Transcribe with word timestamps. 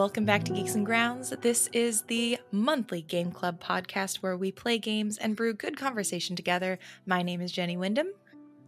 welcome 0.00 0.24
back 0.24 0.42
to 0.44 0.52
Geeks 0.54 0.76
and 0.76 0.86
Grounds. 0.86 1.28
This 1.42 1.68
is 1.74 2.00
the 2.04 2.38
monthly 2.52 3.02
game 3.02 3.30
club 3.30 3.62
podcast 3.62 4.22
where 4.22 4.34
we 4.34 4.50
play 4.50 4.78
games 4.78 5.18
and 5.18 5.36
brew 5.36 5.52
good 5.52 5.76
conversation 5.76 6.34
together. 6.34 6.78
My 7.04 7.20
name 7.22 7.42
is 7.42 7.52
Jenny 7.52 7.76
Wyndham. 7.76 8.06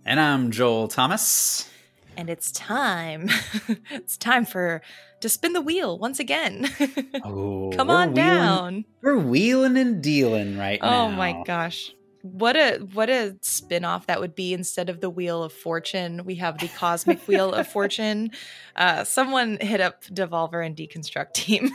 And 0.05 0.21
I'm 0.21 0.51
Joel 0.51 0.89
Thomas. 0.89 1.71
And 2.19 2.29
it's 2.29 2.53
time. 2.53 3.31
it's 3.91 4.19
time 4.19 4.45
for 4.45 4.83
to 5.21 5.31
spin 5.31 5.55
the 5.55 5.63
wheel 5.63 5.99
once 5.99 6.21
again. 6.21 6.69
Oh, 7.25 7.71
Come 7.75 7.89
on 7.89 8.09
wheeling- 8.09 8.15
down. 8.15 8.85
We're 9.01 9.17
wheeling 9.17 9.79
and 9.79 10.03
dealing 10.03 10.59
right 10.59 10.83
now. 10.83 11.05
Oh 11.07 11.11
my 11.13 11.43
gosh. 11.47 11.95
What 12.23 12.57
a 12.57 12.79
what 12.93 13.11
a 13.11 13.37
spin-off 13.41 14.07
that 14.07 14.21
would 14.21 14.35
be 14.35 14.55
instead 14.55 14.89
of 14.89 15.01
the 15.01 15.11
wheel 15.11 15.43
of 15.43 15.53
fortune 15.53 16.25
we 16.25 16.37
have 16.37 16.59
the 16.59 16.69
cosmic 16.69 17.27
wheel 17.27 17.53
of 17.53 17.67
fortune 17.73 18.31
uh 18.77 19.03
someone 19.03 19.59
hit 19.61 19.81
up 19.81 20.05
devolver 20.05 20.65
and 20.65 20.77
Deconstructeam 20.77 21.71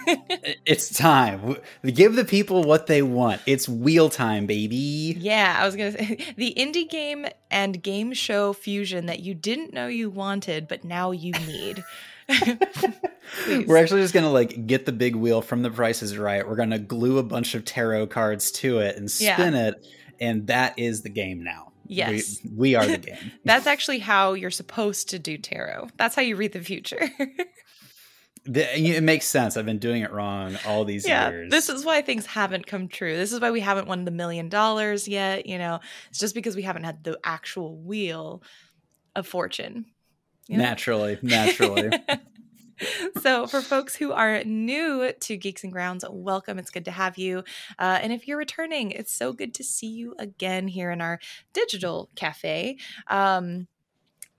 It's 0.66 0.90
time. 0.98 1.58
Give 1.84 2.16
the 2.16 2.24
people 2.26 2.64
what 2.64 2.88
they 2.88 3.02
want. 3.02 3.42
It's 3.46 3.68
wheel 3.68 4.10
time, 4.10 4.46
baby. 4.46 5.16
Yeah, 5.20 5.58
I 5.60 5.66
was 5.66 5.76
gonna 5.76 5.92
say 5.92 6.18
the 6.38 6.54
indie 6.58 6.90
game 6.90 7.26
and 7.52 7.82
game 7.84 8.14
show 8.14 8.54
fusion 8.54 9.08
that 9.08 9.20
you 9.20 9.34
didn't 9.34 9.74
know 9.74 9.88
you 9.88 10.10
wanted, 10.10 10.68
but 10.70 10.84
now 10.86 11.12
you 11.12 11.34
need. 11.46 11.84
We're 13.68 13.78
actually 13.78 14.02
just 14.02 14.14
gonna 14.14 14.32
like 14.32 14.66
get 14.68 14.86
the 14.86 14.92
big 14.92 15.16
wheel 15.16 15.42
from 15.42 15.62
the 15.62 15.70
prices 15.70 16.18
right. 16.18 16.48
We're 16.48 16.56
gonna 16.56 16.80
glue 16.80 17.18
a 17.18 17.24
bunch 17.24 17.56
of 17.56 17.66
tarot 17.66 18.08
cards 18.08 18.52
to 18.52 18.80
it 18.80 18.96
and 18.98 19.10
Yeah. 19.20 19.36
spin 19.36 19.54
it, 19.54 19.86
and 20.20 20.48
that 20.48 20.78
is 20.78 21.02
the 21.02 21.10
game 21.10 21.44
now. 21.44 21.72
Yes. 21.88 22.40
we, 22.44 22.52
we 22.52 22.76
are 22.76 22.86
the 22.86 22.98
game. 22.98 23.32
That's 23.46 23.68
actually 23.68 24.00
how 24.00 24.34
you're 24.34 24.52
supposed 24.52 25.10
to 25.10 25.20
do 25.20 25.38
tarot. 25.38 25.90
That's 25.98 26.16
how 26.16 26.22
you 26.22 26.36
read 26.36 26.54
the 26.54 26.62
future. 26.62 27.10
The- 28.50 28.80
it 28.80 29.04
makes 29.04 29.26
sense. 29.26 29.58
I've 29.58 29.66
been 29.66 29.78
doing 29.78 30.04
it 30.04 30.12
wrong 30.14 30.58
all 30.66 30.86
these 30.86 31.06
yeah, 31.06 31.30
years. 31.30 31.52
this 31.52 31.68
is 31.68 31.84
why 31.84 32.02
things 32.02 32.26
haven't 32.26 32.66
come 32.66 32.88
true. 32.88 33.18
This 33.18 33.34
is 33.34 33.42
why 33.42 33.52
we 33.52 33.60
haven't 33.60 33.90
won 33.90 34.06
the 34.06 34.12
million 34.12 34.48
dollars 34.48 35.06
yet. 35.06 35.48
You 35.48 35.58
know, 35.58 35.82
it's 36.10 36.20
just 36.20 36.34
because 36.34 36.56
we 36.56 36.62
haven't 36.62 36.86
had 36.86 37.04
the 37.04 37.20
actual 37.26 37.76
wheel 37.76 38.42
of 39.18 39.28
fortune. 39.28 39.86
you 40.48 40.58
know? 40.58 40.64
naturally, 40.64 41.20
naturally. 41.22 41.92
so 43.22 43.48
for 43.48 43.62
folks 43.62 43.96
who 43.96 44.12
are 44.12 44.44
new 44.44 45.12
to 45.22 45.38
geeks 45.38 45.64
and 45.64 45.74
grounds 45.74 46.06
welcome. 46.10 46.60
It's 46.60 46.70
good 46.70 46.86
to 46.86 46.92
have 46.92 47.18
you. 47.18 47.44
Uh, 47.80 48.00
and 48.02 48.14
if 48.14 48.28
you're 48.28 48.38
returning 48.38 48.92
it's 48.92 49.14
so 49.14 49.34
good 49.34 49.54
to 49.56 49.64
see 49.64 49.88
you 49.88 50.16
again 50.20 50.68
here 50.68 50.92
in 50.92 51.02
our 51.02 51.20
digital 51.54 52.10
cafe. 52.16 52.78
Um, 53.08 53.68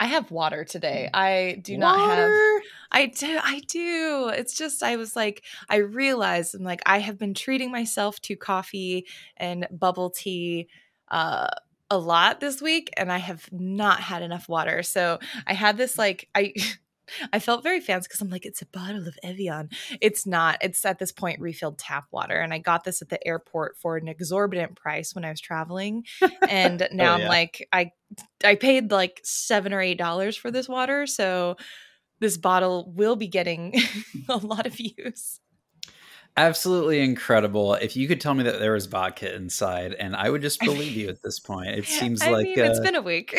i 0.01 0.07
have 0.07 0.31
water 0.31 0.65
today. 0.65 1.11
I 1.13 1.61
do 1.63 1.77
not 1.77 1.99
have 1.99 2.31
Water? 2.31 2.63
i 2.93 3.07
do 3.07 3.39
i 3.43 3.61
do. 3.67 4.31
It's 4.35 4.57
just 4.57 4.83
i 4.83 4.97
was 4.97 5.17
like 5.17 5.45
i 5.69 5.77
realized 5.77 6.55
i'm 6.55 6.63
like 6.63 6.83
i 6.87 7.01
have 7.01 7.19
been 7.19 7.35
treating 7.35 7.73
myself 7.73 8.21
to 8.23 8.37
coffee 8.37 9.07
and 9.37 9.67
bubble 9.71 10.11
tea 10.11 10.69
uh 11.11 11.49
a 11.91 11.99
lot 11.99 12.41
this 12.41 12.61
week 12.61 12.91
and 12.97 13.11
I 13.11 13.19
have 13.19 13.49
not 13.51 14.01
had 14.01 14.23
enough 14.23 14.49
water. 14.49 14.83
So 14.83 15.19
I 15.47 15.55
had 15.55 15.77
this 15.77 15.99
like 15.99 16.29
I 16.35 16.53
I 17.33 17.39
felt 17.39 17.63
very 17.63 17.81
fancy 17.81 18.09
because 18.09 18.21
I'm 18.21 18.31
like, 18.31 18.47
it's 18.47 18.63
a 18.63 18.67
bottle 18.67 19.07
of 19.07 19.19
Evian. 19.23 19.71
It's 20.01 20.27
not. 20.27 20.59
It's 20.61 20.85
at 20.85 20.99
this 20.99 21.13
point 21.13 21.41
refilled 21.41 21.79
tap 21.79 22.07
water. 22.11 22.39
And 22.41 22.53
I 22.53 22.59
got 22.59 22.85
this 22.85 23.03
at 23.03 23.09
the 23.09 23.25
airport 23.27 23.77
for 23.77 23.97
an 23.97 24.09
exorbitant 24.09 24.77
price 24.77 25.15
when 25.15 25.25
I 25.25 25.31
was 25.31 25.41
traveling. 25.41 26.05
And 26.49 26.89
now 26.93 27.15
I'm 27.15 27.27
like, 27.27 27.69
I 27.73 27.93
I 28.45 28.55
paid 28.55 28.91
like 28.91 29.21
seven 29.23 29.73
or 29.73 29.81
eight 29.81 29.99
dollars 29.99 30.37
for 30.37 30.51
this 30.51 30.69
water. 30.69 31.07
So 31.07 31.57
this 32.21 32.37
bottle 32.37 32.93
will 32.95 33.17
be 33.17 33.29
getting 33.29 33.75
a 34.29 34.37
lot 34.37 34.67
of 34.67 34.79
use. 34.79 35.41
Absolutely 36.37 37.01
incredible. 37.01 37.75
If 37.75 37.97
you 37.97 38.07
could 38.07 38.21
tell 38.21 38.35
me 38.35 38.45
that 38.45 38.61
there 38.61 38.73
was 38.73 38.87
vodka 38.87 39.35
inside, 39.35 39.95
and 39.95 40.15
I 40.15 40.31
would 40.31 40.41
just 40.41 40.61
believe 40.61 40.93
you 40.93 41.09
at 41.09 41.21
this 41.23 41.41
point. 41.41 41.69
It 41.71 41.85
seems 41.87 42.23
I 42.23 42.31
like 42.31 42.47
mean, 42.47 42.61
uh, 42.61 42.65
it's 42.65 42.81
been 42.81 42.95
a 42.95 43.03
week. 43.03 43.35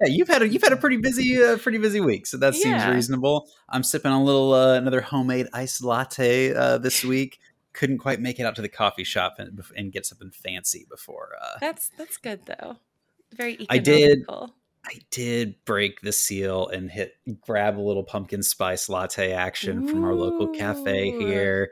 Yeah, 0.00 0.08
you've 0.08 0.28
had 0.28 0.42
a 0.42 0.48
you've 0.48 0.62
had 0.62 0.72
a 0.72 0.76
pretty 0.76 0.96
busy 0.96 1.42
uh, 1.42 1.58
pretty 1.58 1.78
busy 1.78 2.00
week, 2.00 2.26
so 2.26 2.36
that 2.38 2.54
seems 2.54 2.84
reasonable. 2.86 3.48
I'm 3.68 3.82
sipping 3.82 4.10
on 4.10 4.22
a 4.22 4.24
little 4.24 4.52
uh, 4.52 4.74
another 4.74 5.00
homemade 5.00 5.46
iced 5.52 5.82
latte 5.82 6.54
uh, 6.54 6.78
this 6.78 7.04
week. 7.04 7.38
Couldn't 7.72 7.98
quite 7.98 8.20
make 8.20 8.38
it 8.38 8.44
out 8.44 8.54
to 8.56 8.62
the 8.62 8.68
coffee 8.68 9.04
shop 9.04 9.36
and, 9.38 9.62
and 9.76 9.92
get 9.92 10.04
something 10.04 10.30
fancy 10.30 10.86
before. 10.90 11.30
Uh, 11.40 11.58
that's 11.60 11.90
that's 11.96 12.16
good 12.16 12.40
though. 12.46 12.76
Very 13.34 13.66
I 13.70 13.78
did. 13.78 14.24
I 14.84 14.98
did 15.10 15.64
break 15.64 16.00
the 16.00 16.12
seal 16.12 16.66
and 16.66 16.90
hit 16.90 17.14
grab 17.40 17.78
a 17.78 17.80
little 17.80 18.02
pumpkin 18.02 18.42
spice 18.42 18.88
latte 18.88 19.32
action 19.32 19.86
from 19.86 20.04
our 20.04 20.14
local 20.14 20.48
cafe 20.48 21.12
here. 21.12 21.70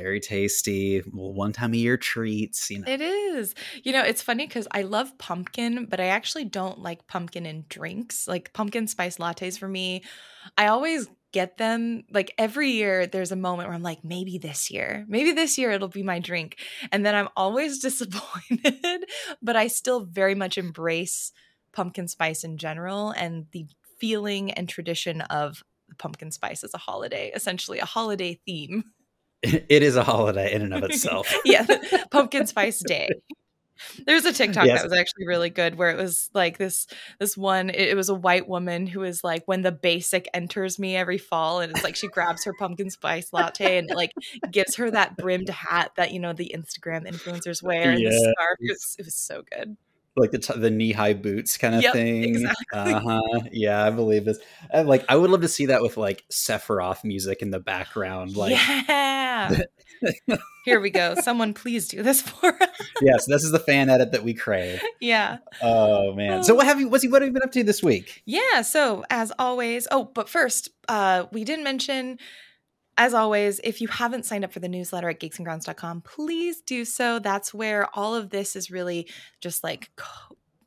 Very 0.00 0.20
tasty. 0.20 1.02
Well, 1.12 1.32
one 1.32 1.52
time 1.52 1.74
a 1.74 1.76
year 1.76 1.96
treats, 1.96 2.70
you 2.70 2.78
know. 2.78 2.90
It 2.90 3.00
is. 3.00 3.54
You 3.82 3.92
know, 3.92 4.02
it's 4.02 4.22
funny 4.22 4.46
because 4.46 4.66
I 4.70 4.82
love 4.82 5.16
pumpkin, 5.18 5.86
but 5.86 6.00
I 6.00 6.06
actually 6.06 6.44
don't 6.44 6.78
like 6.78 7.06
pumpkin 7.06 7.44
in 7.44 7.66
drinks. 7.68 8.26
Like 8.26 8.52
pumpkin 8.52 8.86
spice 8.86 9.18
lattes 9.18 9.58
for 9.58 9.68
me, 9.68 10.02
I 10.56 10.68
always 10.68 11.08
get 11.32 11.58
them 11.58 12.02
like 12.10 12.34
every 12.38 12.70
year 12.70 13.06
there's 13.06 13.30
a 13.30 13.36
moment 13.36 13.68
where 13.68 13.76
I'm 13.76 13.82
like, 13.82 14.02
maybe 14.02 14.38
this 14.38 14.70
year, 14.70 15.04
maybe 15.08 15.32
this 15.32 15.58
year 15.58 15.70
it'll 15.70 15.88
be 15.88 16.02
my 16.02 16.18
drink. 16.18 16.56
And 16.90 17.04
then 17.04 17.14
I'm 17.14 17.28
always 17.36 17.78
disappointed, 17.82 19.04
but 19.42 19.56
I 19.56 19.66
still 19.66 20.04
very 20.06 20.34
much 20.34 20.58
embrace 20.58 21.32
pumpkin 21.72 22.08
spice 22.08 22.42
in 22.42 22.56
general 22.58 23.10
and 23.10 23.46
the 23.52 23.66
feeling 23.98 24.50
and 24.52 24.68
tradition 24.68 25.20
of 25.22 25.62
pumpkin 25.98 26.30
spice 26.30 26.64
as 26.64 26.74
a 26.74 26.78
holiday, 26.78 27.30
essentially 27.34 27.78
a 27.78 27.84
holiday 27.84 28.40
theme. 28.46 28.84
It 29.68 29.82
is 29.82 29.96
a 29.96 30.04
holiday 30.04 30.52
in 30.52 30.62
and 30.62 30.74
of 30.74 30.82
itself. 30.84 31.34
yeah, 31.44 31.66
pumpkin 32.10 32.46
spice 32.46 32.80
day. 32.80 33.08
There's 34.04 34.26
a 34.26 34.32
TikTok 34.32 34.66
Yes. 34.66 34.82
that 34.82 34.90
was 34.90 34.98
actually 34.98 35.26
really 35.26 35.48
good 35.48 35.76
where 35.76 35.90
it 35.90 35.96
was 35.96 36.28
like 36.34 36.58
this 36.58 36.86
this 37.18 37.36
one 37.36 37.70
it, 37.70 37.88
it 37.88 37.96
was 37.96 38.10
a 38.10 38.14
white 38.14 38.46
woman 38.46 38.86
who 38.86 39.00
was 39.00 39.24
like 39.24 39.42
when 39.46 39.62
the 39.62 39.72
basic 39.72 40.28
enters 40.34 40.78
me 40.78 40.96
every 40.96 41.16
fall 41.16 41.60
and 41.60 41.72
it's 41.72 41.82
like 41.82 41.96
she 41.96 42.08
grabs 42.08 42.44
her 42.44 42.52
pumpkin 42.58 42.90
spice 42.90 43.32
latte 43.32 43.78
and 43.78 43.90
it 43.90 43.96
like 43.96 44.12
gives 44.50 44.76
her 44.76 44.90
that 44.90 45.16
brimmed 45.16 45.48
hat 45.48 45.92
that 45.96 46.12
you 46.12 46.20
know 46.20 46.34
the 46.34 46.54
Instagram 46.54 47.06
influencers 47.08 47.62
wear 47.62 47.92
and 47.92 48.04
the 48.04 48.12
scarf 48.12 48.58
it 48.60 48.70
was, 48.70 48.96
it 48.98 49.04
was 49.06 49.14
so 49.14 49.42
good. 49.50 49.76
Like 50.16 50.30
the 50.32 50.38
t- 50.38 50.58
the 50.58 50.70
knee 50.70 50.92
high 50.92 51.14
boots 51.14 51.56
kind 51.56 51.74
of 51.74 51.82
Yep, 51.82 51.92
thing. 51.92 52.24
exactly. 52.24 52.66
Uh 52.72 53.00
huh. 53.00 53.40
Yeah, 53.52 53.84
I 53.84 53.90
believe 53.90 54.24
this. 54.24 54.38
And, 54.70 54.88
like, 54.88 55.04
I 55.08 55.16
would 55.16 55.30
love 55.30 55.42
to 55.42 55.48
see 55.48 55.66
that 55.66 55.82
with 55.82 55.96
like 55.96 56.24
Sephiroth 56.32 57.04
music 57.04 57.42
in 57.42 57.50
the 57.50 57.60
background. 57.60 58.36
Like, 58.36 58.52
yeah. 58.88 59.60
Here 60.64 60.80
we 60.80 60.90
go. 60.90 61.14
Someone 61.14 61.54
please 61.54 61.88
do 61.88 62.02
this 62.02 62.20
for 62.28 62.48
us. 62.62 62.68
yes, 63.02 63.26
this 63.26 63.44
is 63.44 63.50
the 63.52 63.58
fan 63.58 63.88
edit 63.88 64.12
that 64.12 64.22
we 64.24 64.34
crave. 64.34 64.82
yeah. 65.00 65.38
Oh 65.62 66.14
man. 66.14 66.42
So 66.44 66.54
what 66.54 66.66
have 66.66 66.80
you? 66.80 66.88
What's 66.88 67.02
he? 67.02 67.08
What 67.08 67.22
have 67.22 67.28
you 67.28 67.32
been 67.32 67.42
up 67.42 67.52
to 67.52 67.62
this 67.64 67.82
week? 67.82 68.22
Yeah, 68.26 68.62
so 68.62 69.04
as 69.10 69.32
always, 69.38 69.86
oh, 69.90 70.04
but 70.14 70.28
first, 70.28 70.70
uh, 70.88 71.24
we 71.32 71.44
didn't 71.44 71.64
mention, 71.64 72.18
as 72.96 73.14
always, 73.14 73.60
if 73.64 73.80
you 73.80 73.88
haven't 73.88 74.26
signed 74.26 74.44
up 74.44 74.52
for 74.52 74.60
the 74.60 74.68
newsletter 74.68 75.08
at 75.08 75.20
geeksandgrounds.com, 75.20 76.02
please 76.02 76.60
do 76.60 76.84
so. 76.84 77.18
That's 77.18 77.54
where 77.54 77.88
all 77.96 78.14
of 78.14 78.30
this 78.30 78.56
is 78.56 78.70
really 78.70 79.08
just 79.40 79.64
like 79.64 79.90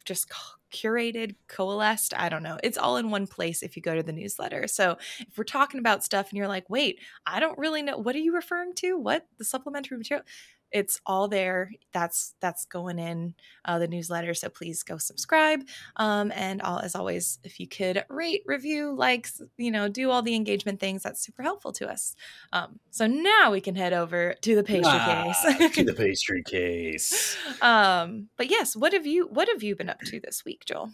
just 0.06 0.32
curated, 0.74 1.36
coalesced. 1.48 2.14
I 2.16 2.30
don't 2.30 2.44
know. 2.44 2.58
It's 2.64 2.78
all 2.78 2.98
in 2.98 3.12
one 3.12 3.28
place 3.28 3.62
if 3.62 3.76
you 3.76 3.82
go 3.82 3.96
to 3.96 4.04
the 4.04 4.12
newsletter. 4.12 4.68
So 4.68 4.98
if 5.20 5.38
we're 5.38 5.44
talking 5.44 5.80
about 5.80 6.04
stuff 6.04 6.30
and 6.30 6.38
you're 6.38 6.48
like, 6.48 6.70
wait, 6.70 7.00
I 7.26 7.40
don't 7.40 7.58
really 7.58 7.84
know, 7.84 7.98
what 7.98 8.16
are 8.16 8.20
you 8.20 8.34
referring 8.34 8.74
to? 8.76 8.98
What 8.98 9.26
the 9.38 9.46
supplementary 9.46 9.98
material? 9.98 10.26
It's 10.74 11.00
all 11.06 11.28
there. 11.28 11.72
That's 11.94 12.34
that's 12.42 12.66
going 12.66 12.98
in 13.00 13.36
uh, 13.64 13.78
the 13.80 13.88
newsletter. 13.88 14.34
So 14.34 14.50
please 14.50 14.82
go 14.84 14.98
subscribe. 14.98 15.62
Um, 15.98 16.32
and 16.36 16.62
all, 16.64 16.80
as 16.80 16.96
always, 16.96 17.38
if 17.44 17.60
you 17.60 17.68
could 17.68 18.04
rate, 18.10 18.42
review, 18.48 18.96
likes, 18.96 19.40
you 19.58 19.70
know, 19.72 19.88
do 19.88 20.10
all 20.10 20.24
the 20.24 20.36
engagement 20.36 20.80
things, 20.80 21.04
that's 21.04 21.22
super 21.22 21.44
helpful 21.44 21.72
to 21.74 21.88
us. 21.90 22.16
Um, 22.52 22.80
so 22.90 23.06
now 23.08 23.52
we 23.52 23.62
can 23.62 23.76
head 23.76 23.94
over 23.94 24.34
to 24.42 24.56
the 24.56 24.64
pastry 24.64 24.92
Ah, 24.92 25.32
case. 25.46 25.76
to 25.76 25.84
the 25.84 25.94
pastry 25.98 26.42
case. 26.44 27.38
um, 27.62 28.30
but 28.36 28.50
yes, 28.50 28.76
what 28.76 28.94
have 28.94 29.06
you 29.06 29.28
what 29.28 29.48
have 29.48 29.62
you 29.62 29.76
been 29.76 29.90
up 29.90 30.00
to 30.02 30.20
this 30.20 30.44
week, 30.44 30.66
Joel? 30.66 30.90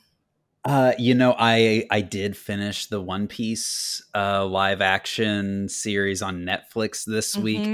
Uh, 0.65 0.91
you 0.99 1.15
know, 1.15 1.33
I 1.39 1.85
I 1.89 2.01
did 2.01 2.35
finish 2.35 2.87
the 2.87 2.99
One 3.01 3.27
Piece 3.29 4.03
uh, 4.13 4.45
live 4.45 4.81
action 4.81 5.69
series 5.69 6.21
on 6.21 6.41
Netflix 6.43 7.05
this 7.05 7.37
week. 7.37 7.65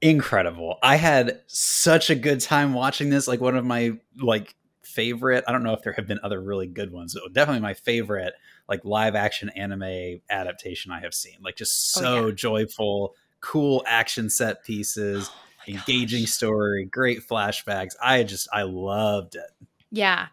Incredible. 0.00 0.78
I 0.82 0.96
had 0.96 1.40
such 1.46 2.10
a 2.10 2.14
good 2.14 2.40
time 2.40 2.72
watching 2.72 3.10
this. 3.10 3.26
Like 3.26 3.40
one 3.40 3.56
of 3.56 3.64
my 3.64 3.92
like 4.20 4.54
favorite. 4.82 5.44
I 5.46 5.52
don't 5.52 5.62
know 5.62 5.72
if 5.74 5.82
there 5.82 5.92
have 5.92 6.06
been 6.06 6.20
other 6.22 6.40
really 6.40 6.66
good 6.66 6.92
ones. 6.92 7.16
But 7.20 7.32
definitely 7.32 7.60
my 7.60 7.74
favorite 7.74 8.34
like 8.68 8.84
live 8.84 9.14
action 9.14 9.48
anime 9.50 10.20
adaptation 10.30 10.92
I 10.92 11.00
have 11.00 11.14
seen. 11.14 11.38
Like 11.42 11.56
just 11.56 11.96
Oh, 11.96 12.00
so 12.00 12.26
yeah. 12.26 12.32
joyful, 12.34 13.14
cool 13.40 13.82
action 13.86 14.30
set 14.30 14.64
pieces, 14.64 15.28
Oh 15.30 15.72
engaging 15.72 16.22
gosh. 16.22 16.30
story, 16.30 16.84
great 16.84 17.26
flashbacks. 17.28 17.94
I 18.02 18.22
just 18.22 18.48
I 18.52 18.62
loved 18.62 19.34
it. 19.34 19.66
Yeah. 19.90 20.28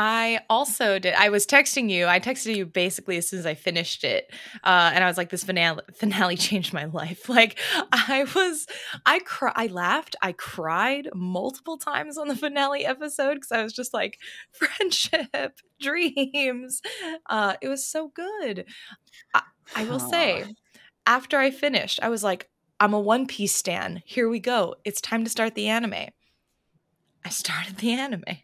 I 0.00 0.42
also 0.48 1.00
did. 1.00 1.14
I 1.14 1.28
was 1.28 1.44
texting 1.44 1.90
you. 1.90 2.06
I 2.06 2.20
texted 2.20 2.54
you 2.54 2.66
basically 2.66 3.16
as 3.16 3.28
soon 3.28 3.40
as 3.40 3.46
I 3.46 3.54
finished 3.54 4.04
it, 4.04 4.32
uh, 4.62 4.92
and 4.94 5.02
I 5.02 5.08
was 5.08 5.16
like, 5.16 5.30
"This 5.30 5.42
finale 5.42 5.82
finale 5.92 6.36
changed 6.36 6.72
my 6.72 6.84
life." 6.84 7.28
Like 7.38 7.58
I 7.90 8.24
was, 8.32 8.68
I 9.04 9.18
cry, 9.18 9.52
I 9.56 9.66
laughed, 9.66 10.14
I 10.22 10.30
cried 10.30 11.08
multiple 11.14 11.78
times 11.78 12.16
on 12.16 12.28
the 12.28 12.36
finale 12.36 12.86
episode 12.86 13.34
because 13.34 13.50
I 13.50 13.64
was 13.64 13.72
just 13.72 13.92
like, 13.92 14.20
"Friendship, 14.52 15.58
dreams." 15.80 16.80
Uh, 17.28 17.54
it 17.60 17.66
was 17.68 17.84
so 17.84 18.12
good. 18.14 18.66
I, 19.34 19.42
I 19.74 19.84
will 19.84 19.98
say, 19.98 20.54
after 21.08 21.38
I 21.38 21.50
finished, 21.50 21.98
I 22.04 22.08
was 22.08 22.22
like, 22.22 22.48
"I'm 22.78 22.94
a 22.94 23.00
One 23.00 23.26
Piece 23.26 23.54
stan. 23.54 24.00
Here 24.06 24.28
we 24.28 24.38
go. 24.38 24.76
It's 24.84 25.00
time 25.00 25.24
to 25.24 25.30
start 25.30 25.56
the 25.56 25.66
anime." 25.66 26.10
I 27.24 27.30
started 27.30 27.78
the 27.78 27.92
anime 27.92 28.38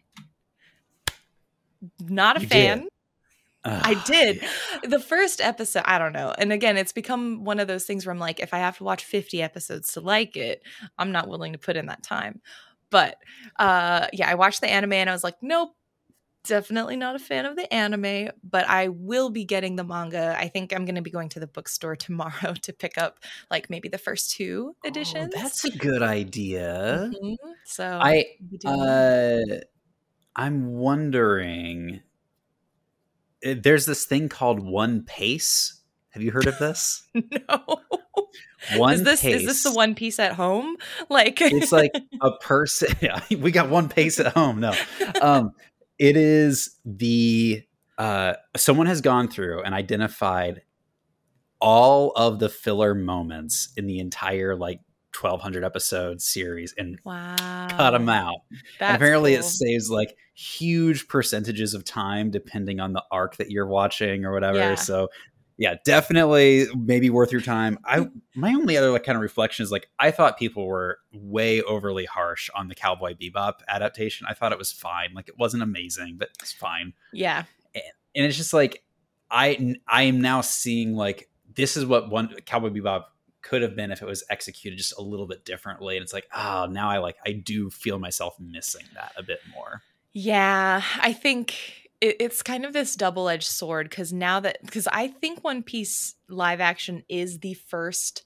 not 2.01 2.37
a 2.37 2.41
You 2.41 2.47
fan. 2.47 2.79
did. 2.81 2.89
I 3.67 3.95
did. 4.05 4.41
yeah. 4.43 4.49
The 4.89 4.99
first 4.99 5.41
episode, 5.41 5.83
I 5.85 5.97
don't 5.97 6.13
know. 6.13 6.31
And 6.37 6.51
again, 6.53 6.77
it's 6.77 6.91
become 6.91 7.43
one 7.43 7.59
of 7.59 7.67
those 7.67 7.85
things 7.85 8.05
where 8.05 8.13
I'm 8.13 8.19
like, 8.19 8.39
if 8.39 8.53
I 8.53 8.59
have 8.59 8.77
to 8.77 8.83
watch 8.83 9.03
50 9.05 9.41
episodes 9.41 9.93
to 9.93 10.01
like 10.01 10.37
it, 10.37 10.61
I'm 10.99 11.11
not 11.11 11.27
willing 11.27 11.53
to 11.53 11.57
put 11.59 11.75
in 11.75 11.87
that 11.87 12.03
time. 12.03 12.41
But 12.91 13.17
uh 13.57 14.05
yeah, 14.13 14.29
I 14.29 14.35
watched 14.35 14.61
the 14.61 14.69
anime 14.69 14.93
and 14.93 15.09
I 15.09 15.13
was 15.13 15.23
like, 15.23 15.37
nope, 15.41 15.71
definitely 16.43 16.95
not 16.95 17.15
a 17.15 17.19
fan 17.19 17.47
of 17.47 17.55
the 17.55 17.73
anime, 17.73 18.29
but 18.43 18.69
I 18.69 18.89
will 18.89 19.31
be 19.31 19.45
getting 19.45 19.75
the 19.77 19.83
manga. 19.83 20.35
I 20.37 20.47
think 20.47 20.71
I'm 20.71 20.85
going 20.85 20.93
to 20.93 21.01
be 21.01 21.09
going 21.09 21.29
to 21.29 21.39
the 21.39 21.47
bookstore 21.47 21.95
tomorrow 22.07 22.53
to 22.61 22.71
pick 22.71 22.99
up 22.99 23.17
like 23.49 23.71
maybe 23.71 23.89
the 23.89 23.97
first 23.97 24.29
two 24.29 24.75
editions. 24.85 25.33
Oh, 25.35 25.41
that's 25.41 25.65
a 25.65 25.71
good 25.75 26.03
idea. 26.03 27.11
Mhm. 27.19 27.35
So 27.65 27.83
I 27.99 28.25
I'll 28.39 28.47
be 28.47 28.57
doing 28.59 28.77
that. 28.77 29.63
uh 29.63 29.74
I'm 30.35 30.73
wondering 30.73 32.01
eh, 33.43 33.55
there's 33.61 33.85
this 33.85 34.05
thing 34.05 34.29
called 34.29 34.59
One 34.59 35.03
Pace. 35.03 35.81
Have 36.11 36.23
you 36.23 36.31
heard 36.31 36.47
of 36.47 36.57
this? 36.59 37.07
no. 37.13 37.81
One 38.77 38.93
is 38.93 39.03
this 39.03 39.21
Pace. 39.21 39.41
is 39.41 39.45
this 39.45 39.63
the 39.63 39.73
one 39.73 39.95
piece 39.95 40.19
at 40.19 40.33
home? 40.33 40.77
Like 41.09 41.41
It's 41.41 41.71
like 41.71 41.91
a 42.21 42.31
person. 42.37 42.95
Yeah, 43.01 43.21
we 43.39 43.51
got 43.51 43.69
one 43.69 43.89
pace 43.89 44.19
at 44.19 44.33
home. 44.33 44.59
No, 44.59 44.73
um, 45.21 45.51
it 45.99 46.17
is 46.17 46.77
the 46.83 47.63
uh, 47.97 48.33
someone 48.57 48.87
has 48.87 49.01
gone 49.01 49.27
through 49.27 49.61
and 49.63 49.73
identified 49.75 50.61
all 51.61 52.11
of 52.15 52.39
the 52.39 52.49
filler 52.49 52.93
moments 52.93 53.69
in 53.77 53.87
the 53.87 53.99
entire 53.99 54.55
like 54.55 54.81
1200 55.21 55.63
episode 55.63 56.21
series 56.21 56.73
and 56.77 56.99
wow. 57.03 57.67
cut 57.69 57.91
them 57.91 58.09
out. 58.09 58.41
And 58.79 58.95
apparently, 58.95 59.31
cool. 59.31 59.39
it 59.39 59.43
saves 59.43 59.89
like 59.89 60.15
huge 60.33 61.07
percentages 61.07 61.73
of 61.73 61.83
time 61.83 62.29
depending 62.29 62.79
on 62.79 62.93
the 62.93 63.03
arc 63.11 63.37
that 63.37 63.51
you're 63.51 63.67
watching 63.67 64.25
or 64.25 64.33
whatever. 64.33 64.57
Yeah. 64.57 64.75
So, 64.75 65.09
yeah, 65.57 65.75
definitely 65.85 66.67
maybe 66.77 67.09
worth 67.09 67.31
your 67.31 67.41
time. 67.41 67.79
I 67.85 67.99
mm. 67.99 68.11
my 68.35 68.53
only 68.53 68.77
other 68.77 68.91
like 68.91 69.03
kind 69.03 69.15
of 69.15 69.21
reflection 69.21 69.63
is 69.63 69.71
like 69.71 69.89
I 69.99 70.11
thought 70.11 70.37
people 70.37 70.67
were 70.67 70.99
way 71.13 71.61
overly 71.61 72.05
harsh 72.05 72.49
on 72.53 72.67
the 72.67 72.75
Cowboy 72.75 73.13
Bebop 73.13 73.53
adaptation. 73.67 74.27
I 74.29 74.33
thought 74.33 74.51
it 74.51 74.57
was 74.57 74.71
fine. 74.71 75.13
Like 75.13 75.29
it 75.29 75.35
wasn't 75.37 75.63
amazing, 75.63 76.17
but 76.17 76.29
it's 76.41 76.51
fine. 76.51 76.93
Yeah. 77.13 77.43
And 77.73 78.25
it's 78.25 78.37
just 78.37 78.53
like 78.53 78.83
I 79.31 79.75
I 79.87 80.03
am 80.03 80.19
now 80.19 80.41
seeing 80.41 80.95
like 80.95 81.29
this 81.55 81.77
is 81.77 81.85
what 81.85 82.09
one 82.09 82.35
Cowboy 82.45 82.69
Bebop 82.69 83.05
could 83.45 83.61
have 83.61 83.75
been 83.75 83.91
if 83.91 84.01
it 84.01 84.07
was 84.07 84.23
executed 84.29 84.77
just 84.77 84.97
a 84.97 85.01
little 85.01 85.27
bit 85.27 85.45
differently. 85.45 85.95
And 85.95 86.03
it's 86.03 86.13
like, 86.13 86.27
oh, 86.35 86.67
now 86.69 86.89
I 86.89 86.97
like 86.97 87.17
I 87.25 87.31
do 87.31 87.69
feel 87.69 87.99
myself 87.99 88.39
missing 88.39 88.85
that 88.95 89.13
a 89.15 89.23
bit 89.23 89.39
more. 89.53 89.81
Yeah, 90.13 90.81
I 90.99 91.13
think 91.13 91.89
it, 92.01 92.17
it's 92.19 92.41
kind 92.41 92.65
of 92.65 92.73
this 92.73 92.95
double 92.95 93.29
edged 93.29 93.47
sword 93.47 93.89
because 93.89 94.11
now 94.11 94.39
that 94.39 94.57
because 94.65 94.87
I 94.87 95.07
think 95.07 95.43
One 95.43 95.61
Piece 95.61 96.15
live 96.27 96.59
action 96.59 97.03
is 97.07 97.39
the 97.39 97.53
first 97.53 98.23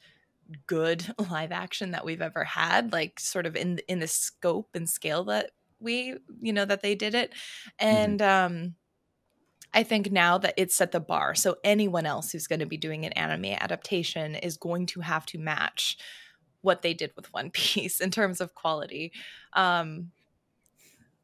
good 0.68 1.14
live 1.30 1.52
action 1.52 1.92
that 1.92 2.06
we've 2.06 2.22
ever 2.22 2.46
had, 2.46 2.94
like 2.94 3.20
sort 3.20 3.46
of 3.46 3.56
in 3.56 3.80
in 3.90 4.00
the 4.00 4.08
scope 4.08 4.70
and 4.74 4.90
scale 4.90 5.26
that 5.26 5.52
we 5.82 6.16
you 6.42 6.54
know 6.54 6.66
that 6.66 6.82
they 6.82 6.96
did 6.96 7.14
it, 7.14 7.34
and 7.78 8.22
um. 8.22 8.76
I 9.74 9.84
think 9.84 10.12
now 10.12 10.38
that 10.40 10.56
it's 10.58 10.76
set 10.76 10.92
the 10.92 11.00
bar, 11.00 11.36
so 11.36 11.58
anyone 11.64 12.06
else 12.06 12.32
who's 12.32 12.48
going 12.48 12.60
to 12.60 12.66
be 12.66 12.78
doing 12.78 13.06
an 13.06 13.14
anime 13.14 13.56
adaptation 13.60 14.36
is 14.36 14.58
going 14.58 14.88
to 14.88 15.02
have 15.02 15.26
to 15.28 15.38
match 15.38 15.98
what 16.62 16.82
they 16.82 16.94
did 16.94 17.12
with 17.16 17.32
One 17.34 17.50
Piece 17.54 18.00
in 18.00 18.12
terms 18.12 18.42
of 18.42 18.56
quality. 18.56 19.12
Um, 19.54 20.12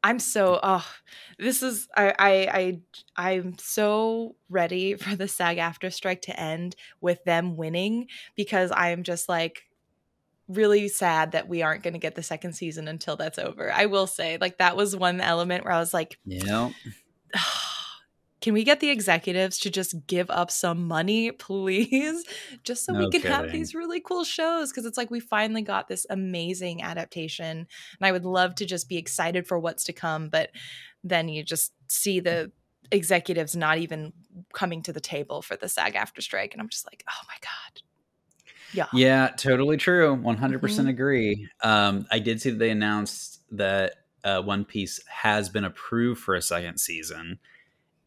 I'm 0.05 0.19
so 0.19 0.59
oh 0.61 0.85
this 1.39 1.63
is 1.63 1.87
I 1.97 2.13
I 2.19 2.81
I 3.17 3.33
I'm 3.33 3.57
so 3.57 4.35
ready 4.49 4.93
for 4.97 5.15
the 5.15 5.27
SAG-AFTRA 5.27 5.91
strike 5.91 6.21
to 6.23 6.39
end 6.39 6.75
with 7.01 7.23
them 7.23 7.57
winning 7.57 8.07
because 8.35 8.69
I 8.71 8.89
am 8.89 9.01
just 9.01 9.27
like 9.27 9.63
really 10.47 10.87
sad 10.89 11.31
that 11.31 11.49
we 11.49 11.63
aren't 11.63 11.81
going 11.81 11.95
to 11.95 11.99
get 11.99 12.13
the 12.13 12.21
second 12.21 12.53
season 12.53 12.87
until 12.87 13.15
that's 13.15 13.39
over. 13.39 13.73
I 13.73 13.87
will 13.87 14.05
say 14.05 14.37
like 14.39 14.59
that 14.59 14.77
was 14.77 14.95
one 14.95 15.19
element 15.21 15.63
where 15.63 15.73
I 15.73 15.79
was 15.79 15.93
like 15.93 16.19
Yeah. 16.23 16.69
can 18.45 18.53
we 18.53 18.63
get 18.63 18.79
the 18.79 18.91
executives 18.91 19.57
to 19.57 19.71
just 19.71 20.05
give 20.05 20.29
up 20.29 20.51
some 20.51 20.87
money, 20.87 21.31
please? 21.47 22.23
Just 22.63 22.85
so 22.85 22.93
we 22.93 23.05
No 23.05 23.09
can 23.09 23.21
have 23.21 23.51
these 23.51 23.73
really 23.73 23.99
cool 23.99 24.23
shows. 24.23 24.71
Cause 24.71 24.85
it's 24.85 24.99
like 24.99 25.09
we 25.09 25.19
finally 25.19 25.63
got 25.63 25.87
this 25.87 26.05
amazing 26.11 26.83
adaptation. 26.83 27.57
And 27.57 27.67
I 28.01 28.11
would 28.11 28.23
love 28.23 28.53
to 28.55 28.65
just 28.67 28.87
be 28.87 28.97
excited 28.97 29.47
for 29.47 29.57
what's 29.57 29.83
to 29.85 29.93
come. 29.93 30.29
But 30.29 30.51
then 31.03 31.27
you 31.27 31.41
just 31.41 31.73
see 31.87 32.19
the 32.19 32.51
executives 32.91 33.55
not 33.55 33.79
even 33.79 34.13
coming 34.53 34.83
to 34.83 34.93
the 34.93 35.01
table 35.01 35.41
for 35.41 35.55
the 35.55 35.67
SAG-AFTRA 35.67 36.21
strike. 36.21 36.53
And 36.53 36.61
I'm 36.61 36.69
just 36.69 36.85
like, 36.85 37.03
oh 37.09 37.21
my 37.27 37.37
God. 37.41 37.81
Yeah. 38.73 38.85
Yeah, 38.93 39.29
totally 39.35 39.77
true. 39.77 40.15
100% 40.17 40.59
Mhm. 40.59 40.87
agree. 40.87 41.49
Um, 41.63 42.05
I 42.11 42.19
did 42.19 42.39
see 42.43 42.51
that 42.51 42.59
they 42.59 42.69
announced 42.69 43.41
that 43.57 43.95
uh, 44.23 44.43
One 44.43 44.65
Piece 44.65 44.99
has 45.07 45.49
been 45.49 45.63
approved 45.63 46.21
for 46.21 46.35
a 46.35 46.43
second 46.43 46.77
season. 46.77 47.39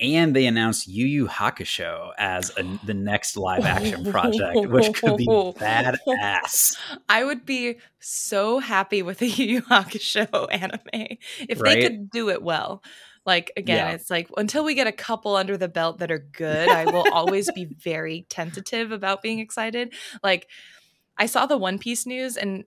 And 0.00 0.34
they 0.36 0.46
announced 0.46 0.86
Yu 0.86 1.06
Yu 1.06 1.26
Hakusho 1.26 2.12
as 2.18 2.52
a, 2.56 2.62
the 2.84 2.94
next 2.94 3.36
live 3.36 3.64
action 3.64 4.10
project, 4.12 4.68
which 4.68 4.94
could 4.94 5.16
be 5.16 5.26
badass. 5.26 6.76
I 7.08 7.24
would 7.24 7.44
be 7.44 7.78
so 7.98 8.60
happy 8.60 9.02
with 9.02 9.20
a 9.22 9.26
Yu 9.28 9.44
Yu 9.46 9.62
Hakusho 9.62 10.46
anime 10.52 11.18
if 11.48 11.60
Right? 11.60 11.80
they 11.80 11.82
could 11.88 12.10
do 12.10 12.30
it 12.30 12.42
well. 12.42 12.82
Like 13.26 13.52
again, 13.56 13.88
Yeah. 13.88 13.90
it's 13.94 14.08
like 14.08 14.30
until 14.36 14.64
we 14.64 14.74
get 14.74 14.86
a 14.86 14.92
couple 14.92 15.34
under 15.36 15.56
the 15.56 15.68
belt 15.68 15.98
that 15.98 16.10
are 16.12 16.18
good, 16.32 16.68
I 16.68 16.84
will 16.84 17.04
always 17.12 17.50
be 17.50 17.64
very 17.78 18.24
tentative 18.30 18.92
about 18.92 19.20
being 19.20 19.40
excited. 19.40 19.92
Like 20.22 20.46
I 21.16 21.26
saw 21.26 21.46
the 21.46 21.58
One 21.58 21.78
Piece 21.80 22.06
news 22.06 22.36
and 22.36 22.64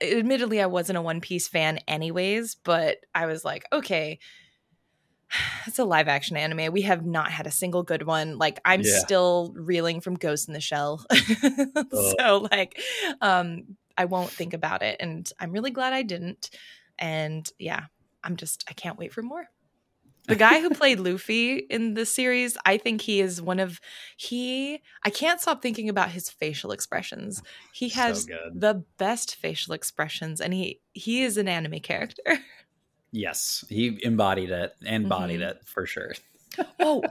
admittedly 0.00 0.60
I 0.62 0.66
wasn't 0.66 0.96
a 0.98 1.02
One 1.02 1.20
Piece 1.20 1.48
fan 1.48 1.78
anyways, 1.88 2.54
but 2.54 2.98
I 3.14 3.26
was 3.26 3.44
like, 3.44 3.66
okay, 3.72 4.20
it's 5.66 5.78
a 5.78 5.84
live 5.84 6.08
action 6.08 6.36
anime. 6.36 6.72
We 6.72 6.82
have 6.82 7.04
not 7.04 7.30
had 7.30 7.46
a 7.46 7.50
single 7.50 7.82
good 7.82 8.04
one. 8.06 8.38
Like 8.38 8.60
I'm 8.64 8.82
Yeah. 8.82 8.98
still 8.98 9.52
reeling 9.56 10.00
from 10.00 10.14
Ghost 10.14 10.48
in 10.48 10.54
the 10.54 10.60
Shell. 10.60 11.04
so 12.18 12.48
like 12.50 12.80
um 13.20 13.76
I 13.96 14.06
won't 14.06 14.30
think 14.30 14.54
about 14.54 14.82
it 14.82 14.96
and 15.00 15.30
I'm 15.38 15.52
really 15.52 15.70
glad 15.70 15.92
I 15.92 16.02
didn't. 16.02 16.50
And 16.98 17.48
yeah, 17.58 17.84
I'm 18.24 18.36
just 18.36 18.64
I 18.68 18.72
can't 18.72 18.98
wait 18.98 19.12
for 19.12 19.22
more. 19.22 19.46
The 20.28 20.36
guy 20.36 20.60
who 20.60 20.70
played 20.70 21.00
Luffy 21.00 21.56
in 21.56 21.94
the 21.94 22.06
series, 22.06 22.56
I 22.64 22.76
think 22.78 23.00
he 23.00 23.20
is 23.20 23.42
one 23.42 23.58
of 23.58 23.80
he 24.16 24.80
I 25.04 25.10
can't 25.10 25.40
stop 25.40 25.60
thinking 25.62 25.88
about 25.88 26.10
his 26.10 26.30
facial 26.30 26.72
expressions. 26.72 27.42
He 27.72 27.88
has 27.90 28.26
good. 28.26 28.60
the 28.60 28.84
best 28.98 29.34
facial 29.36 29.74
expressions 29.74 30.40
and 30.40 30.54
he 30.54 30.80
he 30.92 31.22
is 31.22 31.36
an 31.36 31.48
anime 31.48 31.80
character. 31.80 32.22
Yes, 33.12 33.64
he 33.68 33.98
embodied 34.04 34.50
it, 34.50 34.74
embodied 34.84 35.40
Mhm. 35.40 35.42
it 35.42 35.64
for 35.66 35.86
sure. 35.86 36.12
oh, 36.80 37.08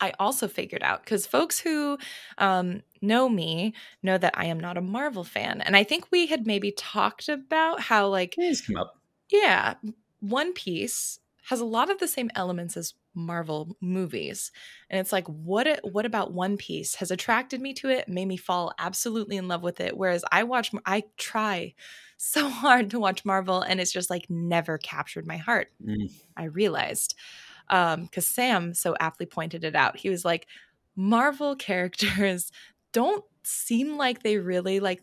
I 0.00 0.12
also 0.18 0.48
figured 0.48 0.82
out 0.82 1.04
because 1.04 1.26
folks 1.26 1.60
who 1.60 1.98
um, 2.38 2.82
know 3.00 3.28
me 3.28 3.74
know 4.02 4.18
that 4.18 4.36
I 4.36 4.46
am 4.46 4.58
not 4.58 4.76
a 4.76 4.80
Marvel 4.82 5.24
fan. 5.24 5.60
And 5.60 5.76
I 5.76 5.84
think 5.84 6.10
we 6.10 6.26
had 6.26 6.46
maybe 6.46 6.72
talked 6.72 7.28
about 7.28 7.80
how, 7.80 8.08
like, 8.08 8.36
He's 8.36 8.60
come 8.60 8.76
up. 8.76 8.96
yeah, 9.30 9.74
One 10.20 10.52
Piece 10.54 11.20
has 11.48 11.60
a 11.60 11.64
lot 11.64 11.90
of 11.90 11.98
the 11.98 12.08
same 12.08 12.30
elements 12.34 12.76
as 12.76 12.94
Marvel 13.14 13.76
movies. 13.80 14.52
And 14.88 15.00
it's 15.00 15.12
like, 15.12 15.26
what 15.26 15.66
it- 15.66 15.80
what 15.84 16.06
about 16.06 16.32
One 16.32 16.56
Piece 16.56 16.94
has 16.96 17.10
attracted 17.10 17.60
me 17.60 17.74
to 17.74 17.88
it, 17.88 18.08
made 18.08 18.26
me 18.26 18.36
fall 18.36 18.72
absolutely 18.78 19.36
in 19.36 19.48
love 19.48 19.62
with 19.62 19.80
it. 19.80 19.96
Whereas 19.96 20.24
I 20.32 20.44
watch, 20.44 20.70
I 20.86 21.04
try 21.18 21.74
so 22.16 22.48
hard 22.48 22.90
to 22.90 23.00
watch 23.00 23.24
Marvel 23.24 23.60
and 23.62 23.80
it's 23.80 23.92
just 23.92 24.08
like 24.10 24.30
never 24.30 24.78
captured 24.78 25.26
my 25.26 25.36
heart. 25.36 25.68
Mm. 25.84 26.10
I 26.36 26.44
realized. 26.44 27.14
Um, 27.68 28.04
because 28.04 28.26
Sam 28.26 28.74
so 28.74 28.94
aptly 29.00 29.26
pointed 29.26 29.64
it 29.64 29.74
out. 29.74 29.96
He 29.96 30.10
was 30.10 30.24
like, 30.24 30.46
Marvel 30.96 31.56
characters 31.56 32.52
don't 32.92 33.24
seem 33.44 33.96
like 33.96 34.22
they 34.22 34.38
really 34.38 34.78
like 34.78 35.02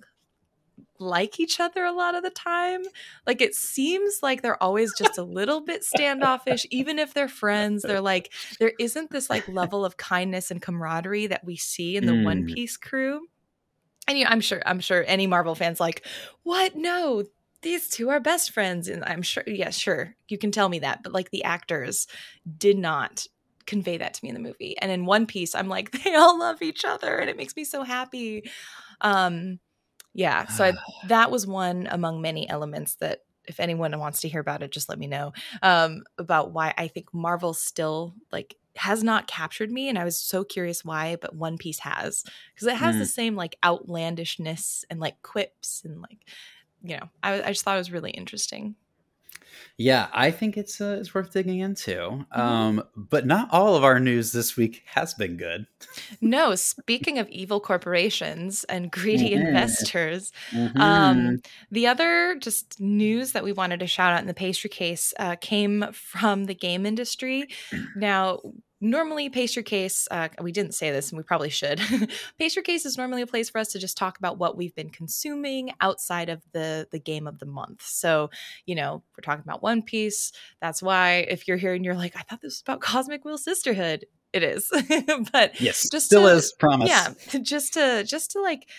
like 0.99 1.39
each 1.39 1.59
other 1.59 1.85
a 1.85 1.91
lot 1.91 2.15
of 2.15 2.23
the 2.23 2.29
time. 2.29 2.83
Like 3.25 3.41
it 3.41 3.55
seems 3.55 4.19
like 4.21 4.41
they're 4.41 4.61
always 4.61 4.93
just 4.97 5.17
a 5.17 5.23
little 5.23 5.61
bit 5.61 5.83
standoffish, 5.83 6.65
even 6.69 6.99
if 6.99 7.13
they're 7.13 7.27
friends. 7.27 7.83
They're 7.83 8.01
like, 8.01 8.31
there 8.59 8.73
isn't 8.79 9.11
this 9.11 9.29
like 9.29 9.47
level 9.47 9.85
of 9.85 9.97
kindness 9.97 10.51
and 10.51 10.61
camaraderie 10.61 11.27
that 11.27 11.45
we 11.45 11.55
see 11.55 11.95
in 11.95 12.05
the 12.05 12.11
mm. 12.11 12.25
One 12.25 12.45
Piece 12.45 12.77
crew. 12.77 13.21
And 14.07 14.17
you 14.17 14.25
know, 14.25 14.31
I'm 14.31 14.41
sure, 14.41 14.61
I'm 14.65 14.79
sure 14.79 15.03
any 15.07 15.27
Marvel 15.27 15.55
fans 15.55 15.79
like, 15.79 16.05
what? 16.43 16.75
No, 16.75 17.23
these 17.61 17.89
two 17.89 18.09
are 18.09 18.19
best 18.19 18.51
friends. 18.51 18.87
And 18.87 19.03
I'm 19.05 19.21
sure, 19.21 19.43
yeah, 19.45 19.69
sure, 19.69 20.15
you 20.27 20.37
can 20.37 20.51
tell 20.51 20.69
me 20.69 20.79
that. 20.79 21.03
But 21.03 21.13
like 21.13 21.31
the 21.31 21.43
actors 21.43 22.07
did 22.57 22.77
not 22.77 23.27
convey 23.65 23.97
that 23.97 24.15
to 24.15 24.23
me 24.23 24.29
in 24.29 24.35
the 24.35 24.41
movie. 24.41 24.77
And 24.79 24.91
in 24.91 25.05
One 25.05 25.27
Piece, 25.27 25.53
I'm 25.55 25.69
like, 25.69 25.91
they 26.03 26.15
all 26.15 26.37
love 26.37 26.61
each 26.61 26.83
other 26.83 27.17
and 27.17 27.29
it 27.29 27.37
makes 27.37 27.55
me 27.55 27.63
so 27.63 27.83
happy. 27.83 28.49
Um, 29.01 29.59
yeah, 30.13 30.47
so 30.47 30.65
I, 30.65 30.73
that 31.07 31.31
was 31.31 31.45
one 31.47 31.87
among 31.89 32.21
many 32.21 32.49
elements 32.49 32.95
that 32.95 33.19
if 33.47 33.59
anyone 33.59 33.97
wants 33.99 34.21
to 34.21 34.29
hear 34.29 34.41
about 34.41 34.61
it, 34.61 34.71
just 34.71 34.89
let 34.89 34.99
me 34.99 35.07
know 35.07 35.33
um, 35.63 36.03
about 36.17 36.51
why 36.51 36.73
I 36.77 36.87
think 36.87 37.13
Marvel 37.13 37.53
still 37.53 38.13
like 38.31 38.55
has 38.75 39.03
not 39.03 39.27
captured 39.27 39.71
me, 39.71 39.89
and 39.89 39.97
I 39.97 40.03
was 40.03 40.19
so 40.19 40.43
curious 40.43 40.85
why, 40.85 41.17
but 41.19 41.35
One 41.35 41.57
Piece 41.57 41.79
has 41.79 42.23
because 42.53 42.67
it 42.67 42.75
has 42.75 42.95
mm. 42.95 42.99
the 42.99 43.05
same 43.05 43.35
like 43.35 43.57
outlandishness 43.63 44.85
and 44.89 44.99
like 44.99 45.21
quips 45.21 45.81
and 45.83 46.01
like 46.01 46.19
you 46.83 46.97
know 46.97 47.09
I, 47.23 47.41
I 47.41 47.47
just 47.47 47.63
thought 47.63 47.75
it 47.75 47.79
was 47.79 47.91
really 47.91 48.11
interesting. 48.11 48.75
Yeah, 49.77 50.07
I 50.13 50.31
think 50.31 50.57
it's 50.57 50.81
uh, 50.81 50.97
it's 50.99 51.13
worth 51.13 51.31
digging 51.31 51.59
into. 51.59 51.95
Mm-hmm. 51.95 52.39
Um, 52.39 52.83
but 52.95 53.25
not 53.25 53.49
all 53.51 53.75
of 53.75 53.83
our 53.83 53.99
news 53.99 54.31
this 54.31 54.57
week 54.57 54.83
has 54.93 55.13
been 55.13 55.37
good. 55.37 55.67
no, 56.21 56.55
speaking 56.55 57.17
of 57.17 57.29
evil 57.29 57.59
corporations 57.59 58.63
and 58.65 58.91
greedy 58.91 59.31
mm-hmm. 59.31 59.47
investors, 59.47 60.31
mm-hmm. 60.51 60.79
Um, 60.79 61.39
the 61.71 61.87
other 61.87 62.35
just 62.39 62.79
news 62.79 63.31
that 63.31 63.43
we 63.43 63.51
wanted 63.51 63.79
to 63.79 63.87
shout 63.87 64.13
out 64.13 64.21
in 64.21 64.27
the 64.27 64.33
pastry 64.33 64.69
case 64.69 65.13
uh, 65.19 65.35
came 65.35 65.85
from 65.93 66.45
the 66.45 66.55
game 66.55 66.85
industry. 66.85 67.47
Now, 67.95 68.39
normally 68.81 69.29
pastry 69.29 69.63
case 69.63 70.07
uh, 70.11 70.29
we 70.41 70.51
didn't 70.51 70.73
say 70.73 70.91
this 70.91 71.11
and 71.11 71.17
we 71.17 71.23
probably 71.23 71.49
should. 71.49 71.81
Pastry 72.39 72.63
case 72.63 72.85
is 72.85 72.97
normally 72.97 73.21
a 73.21 73.27
place 73.27 73.49
for 73.49 73.59
us 73.59 73.71
to 73.73 73.79
just 73.79 73.97
talk 73.97 74.17
about 74.17 74.37
what 74.37 74.55
we've 74.55 74.75
been 74.75 74.89
consuming 74.89 75.71
outside 75.81 76.29
of 76.29 76.41
the 76.53 76.87
the 76.91 76.99
game 76.99 77.27
of 77.27 77.39
the 77.39 77.45
month. 77.45 77.81
So 77.83 78.29
you 78.65 78.75
know 78.75 79.03
we're 79.17 79.21
talking 79.21 79.43
about 79.45 79.61
one 79.61 79.81
piece. 79.81 80.31
That's 80.61 80.81
why 80.81 81.25
if 81.29 81.47
you're 81.47 81.57
here 81.57 81.73
and 81.73 81.83
you're 81.83 81.95
like 81.95 82.15
i 82.15 82.21
thought 82.21 82.41
this 82.41 82.53
was 82.53 82.61
about 82.61 82.81
cosmic 82.81 83.25
wheel 83.25 83.37
sisterhood 83.37 84.05
it 84.31 84.43
is. 84.43 84.71
But 85.31 85.59
yes 85.59 85.89
just 85.89 86.05
still 86.05 86.27
to, 86.27 86.35
is 86.35 86.53
promise. 86.53 86.89
Yeah 86.89 87.13
just 87.41 87.73
to 87.73 88.03
just 88.03 88.31
to 88.31 88.41
like 88.41 88.69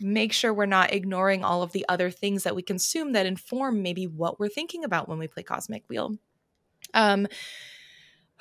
make 0.00 0.32
sure 0.32 0.54
we're 0.54 0.66
not 0.66 0.94
ignoring 0.94 1.44
all 1.44 1.62
of 1.62 1.72
the 1.72 1.84
other 1.88 2.10
things 2.10 2.44
that 2.44 2.56
we 2.56 2.62
consume 2.62 3.12
that 3.12 3.26
inform 3.26 3.82
maybe 3.82 4.06
what 4.06 4.40
we're 4.40 4.48
thinking 4.48 4.84
about 4.84 5.08
when 5.08 5.18
we 5.18 5.28
play 5.28 5.42
cosmic 5.42 5.84
wheel. 5.88 6.16
Um 6.94 7.28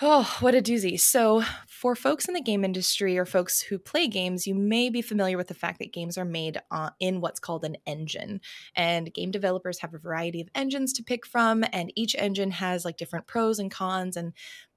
Oh, 0.01 0.37
what 0.39 0.55
a 0.55 0.61
doozy. 0.61 0.97
So, 0.97 1.43
for 1.67 1.93
folks 1.93 2.25
in 2.29 2.33
the 2.33 2.41
game 2.41 2.63
industry 2.63 3.17
or 3.17 3.25
folks 3.25 3.59
who 3.59 3.77
play 3.77 4.07
games, 4.07 4.47
you 4.47 4.55
may 4.55 4.89
be 4.89 5.01
familiar 5.01 5.35
with 5.35 5.47
the 5.49 5.53
fact 5.53 5.79
that 5.79 5.91
games 5.91 6.17
are 6.17 6.23
made 6.23 6.61
uh, 6.71 6.91
in 7.01 7.19
what's 7.19 7.41
called 7.41 7.65
an 7.65 7.75
engine. 7.85 8.39
And 8.75 9.13
game 9.13 9.29
developers 9.29 9.79
have 9.79 9.93
a 9.93 9.97
variety 9.97 10.39
of 10.39 10.47
engines 10.55 10.93
to 10.93 11.03
pick 11.03 11.25
from, 11.25 11.65
and 11.73 11.91
each 11.95 12.15
engine 12.17 12.51
has 12.51 12.85
like 12.85 12.95
different 12.95 13.27
pros 13.27 13.59
and 13.59 13.69
cons 13.69 14.15
and 14.15 14.31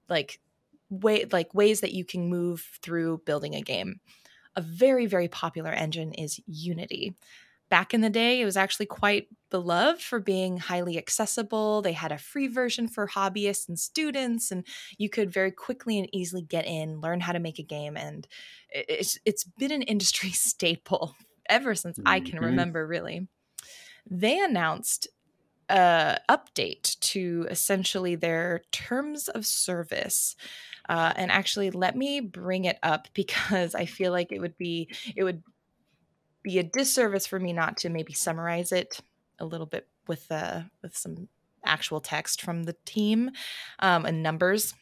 like 0.09 0.41
way 0.89 1.25
like 1.31 1.53
ways 1.53 1.79
that 1.79 1.93
you 1.93 2.03
can 2.03 2.27
move 2.27 2.77
through 2.81 3.21
building 3.25 3.55
a 3.55 3.61
game. 3.61 4.01
A 4.57 4.61
very 4.61 5.05
very 5.05 5.29
popular 5.29 5.71
engine 5.71 6.13
is 6.13 6.41
Unity 6.47 7.15
back 7.73 7.91
in 7.91 8.01
the 8.01 8.09
day, 8.11 8.39
it 8.39 8.45
was 8.45 8.55
actually 8.55 8.85
quite 8.85 9.27
beloved 9.53 10.01
for 10.01 10.19
being 10.19 10.57
highly 10.57 10.97
accessible. 10.97 11.83
They 11.83 11.93
had 11.93 12.11
a 12.11 12.17
free 12.17 12.47
version 12.47 12.87
for 12.87 13.07
hobbyists 13.07 13.69
and 13.69 13.77
students, 13.79 14.49
and 14.49 14.65
you 14.97 15.09
could 15.09 15.31
very 15.31 15.51
quickly 15.51 15.99
and 15.99 16.09
easily 16.11 16.41
get 16.41 16.65
in, 16.65 17.01
learn 17.01 17.19
how 17.19 17.33
to 17.33 17.39
make 17.39 17.59
a 17.59 17.63
game. 17.63 17.95
And 17.95 18.27
it's, 18.71 19.19
it's 19.25 19.43
been 19.43 19.71
an 19.71 19.83
industry 19.83 20.29
staple 20.31 21.15
ever 21.47 21.75
since 21.75 21.99
mm-hmm. 21.99 22.07
I 22.07 22.19
can 22.19 22.37
mm-hmm. 22.37 22.45
remember, 22.45 22.87
really. 22.87 23.27
They 24.09 24.39
announced 24.39 25.07
a 25.69 26.17
update 26.27 26.99
to 27.01 27.45
essentially 27.51 28.15
their 28.15 28.63
terms 28.71 29.27
of 29.27 29.45
service. 29.45 30.35
Uh, 30.89 31.13
and 31.15 31.31
actually, 31.31 31.69
let 31.69 31.95
me 31.95 32.21
bring 32.21 32.65
it 32.65 32.79
up 32.81 33.07
because 33.13 33.75
I 33.75 33.85
feel 33.85 34.11
like 34.11 34.31
it 34.31 34.39
would 34.39 34.57
be 34.57 34.89
it 35.15 35.23
would 35.23 35.43
be 36.41 36.57
a 36.57 36.63
disservice 36.63 37.27
for 37.27 37.39
me 37.39 37.53
not 37.53 37.77
to 37.77 37.89
maybe 37.89 38.13
summarize 38.13 38.71
it 38.71 38.99
a 39.39 39.45
little 39.45 39.65
bit 39.65 39.87
with 40.07 40.31
uh, 40.31 40.61
with 40.81 40.97
some 40.97 41.27
actual 41.65 42.01
text 42.01 42.41
from 42.41 42.63
the 42.63 42.75
team 42.85 43.31
um, 43.79 44.05
and 44.05 44.21
numbers. 44.21 44.73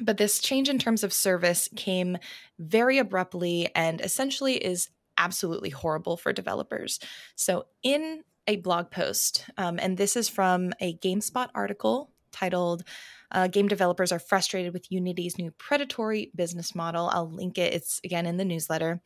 But 0.00 0.16
this 0.16 0.38
change 0.38 0.68
in 0.68 0.78
terms 0.78 1.02
of 1.02 1.12
service 1.12 1.68
came 1.74 2.18
very 2.58 2.98
abruptly 2.98 3.68
and 3.74 4.00
essentially 4.00 4.54
is 4.54 4.88
absolutely 5.16 5.70
horrible 5.70 6.16
for 6.16 6.32
developers. 6.32 7.00
So, 7.34 7.66
in 7.82 8.22
a 8.46 8.56
blog 8.56 8.90
post, 8.90 9.44
um, 9.58 9.78
and 9.80 9.96
this 9.96 10.16
is 10.16 10.28
from 10.28 10.72
a 10.80 10.94
GameSpot 10.94 11.48
article 11.54 12.12
titled 12.32 12.84
uh, 13.30 13.48
Game 13.48 13.68
Developers 13.68 14.12
Are 14.12 14.18
Frustrated 14.18 14.72
with 14.72 14.90
Unity's 14.90 15.36
New 15.36 15.50
Predatory 15.50 16.30
Business 16.34 16.74
Model. 16.74 17.10
I'll 17.12 17.30
link 17.30 17.58
it, 17.58 17.74
it's 17.74 18.00
again 18.04 18.24
in 18.24 18.36
the 18.36 18.44
newsletter. 18.44 19.02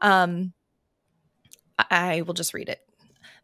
Um, 0.00 0.52
I 1.90 2.22
will 2.22 2.34
just 2.34 2.52
read 2.52 2.68
it. 2.68 2.80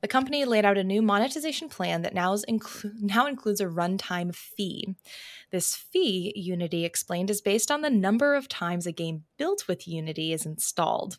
The 0.01 0.09
company 0.09 0.45
laid 0.45 0.65
out 0.65 0.79
a 0.79 0.85
new 0.85 1.03
monetization 1.03 1.69
plan 1.69 2.03
that 2.03 2.15
now, 2.15 2.35
inclu- 2.37 3.01
now 3.01 3.27
includes 3.27 3.61
a 3.61 3.67
runtime 3.67 4.35
fee. 4.35 4.95
This 5.51 5.75
fee, 5.75 6.33
Unity 6.37 6.85
explained, 6.85 7.31
is 7.31 7.41
based 7.41 7.71
on 7.71 7.83
the 7.83 7.91
number 7.91 8.35
of 8.35 8.49
times 8.49 8.87
a 8.87 8.93
game 8.93 9.25
built 9.39 9.67
with 9.67 9.89
Unity 9.89 10.33
is 10.33 10.47
installed. 10.47 11.19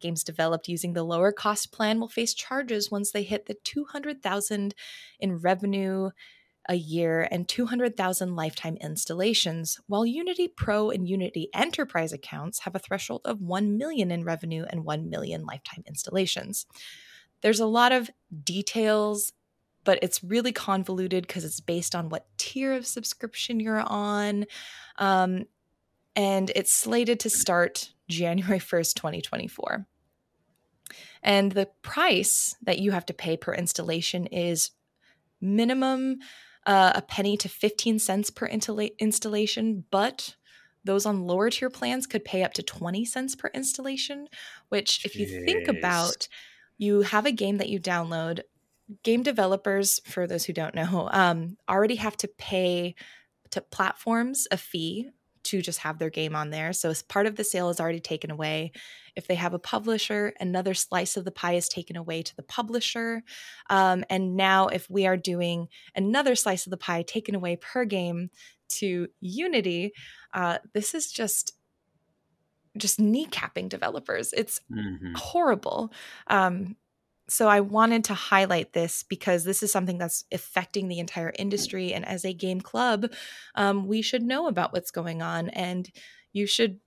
Games 0.00 0.24
developed 0.24 0.68
using 0.68 0.92
the 0.92 1.02
lower 1.02 1.32
cost 1.32 1.72
plan 1.72 2.00
will 2.00 2.08
face 2.08 2.34
charges 2.34 2.90
once 2.90 3.12
they 3.12 3.22
hit 3.22 3.46
the 3.46 3.56
200,000 3.64 4.74
in 5.20 5.36
revenue 5.38 6.10
a 6.68 6.74
year 6.74 7.28
and 7.30 7.48
200,000 7.48 8.34
lifetime 8.34 8.76
installations, 8.80 9.78
while 9.86 10.04
Unity 10.04 10.48
Pro 10.48 10.90
and 10.90 11.08
Unity 11.08 11.48
Enterprise 11.54 12.12
accounts 12.12 12.60
have 12.60 12.74
a 12.74 12.80
threshold 12.80 13.22
of 13.24 13.40
1 13.40 13.76
million 13.78 14.10
in 14.10 14.24
revenue 14.24 14.64
and 14.68 14.84
1 14.84 15.08
million 15.08 15.44
lifetime 15.44 15.84
installations. 15.86 16.66
There's 17.42 17.60
a 17.60 17.66
lot 17.66 17.92
of 17.92 18.10
details, 18.44 19.32
but 19.84 19.98
it's 20.02 20.22
really 20.24 20.52
convoluted 20.52 21.26
because 21.26 21.44
it's 21.44 21.60
based 21.60 21.94
on 21.94 22.08
what 22.08 22.26
tier 22.38 22.72
of 22.72 22.86
subscription 22.86 23.60
you're 23.60 23.80
on. 23.80 24.46
Um, 24.98 25.44
and 26.14 26.50
it's 26.54 26.72
slated 26.72 27.20
to 27.20 27.30
start 27.30 27.92
January 28.08 28.58
1st, 28.58 28.94
2024. 28.94 29.86
And 31.22 31.52
the 31.52 31.68
price 31.82 32.56
that 32.62 32.78
you 32.78 32.92
have 32.92 33.06
to 33.06 33.14
pay 33.14 33.36
per 33.36 33.52
installation 33.52 34.26
is 34.26 34.70
minimum 35.40 36.18
uh, 36.64 36.92
a 36.94 37.02
penny 37.02 37.36
to 37.36 37.48
15 37.48 37.98
cents 37.98 38.30
per 38.30 38.46
installation, 38.46 39.84
but 39.90 40.34
those 40.84 41.06
on 41.06 41.26
lower 41.26 41.50
tier 41.50 41.70
plans 41.70 42.06
could 42.06 42.24
pay 42.24 42.42
up 42.42 42.54
to 42.54 42.62
20 42.62 43.04
cents 43.04 43.34
per 43.34 43.50
installation, 43.54 44.28
which, 44.68 45.04
if 45.04 45.16
you 45.16 45.26
think 45.44 45.68
about, 45.68 46.28
you 46.78 47.02
have 47.02 47.26
a 47.26 47.32
game 47.32 47.58
that 47.58 47.68
you 47.68 47.80
download. 47.80 48.40
Game 49.02 49.22
developers, 49.22 50.00
for 50.04 50.26
those 50.26 50.44
who 50.44 50.52
don't 50.52 50.74
know, 50.74 51.08
um, 51.12 51.56
already 51.68 51.96
have 51.96 52.16
to 52.18 52.28
pay 52.28 52.94
to 53.50 53.60
platforms 53.60 54.46
a 54.50 54.56
fee 54.56 55.10
to 55.46 55.62
just 55.62 55.78
have 55.78 55.98
their 55.98 56.10
game 56.10 56.34
on 56.34 56.50
there. 56.50 56.72
So 56.72 56.92
part 57.08 57.26
of 57.26 57.36
the 57.36 57.44
sale 57.44 57.70
is 57.70 57.78
already 57.78 58.00
taken 58.00 58.32
away. 58.32 58.72
If 59.14 59.28
they 59.28 59.36
have 59.36 59.54
a 59.54 59.60
publisher, 59.60 60.32
another 60.40 60.74
slice 60.74 61.16
of 61.16 61.24
the 61.24 61.30
pie 61.30 61.54
is 61.54 61.68
taken 61.68 61.96
away 61.96 62.22
to 62.22 62.36
the 62.36 62.42
publisher. 62.42 63.22
Um, 63.70 64.04
and 64.10 64.36
now, 64.36 64.66
if 64.66 64.90
we 64.90 65.06
are 65.06 65.16
doing 65.16 65.68
another 65.94 66.34
slice 66.34 66.66
of 66.66 66.70
the 66.70 66.76
pie 66.76 67.02
taken 67.02 67.36
away 67.36 67.56
per 67.56 67.84
game 67.84 68.30
to 68.68 69.06
Unity, 69.20 69.92
uh, 70.34 70.58
this 70.74 70.94
is 70.94 71.12
just 71.12 71.52
just 72.76 72.98
kneecapping 72.98 73.68
developers. 73.68 74.32
It's 74.32 74.60
mm-hmm. 74.70 75.14
horrible. 75.14 75.92
Um, 76.26 76.76
so 77.28 77.48
I 77.48 77.60
wanted 77.60 78.04
to 78.04 78.14
highlight 78.14 78.72
this 78.72 79.02
because 79.02 79.44
this 79.44 79.62
is 79.62 79.72
something 79.72 79.98
that's 79.98 80.24
affecting 80.30 80.88
the 80.88 81.00
entire 81.00 81.32
industry. 81.38 81.92
And 81.92 82.06
as 82.06 82.24
a 82.24 82.32
game 82.32 82.60
club, 82.60 83.12
um, 83.54 83.86
we 83.86 84.00
should 84.02 84.22
know 84.22 84.46
about 84.46 84.72
what's 84.72 84.90
going 84.90 85.22
on, 85.22 85.48
and 85.50 85.90
you 86.32 86.46
should 86.46 86.78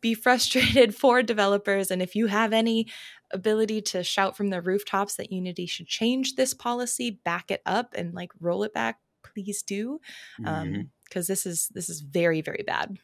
be 0.00 0.14
frustrated 0.14 0.94
for 0.94 1.22
developers. 1.22 1.90
And 1.90 2.02
if 2.02 2.16
you 2.16 2.26
have 2.26 2.52
any 2.52 2.88
ability 3.32 3.82
to 3.82 4.02
shout 4.02 4.36
from 4.36 4.50
the 4.50 4.60
rooftops 4.60 5.14
that 5.16 5.32
Unity 5.32 5.66
should 5.66 5.86
change 5.86 6.34
this 6.34 6.54
policy, 6.54 7.20
back 7.24 7.50
it 7.50 7.62
up, 7.64 7.94
and 7.96 8.14
like 8.14 8.32
roll 8.40 8.64
it 8.64 8.74
back, 8.74 8.98
please 9.22 9.62
do, 9.62 10.00
because 10.36 10.62
um, 10.62 10.68
mm-hmm. 10.68 11.20
this 11.20 11.46
is 11.46 11.68
this 11.68 11.88
is 11.88 12.00
very 12.00 12.40
very 12.40 12.64
bad. 12.66 12.98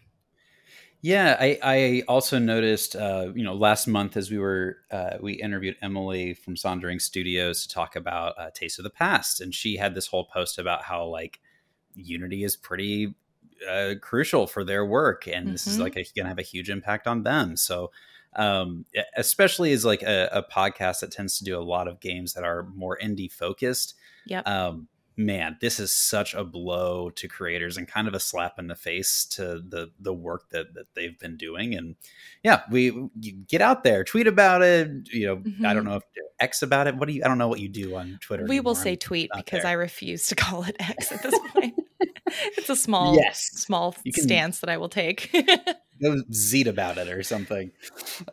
Yeah, 1.03 1.37
I, 1.41 1.59
I 1.63 2.03
also 2.09 2.39
noticed, 2.39 2.95
uh, 2.95 3.29
you 3.35 3.43
know, 3.43 3.55
last 3.55 3.87
month 3.87 4.19
as 4.19 4.31
we 4.31 4.39
were, 4.39 4.79
uh, 4.91 5.17
we 5.21 5.33
interviewed 5.33 5.77
Emily 5.81 6.35
from 6.35 6.57
Sondering 6.57 7.01
Studios 7.01 7.67
to 7.67 7.73
talk 7.73 7.97
about 7.97 8.39
uh, 8.39 8.51
Taste 8.55 8.79
of 8.79 8.83
the 8.83 8.91
Past, 8.91 9.41
and 9.41 9.55
she 9.55 9.77
had 9.77 9.95
this 9.95 10.07
whole 10.07 10.27
post 10.27 10.59
about 10.59 10.83
how 10.83 11.07
like 11.07 11.41
Unity 11.95 12.45
is 12.45 12.55
pretty 12.55 13.15
uh, 13.69 13.95
crucial 14.01 14.47
for 14.47 14.63
their 14.63 14.85
work, 14.85 15.27
and 15.27 15.45
mm-hmm. 15.45 15.53
this 15.53 15.67
is 15.67 15.75
mm-hmm. 15.75 15.85
like 15.85 15.95
going 15.95 16.25
to 16.25 16.29
have 16.29 16.39
a 16.39 16.43
huge 16.43 16.69
impact 16.69 17.07
on 17.07 17.23
them. 17.23 17.57
So, 17.57 17.91
um, 18.37 18.85
especially 19.17 19.73
as 19.73 19.85
like 19.85 20.03
a, 20.03 20.29
a, 20.33 20.43
podcast 20.43 21.01
that 21.01 21.11
tends 21.11 21.39
to 21.39 21.45
do 21.45 21.59
a 21.59 21.61
lot 21.61 21.89
of 21.89 21.99
games 21.99 22.35
that 22.35 22.45
are 22.45 22.63
more 22.63 22.97
indie 23.03 23.31
focused. 23.31 23.95
Yeah. 24.25 24.41
Um, 24.41 24.87
man, 25.25 25.59
this 25.61 25.79
is 25.79 25.93
such 25.93 26.35
a 26.35 26.45
blow 26.45 27.11
to 27.11 27.29
creators 27.29 27.77
and 27.77 27.87
kind 27.87 28.09
of 28.09 28.15
a 28.15 28.21
slap 28.21 28.59
in 28.59 28.67
the 28.67 28.75
face 28.75 29.25
to 29.25 29.63
the 29.67 29.91
the 30.01 30.13
work 30.13 30.51
that 30.51 30.75
that 30.75 30.95
they've 30.95 31.19
been 31.19 31.37
doing. 31.37 31.75
And 31.75 31.97
yeah, 32.43 32.63
we 32.71 33.09
get 33.49 33.61
out 33.61 33.85
there, 33.85 34.05
tweet 34.05 34.27
about 34.27 34.63
it. 34.63 35.09
You 35.13 35.27
know, 35.27 35.37
mm-hmm. 35.37 35.67
I 35.67 35.75
don't 35.75 35.85
mm-hmm. 35.85 35.93
know 35.93 35.97
if 35.97 36.05
X 36.41 36.63
about 36.63 36.87
it. 36.87 36.97
What 36.97 37.09
do 37.09 37.15
you? 37.15 37.23
I 37.25 37.29
don't 37.29 37.39
know 37.39 37.49
what 37.49 37.61
you 37.61 37.69
do 37.69 37.97
on 37.97 38.19
Twitter. 38.21 38.45
We 38.45 38.57
anymore. 38.57 38.71
will 38.71 38.75
say 38.75 38.97
tweet 38.97 39.31
because 39.37 39.63
there. 39.63 39.71
I 39.71 39.75
refuse 39.75 40.29
to 40.29 40.35
call 40.35 40.65
it 40.65 40.77
X 40.81 41.13
at 41.13 41.23
this 41.23 41.39
point. 41.53 41.75
it's 42.57 42.71
a 42.71 42.77
small, 42.77 43.17
yes, 43.17 43.51
small 43.55 43.93
can, 43.93 44.13
stance 44.13 44.61
that 44.61 44.71
I 44.71 44.77
will 44.77 44.89
take. 44.89 45.31
go 46.03 46.17
zete 46.33 46.67
about 46.67 46.99
it 46.99 47.09
or 47.09 47.23
something. 47.23 47.71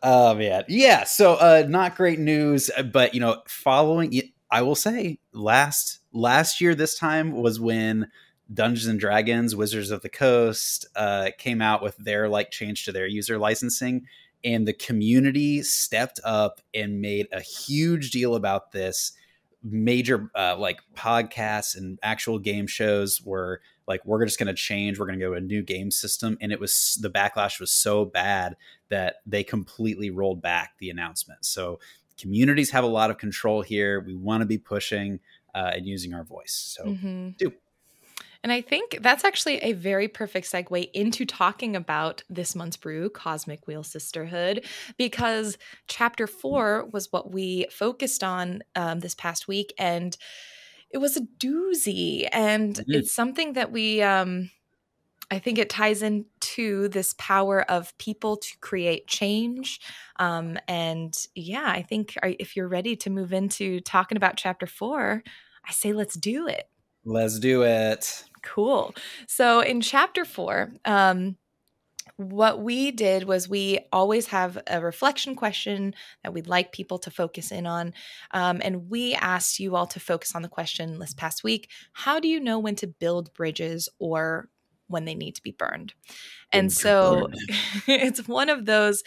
Oh 0.01 0.35
man, 0.35 0.63
yeah. 0.67 1.03
So 1.03 1.33
uh, 1.33 1.65
not 1.67 1.95
great 1.95 2.19
news, 2.19 2.71
but 2.91 3.13
you 3.13 3.19
know, 3.19 3.41
following. 3.47 4.31
I 4.49 4.61
will 4.61 4.75
say, 4.75 5.19
last 5.33 5.99
last 6.13 6.61
year 6.61 6.73
this 6.73 6.97
time 6.97 7.31
was 7.31 7.59
when 7.59 8.09
Dungeons 8.53 8.87
and 8.87 8.99
Dragons 8.99 9.55
Wizards 9.55 9.91
of 9.91 10.01
the 10.01 10.09
Coast 10.09 10.85
uh, 10.95 11.31
came 11.37 11.61
out 11.61 11.83
with 11.83 11.97
their 11.97 12.29
like 12.29 12.51
change 12.51 12.85
to 12.85 12.91
their 12.91 13.07
user 13.07 13.37
licensing 13.37 14.05
and 14.43 14.67
the 14.67 14.73
community 14.73 15.63
stepped 15.63 16.19
up 16.23 16.61
and 16.73 17.01
made 17.01 17.27
a 17.31 17.41
huge 17.41 18.11
deal 18.11 18.35
about 18.35 18.71
this. 18.71 19.13
Major 19.63 20.29
uh, 20.35 20.55
like 20.57 20.79
podcasts 20.95 21.75
and 21.75 21.99
actual 22.03 22.39
game 22.39 22.67
shows 22.67 23.21
were 23.21 23.59
like 23.87 24.05
we're 24.05 24.23
just 24.23 24.37
going 24.39 24.47
to 24.47 24.53
change 24.53 24.99
we're 24.99 25.07
going 25.07 25.19
to 25.19 25.25
go 25.25 25.31
to 25.31 25.37
a 25.37 25.41
new 25.41 25.63
game 25.63 25.89
system 25.91 26.37
and 26.39 26.51
it 26.51 26.59
was 26.59 26.97
the 27.01 27.09
backlash 27.09 27.59
was 27.59 27.71
so 27.71 28.05
bad 28.05 28.55
that 28.89 29.15
they 29.25 29.43
completely 29.43 30.09
rolled 30.09 30.41
back 30.41 30.73
the 30.79 30.89
announcement. 30.89 31.43
So 31.43 31.79
communities 32.17 32.71
have 32.71 32.83
a 32.83 32.87
lot 32.87 33.09
of 33.09 33.17
control 33.17 33.61
here 33.61 33.99
we 33.99 34.15
want 34.15 34.41
to 34.41 34.45
be 34.45 34.57
pushing 34.57 35.19
uh, 35.53 35.71
and 35.73 35.85
using 35.85 36.13
our 36.13 36.23
voice. 36.23 36.53
So 36.77 36.85
mm-hmm. 36.85 37.29
do. 37.37 37.53
And 38.43 38.51
I 38.51 38.61
think 38.61 38.99
that's 39.01 39.25
actually 39.25 39.57
a 39.57 39.73
very 39.73 40.07
perfect 40.07 40.49
segue 40.51 40.91
into 40.93 41.25
talking 41.25 41.75
about 41.75 42.23
this 42.29 42.55
month's 42.55 42.77
brew, 42.77 43.09
Cosmic 43.09 43.67
Wheel 43.67 43.83
Sisterhood, 43.83 44.63
because 44.97 45.57
chapter 45.87 46.27
four 46.27 46.87
was 46.93 47.11
what 47.11 47.31
we 47.31 47.65
focused 47.71 48.23
on 48.23 48.61
um, 48.75 48.99
this 48.99 49.15
past 49.15 49.47
week. 49.47 49.73
And 49.79 50.15
it 50.91 50.99
was 50.99 51.17
a 51.17 51.21
doozy. 51.21 52.29
And 52.31 52.75
mm-hmm. 52.75 52.91
it's 52.93 53.11
something 53.11 53.53
that 53.53 53.71
we, 53.71 54.01
um, 54.01 54.51
I 55.31 55.39
think 55.39 55.57
it 55.57 55.69
ties 55.69 56.01
into 56.57 56.87
this 56.89 57.13
power 57.17 57.61
of 57.69 57.97
people 57.97 58.37
to 58.37 58.57
create 58.59 59.07
change. 59.07 59.79
Um, 60.17 60.57
and 60.67 61.15
yeah, 61.35 61.65
I 61.67 61.81
think 61.81 62.17
if 62.23 62.55
you're 62.55 62.67
ready 62.67 62.95
to 62.97 63.09
move 63.09 63.33
into 63.33 63.79
talking 63.81 64.17
about 64.17 64.37
chapter 64.37 64.67
four, 64.67 65.23
I 65.67 65.71
say 65.71 65.93
let's 65.93 66.15
do 66.15 66.47
it. 66.47 66.69
Let's 67.05 67.39
do 67.39 67.63
it. 67.63 68.23
Cool. 68.43 68.93
So 69.27 69.61
in 69.61 69.81
chapter 69.81 70.25
four, 70.25 70.71
um, 70.85 71.37
what 72.15 72.61
we 72.61 72.89
did 72.91 73.25
was 73.25 73.47
we 73.47 73.79
always 73.91 74.27
have 74.27 74.57
a 74.65 74.81
reflection 74.81 75.35
question 75.35 75.93
that 76.23 76.33
we'd 76.33 76.47
like 76.47 76.71
people 76.71 76.97
to 76.99 77.11
focus 77.11 77.51
in 77.51 77.67
on. 77.67 77.93
Um, 78.31 78.59
and 78.63 78.89
we 78.89 79.13
asked 79.13 79.59
you 79.59 79.75
all 79.75 79.85
to 79.87 79.99
focus 79.99 80.33
on 80.33 80.41
the 80.41 80.47
question 80.47 80.97
this 80.97 81.13
past 81.13 81.43
week 81.43 81.69
How 81.93 82.19
do 82.19 82.27
you 82.27 82.39
know 82.39 82.59
when 82.59 82.75
to 82.77 82.87
build 82.87 83.33
bridges 83.33 83.87
or 83.99 84.49
when 84.87 85.05
they 85.05 85.15
need 85.15 85.35
to 85.35 85.43
be 85.43 85.51
burned? 85.51 85.93
And 86.51 86.71
so 86.71 87.29
it's 87.87 88.27
one 88.27 88.49
of 88.49 88.65
those 88.65 89.03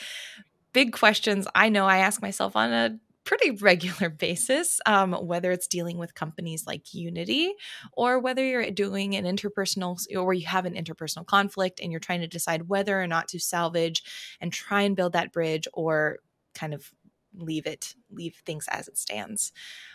big 0.72 0.92
questions 0.92 1.46
I 1.54 1.68
know 1.68 1.86
I 1.86 1.98
ask 1.98 2.22
myself 2.22 2.56
on 2.56 2.72
a 2.72 2.98
pretty 3.24 3.50
regular 3.50 4.08
basis, 4.08 4.80
um, 4.86 5.12
whether 5.12 5.50
it's 5.52 5.66
dealing 5.66 5.98
with 5.98 6.14
companies 6.14 6.66
like 6.66 6.94
Unity 6.94 7.52
or 7.92 8.18
whether 8.18 8.44
you're 8.44 8.70
doing 8.70 9.14
an 9.14 9.24
interpersonal 9.24 10.00
or 10.16 10.34
you 10.34 10.46
have 10.46 10.66
an 10.66 10.74
interpersonal 10.74 11.26
conflict 11.26 11.80
and 11.80 11.90
you're 11.90 12.00
trying 12.00 12.20
to 12.20 12.26
decide 12.26 12.68
whether 12.68 13.00
or 13.00 13.06
not 13.06 13.28
to 13.28 13.38
salvage 13.38 14.02
and 14.40 14.52
try 14.52 14.82
and 14.82 14.96
build 14.96 15.12
that 15.12 15.32
bridge 15.32 15.68
or 15.72 16.18
kind 16.54 16.74
of 16.74 16.90
leave 17.34 17.66
it, 17.66 17.94
leave 18.10 18.34
things 18.44 18.66
as 18.68 18.88
it 18.88 18.98
stands. 18.98 19.52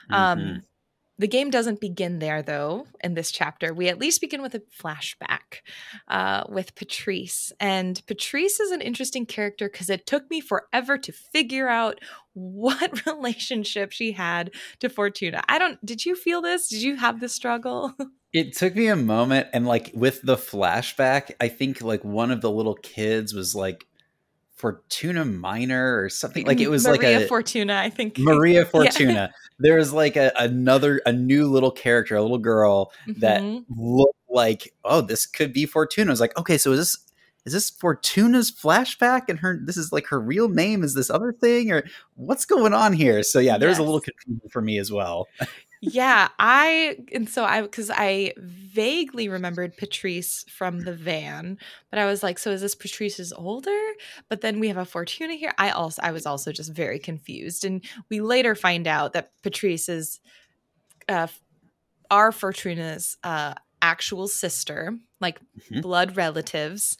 Um, 0.09 0.39
mm-hmm. 0.39 0.49
Um, 0.49 0.61
the 1.17 1.27
game 1.27 1.49
doesn't 1.49 1.79
begin 1.79 2.19
there, 2.19 2.41
though, 2.41 2.87
in 3.03 3.13
this 3.13 3.31
chapter. 3.31 3.73
We 3.73 3.87
at 3.87 3.99
least 3.99 4.21
begin 4.21 4.41
with 4.41 4.53
a 4.55 4.61
flashback 4.81 5.61
uh, 6.07 6.43
with 6.49 6.75
Patrice. 6.75 7.53
And 7.59 8.01
Patrice 8.05 8.59
is 8.59 8.71
an 8.71 8.81
interesting 8.81 9.25
character 9.25 9.69
because 9.69 9.89
it 9.89 10.05
took 10.05 10.29
me 10.29 10.41
forever 10.41 10.97
to 10.97 11.11
figure 11.11 11.69
out 11.69 11.99
what 12.33 13.05
relationship 13.07 13.91
she 13.91 14.11
had 14.11 14.51
to 14.79 14.89
Fortuna. 14.89 15.41
I 15.47 15.57
don't, 15.57 15.83
did 15.85 16.05
you 16.05 16.15
feel 16.15 16.41
this? 16.41 16.67
Did 16.67 16.81
you 16.81 16.97
have 16.97 17.19
this 17.19 17.33
struggle? 17.33 17.93
It 18.33 18.51
took 18.51 18.75
me 18.75 18.87
a 18.87 18.97
moment. 18.97 19.47
And 19.53 19.65
like 19.65 19.91
with 19.93 20.21
the 20.21 20.35
flashback, 20.35 21.31
I 21.39 21.47
think 21.47 21.81
like 21.81 22.03
one 22.03 22.31
of 22.31 22.41
the 22.41 22.51
little 22.51 22.75
kids 22.75 23.33
was 23.33 23.55
like, 23.55 23.87
Fortuna 24.55 25.25
Minor 25.25 26.01
or 26.01 26.09
something 26.09 26.45
like 26.45 26.59
it 26.59 26.69
was 26.69 26.85
Maria 26.85 27.19
like 27.19 27.23
a 27.23 27.27
Fortuna, 27.27 27.75
I 27.75 27.89
think 27.89 28.17
Maria 28.17 28.65
Fortuna. 28.65 29.13
Yeah. 29.13 29.27
There 29.59 29.77
was 29.77 29.91
like 29.93 30.15
a, 30.15 30.31
another 30.37 31.01
a 31.05 31.11
new 31.11 31.47
little 31.47 31.71
character, 31.71 32.15
a 32.15 32.21
little 32.21 32.37
girl 32.37 32.91
mm-hmm. 33.07 33.19
that 33.19 33.43
looked 33.69 34.17
like 34.29 34.73
oh 34.83 35.01
this 35.01 35.25
could 35.25 35.51
be 35.51 35.65
Fortuna. 35.65 36.09
I 36.09 36.13
was 36.13 36.21
like 36.21 36.37
okay, 36.37 36.57
so 36.57 36.71
is 36.71 36.79
this 36.79 36.97
is 37.45 37.53
this 37.53 37.69
Fortuna's 37.69 38.49
flashback 38.49 39.23
and 39.27 39.39
her 39.39 39.59
this 39.61 39.77
is 39.77 39.91
like 39.91 40.07
her 40.07 40.19
real 40.19 40.47
name 40.47 40.83
is 40.83 40.93
this 40.93 41.09
other 41.09 41.33
thing 41.33 41.71
or 41.71 41.83
what's 42.15 42.45
going 42.45 42.73
on 42.73 42.93
here? 42.93 43.23
So 43.23 43.39
yeah, 43.39 43.57
there 43.57 43.69
yes. 43.69 43.77
was 43.77 43.83
a 43.83 43.91
little 43.91 44.01
confusion 44.01 44.49
for 44.49 44.61
me 44.61 44.79
as 44.79 44.89
well. 44.91 45.27
Yeah, 45.81 46.29
I 46.39 46.97
and 47.13 47.29
so 47.29 47.43
I 47.43 47.61
because 47.61 47.91
I 47.93 48.33
vaguely 48.37 49.29
remembered 49.29 49.77
Patrice 49.77 50.45
from 50.49 50.81
the 50.81 50.93
van, 50.93 51.57
but 51.89 51.99
I 51.99 52.05
was 52.05 52.23
like, 52.23 52.39
so 52.39 52.51
is 52.51 52.61
this 52.61 52.75
Patrice's 52.75 53.33
older? 53.33 53.79
But 54.29 54.41
then 54.41 54.59
we 54.59 54.67
have 54.69 54.77
a 54.77 54.85
Fortuna 54.85 55.33
here. 55.33 55.53
I 55.57 55.69
also 55.69 56.01
I 56.01 56.11
was 56.11 56.25
also 56.25 56.51
just 56.51 56.71
very 56.71 56.99
confused, 56.99 57.65
and 57.65 57.83
we 58.09 58.21
later 58.21 58.55
find 58.55 58.87
out 58.87 59.13
that 59.13 59.31
Patrice 59.43 59.89
is 59.89 60.19
uh, 61.07 61.27
our 62.09 62.31
Fortuna's 62.31 63.17
uh, 63.23 63.53
actual 63.81 64.27
sister, 64.27 64.97
like 65.19 65.39
mm-hmm. 65.39 65.81
blood 65.81 66.17
relatives, 66.17 66.97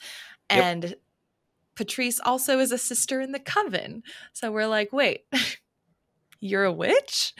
yep. 0.50 0.64
and 0.64 0.94
Patrice 1.74 2.20
also 2.20 2.58
is 2.58 2.72
a 2.72 2.78
sister 2.78 3.20
in 3.20 3.32
the 3.32 3.40
coven. 3.40 4.02
So 4.32 4.50
we're 4.50 4.66
like, 4.66 4.92
wait. 4.92 5.24
You're 6.40 6.64
a 6.64 6.72
witch? 6.72 7.34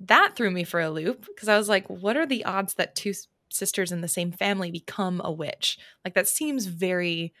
That 0.00 0.32
threw 0.36 0.50
me 0.50 0.64
for 0.64 0.80
a 0.80 0.90
loop 0.90 1.26
because 1.26 1.48
I 1.48 1.58
was 1.58 1.68
like, 1.68 1.86
what 1.88 2.16
are 2.16 2.26
the 2.26 2.44
odds 2.44 2.74
that 2.74 2.94
two 2.94 3.12
sisters 3.50 3.92
in 3.92 4.00
the 4.00 4.08
same 4.08 4.32
family 4.32 4.70
become 4.70 5.20
a 5.24 5.32
witch? 5.32 5.78
Like 6.04 6.14
that 6.14 6.28
seems 6.28 6.66
very 6.66 7.32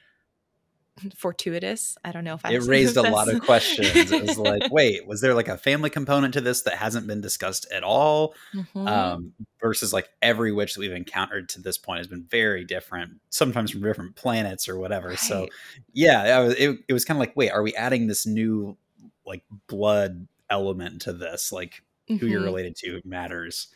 fortuitous. 1.14 1.96
I 2.04 2.12
don't 2.12 2.24
know 2.24 2.34
if 2.34 2.44
I 2.44 2.52
It 2.52 2.62
raised 2.64 2.96
a 2.96 3.02
lot 3.02 3.32
of 3.32 3.40
questions. 3.42 4.10
It 4.10 4.22
was 4.22 4.38
like, 4.38 4.62
wait, 4.70 5.06
was 5.06 5.20
there 5.20 5.34
like 5.34 5.48
a 5.48 5.56
family 5.56 5.90
component 5.90 6.34
to 6.34 6.40
this 6.40 6.62
that 6.62 6.74
hasn't 6.74 7.06
been 7.06 7.20
discussed 7.20 7.66
at 7.72 7.82
all? 7.82 8.34
Mm-hmm. 8.54 8.88
Um, 8.88 9.32
versus 9.60 9.92
like 9.92 10.08
every 10.22 10.52
witch 10.52 10.74
that 10.74 10.80
we've 10.80 10.92
encountered 10.92 11.48
to 11.50 11.60
this 11.60 11.78
point 11.78 11.98
has 11.98 12.06
been 12.06 12.24
very 12.24 12.64
different, 12.64 13.20
sometimes 13.30 13.70
from 13.70 13.82
different 13.82 14.16
planets 14.16 14.68
or 14.68 14.78
whatever. 14.78 15.10
Right. 15.10 15.18
So 15.18 15.48
yeah, 15.92 16.40
was, 16.40 16.54
it, 16.54 16.78
it 16.88 16.92
was 16.92 17.04
kind 17.04 17.16
of 17.16 17.20
like, 17.20 17.36
wait, 17.36 17.50
are 17.50 17.62
we 17.62 17.74
adding 17.74 18.06
this 18.06 18.26
new 18.26 18.76
like 19.24 19.44
blood 19.66 20.26
element 20.50 21.02
to 21.02 21.12
this? 21.12 21.52
Like 21.52 21.82
mm-hmm. 22.08 22.16
who 22.16 22.26
you're 22.26 22.40
mm-hmm. 22.40 22.46
related 22.46 22.76
to 22.76 23.00
matters. 23.04 23.68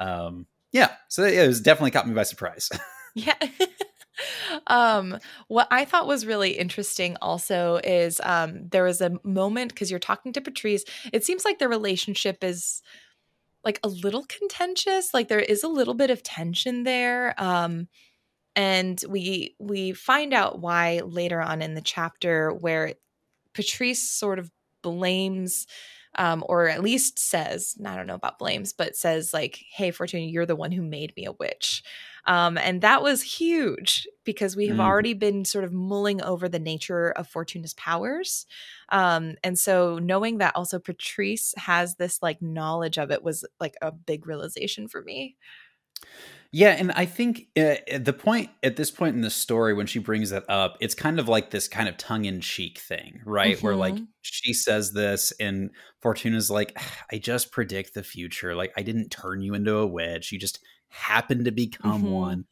Um, 0.00 0.46
yeah, 0.72 0.92
so 1.08 1.24
it 1.24 1.46
was 1.46 1.60
definitely 1.60 1.92
caught 1.92 2.08
me 2.08 2.14
by 2.14 2.24
surprise. 2.24 2.68
yeah. 3.14 3.34
um 4.68 5.18
what 5.48 5.68
i 5.70 5.84
thought 5.84 6.06
was 6.06 6.24
really 6.24 6.52
interesting 6.52 7.18
also 7.20 7.78
is 7.84 8.18
um 8.24 8.66
there 8.70 8.84
was 8.84 9.02
a 9.02 9.18
moment 9.24 9.74
because 9.74 9.90
you're 9.90 10.00
talking 10.00 10.32
to 10.32 10.40
patrice 10.40 10.84
it 11.12 11.22
seems 11.22 11.44
like 11.44 11.58
the 11.58 11.68
relationship 11.68 12.42
is 12.42 12.80
like 13.62 13.78
a 13.82 13.88
little 13.88 14.24
contentious 14.24 15.12
like 15.12 15.28
there 15.28 15.38
is 15.38 15.62
a 15.62 15.68
little 15.68 15.92
bit 15.92 16.08
of 16.08 16.22
tension 16.22 16.84
there 16.84 17.34
um 17.36 17.88
and 18.54 19.04
we 19.08 19.54
we 19.58 19.92
find 19.92 20.32
out 20.32 20.60
why 20.60 21.02
later 21.04 21.40
on 21.42 21.60
in 21.60 21.74
the 21.74 21.82
chapter 21.82 22.50
where 22.50 22.94
patrice 23.52 24.10
sort 24.10 24.38
of 24.38 24.50
blames 24.82 25.66
um, 26.16 26.42
or 26.48 26.68
at 26.68 26.82
least 26.82 27.18
says, 27.18 27.76
I 27.84 27.94
don't 27.94 28.06
know 28.06 28.14
about 28.14 28.38
blames, 28.38 28.72
but 28.72 28.96
says, 28.96 29.32
like, 29.32 29.62
hey, 29.70 29.90
Fortuna, 29.90 30.24
you're 30.24 30.46
the 30.46 30.56
one 30.56 30.72
who 30.72 30.82
made 30.82 31.14
me 31.16 31.26
a 31.26 31.32
witch. 31.32 31.82
Um, 32.26 32.58
and 32.58 32.80
that 32.80 33.02
was 33.02 33.22
huge 33.22 34.08
because 34.24 34.56
we 34.56 34.66
have 34.66 34.78
mm. 34.78 34.84
already 34.84 35.14
been 35.14 35.44
sort 35.44 35.64
of 35.64 35.72
mulling 35.72 36.20
over 36.22 36.48
the 36.48 36.58
nature 36.58 37.10
of 37.12 37.28
Fortuna's 37.28 37.74
powers. 37.74 38.46
Um, 38.88 39.36
and 39.44 39.58
so 39.58 39.98
knowing 39.98 40.38
that 40.38 40.56
also 40.56 40.78
Patrice 40.78 41.54
has 41.56 41.94
this 41.94 42.20
like 42.22 42.42
knowledge 42.42 42.98
of 42.98 43.10
it 43.12 43.22
was 43.22 43.44
like 43.60 43.76
a 43.80 43.92
big 43.92 44.26
realization 44.26 44.88
for 44.88 45.02
me. 45.02 45.36
Yeah, 46.52 46.70
and 46.70 46.92
I 46.92 47.06
think 47.06 47.48
uh, 47.56 47.76
the 47.98 48.12
point 48.12 48.50
at 48.62 48.76
this 48.76 48.90
point 48.90 49.14
in 49.14 49.22
the 49.22 49.30
story 49.30 49.74
when 49.74 49.86
she 49.86 49.98
brings 49.98 50.30
that 50.30 50.44
up, 50.48 50.76
it's 50.80 50.94
kind 50.94 51.18
of 51.18 51.28
like 51.28 51.50
this 51.50 51.68
kind 51.68 51.88
of 51.88 51.96
tongue 51.96 52.24
in 52.24 52.40
cheek 52.40 52.78
thing, 52.78 53.20
right? 53.24 53.56
Mm-hmm. 53.56 53.66
Where 53.66 53.76
like 53.76 53.94
mm-hmm. 53.94 54.04
she 54.22 54.52
says 54.52 54.92
this, 54.92 55.32
and 55.40 55.70
Fortuna's 56.00 56.50
like, 56.50 56.78
"I 57.12 57.18
just 57.18 57.52
predict 57.52 57.94
the 57.94 58.02
future. 58.02 58.54
Like 58.54 58.72
I 58.76 58.82
didn't 58.82 59.10
turn 59.10 59.42
you 59.42 59.54
into 59.54 59.76
a 59.76 59.86
witch. 59.86 60.32
You 60.32 60.38
just 60.38 60.60
happened 60.88 61.44
to 61.46 61.50
become 61.50 62.04
mm-hmm. 62.04 62.10
one." 62.10 62.44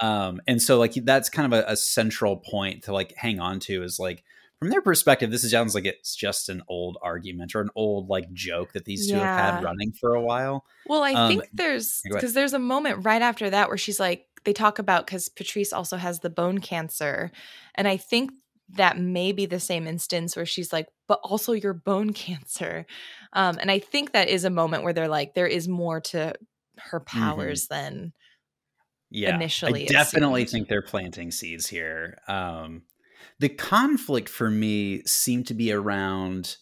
Um, 0.00 0.40
and 0.46 0.62
so 0.62 0.78
like 0.78 0.94
that's 0.94 1.28
kind 1.28 1.52
of 1.52 1.60
a, 1.60 1.72
a 1.72 1.76
central 1.76 2.38
point 2.38 2.84
to 2.84 2.92
like 2.92 3.14
hang 3.16 3.38
on 3.38 3.60
to 3.60 3.82
is 3.82 3.98
like 3.98 4.24
from 4.60 4.68
their 4.68 4.82
perspective, 4.82 5.30
this 5.30 5.50
sounds 5.50 5.74
like 5.74 5.86
it's 5.86 6.14
just 6.14 6.50
an 6.50 6.62
old 6.68 6.98
argument 7.02 7.54
or 7.54 7.62
an 7.62 7.70
old 7.74 8.10
like 8.10 8.30
joke 8.34 8.74
that 8.74 8.84
these 8.84 9.08
two 9.08 9.16
yeah. 9.16 9.36
have 9.36 9.54
had 9.54 9.64
running 9.64 9.92
for 9.98 10.14
a 10.14 10.20
while. 10.20 10.66
Well, 10.86 11.02
I 11.02 11.14
um, 11.14 11.28
think 11.28 11.48
there's 11.54 12.02
because 12.04 12.34
there's 12.34 12.52
a 12.52 12.58
moment 12.58 13.06
right 13.06 13.22
after 13.22 13.48
that 13.48 13.68
where 13.68 13.78
she's 13.78 13.98
like, 13.98 14.26
they 14.44 14.52
talk 14.52 14.78
about 14.78 15.06
because 15.06 15.30
Patrice 15.30 15.72
also 15.72 15.96
has 15.96 16.20
the 16.20 16.28
bone 16.28 16.58
cancer, 16.58 17.30
and 17.74 17.88
I 17.88 17.96
think 17.96 18.32
that 18.74 18.98
may 18.98 19.32
be 19.32 19.46
the 19.46 19.58
same 19.58 19.86
instance 19.86 20.36
where 20.36 20.46
she's 20.46 20.74
like, 20.74 20.88
but 21.08 21.20
also 21.24 21.52
your 21.52 21.74
bone 21.74 22.12
cancer, 22.14 22.84
um, 23.32 23.56
and 23.58 23.70
I 23.70 23.78
think 23.78 24.12
that 24.12 24.28
is 24.28 24.44
a 24.44 24.50
moment 24.50 24.84
where 24.84 24.92
they're 24.92 25.08
like, 25.08 25.32
there 25.32 25.46
is 25.46 25.68
more 25.68 26.02
to 26.02 26.34
her 26.76 27.00
mm-hmm. 27.00 27.18
powers 27.18 27.66
mm-hmm. 27.66 27.74
than 27.74 28.12
yeah, 29.08 29.34
initially. 29.34 29.84
I 29.84 29.86
definitely 29.86 30.44
think 30.44 30.68
they're 30.68 30.82
planting 30.82 31.30
seeds 31.30 31.66
here. 31.66 32.18
Um, 32.28 32.82
the 33.40 33.48
conflict 33.48 34.28
for 34.28 34.50
me 34.50 35.02
seemed 35.06 35.46
to 35.46 35.54
be 35.54 35.72
around 35.72 36.58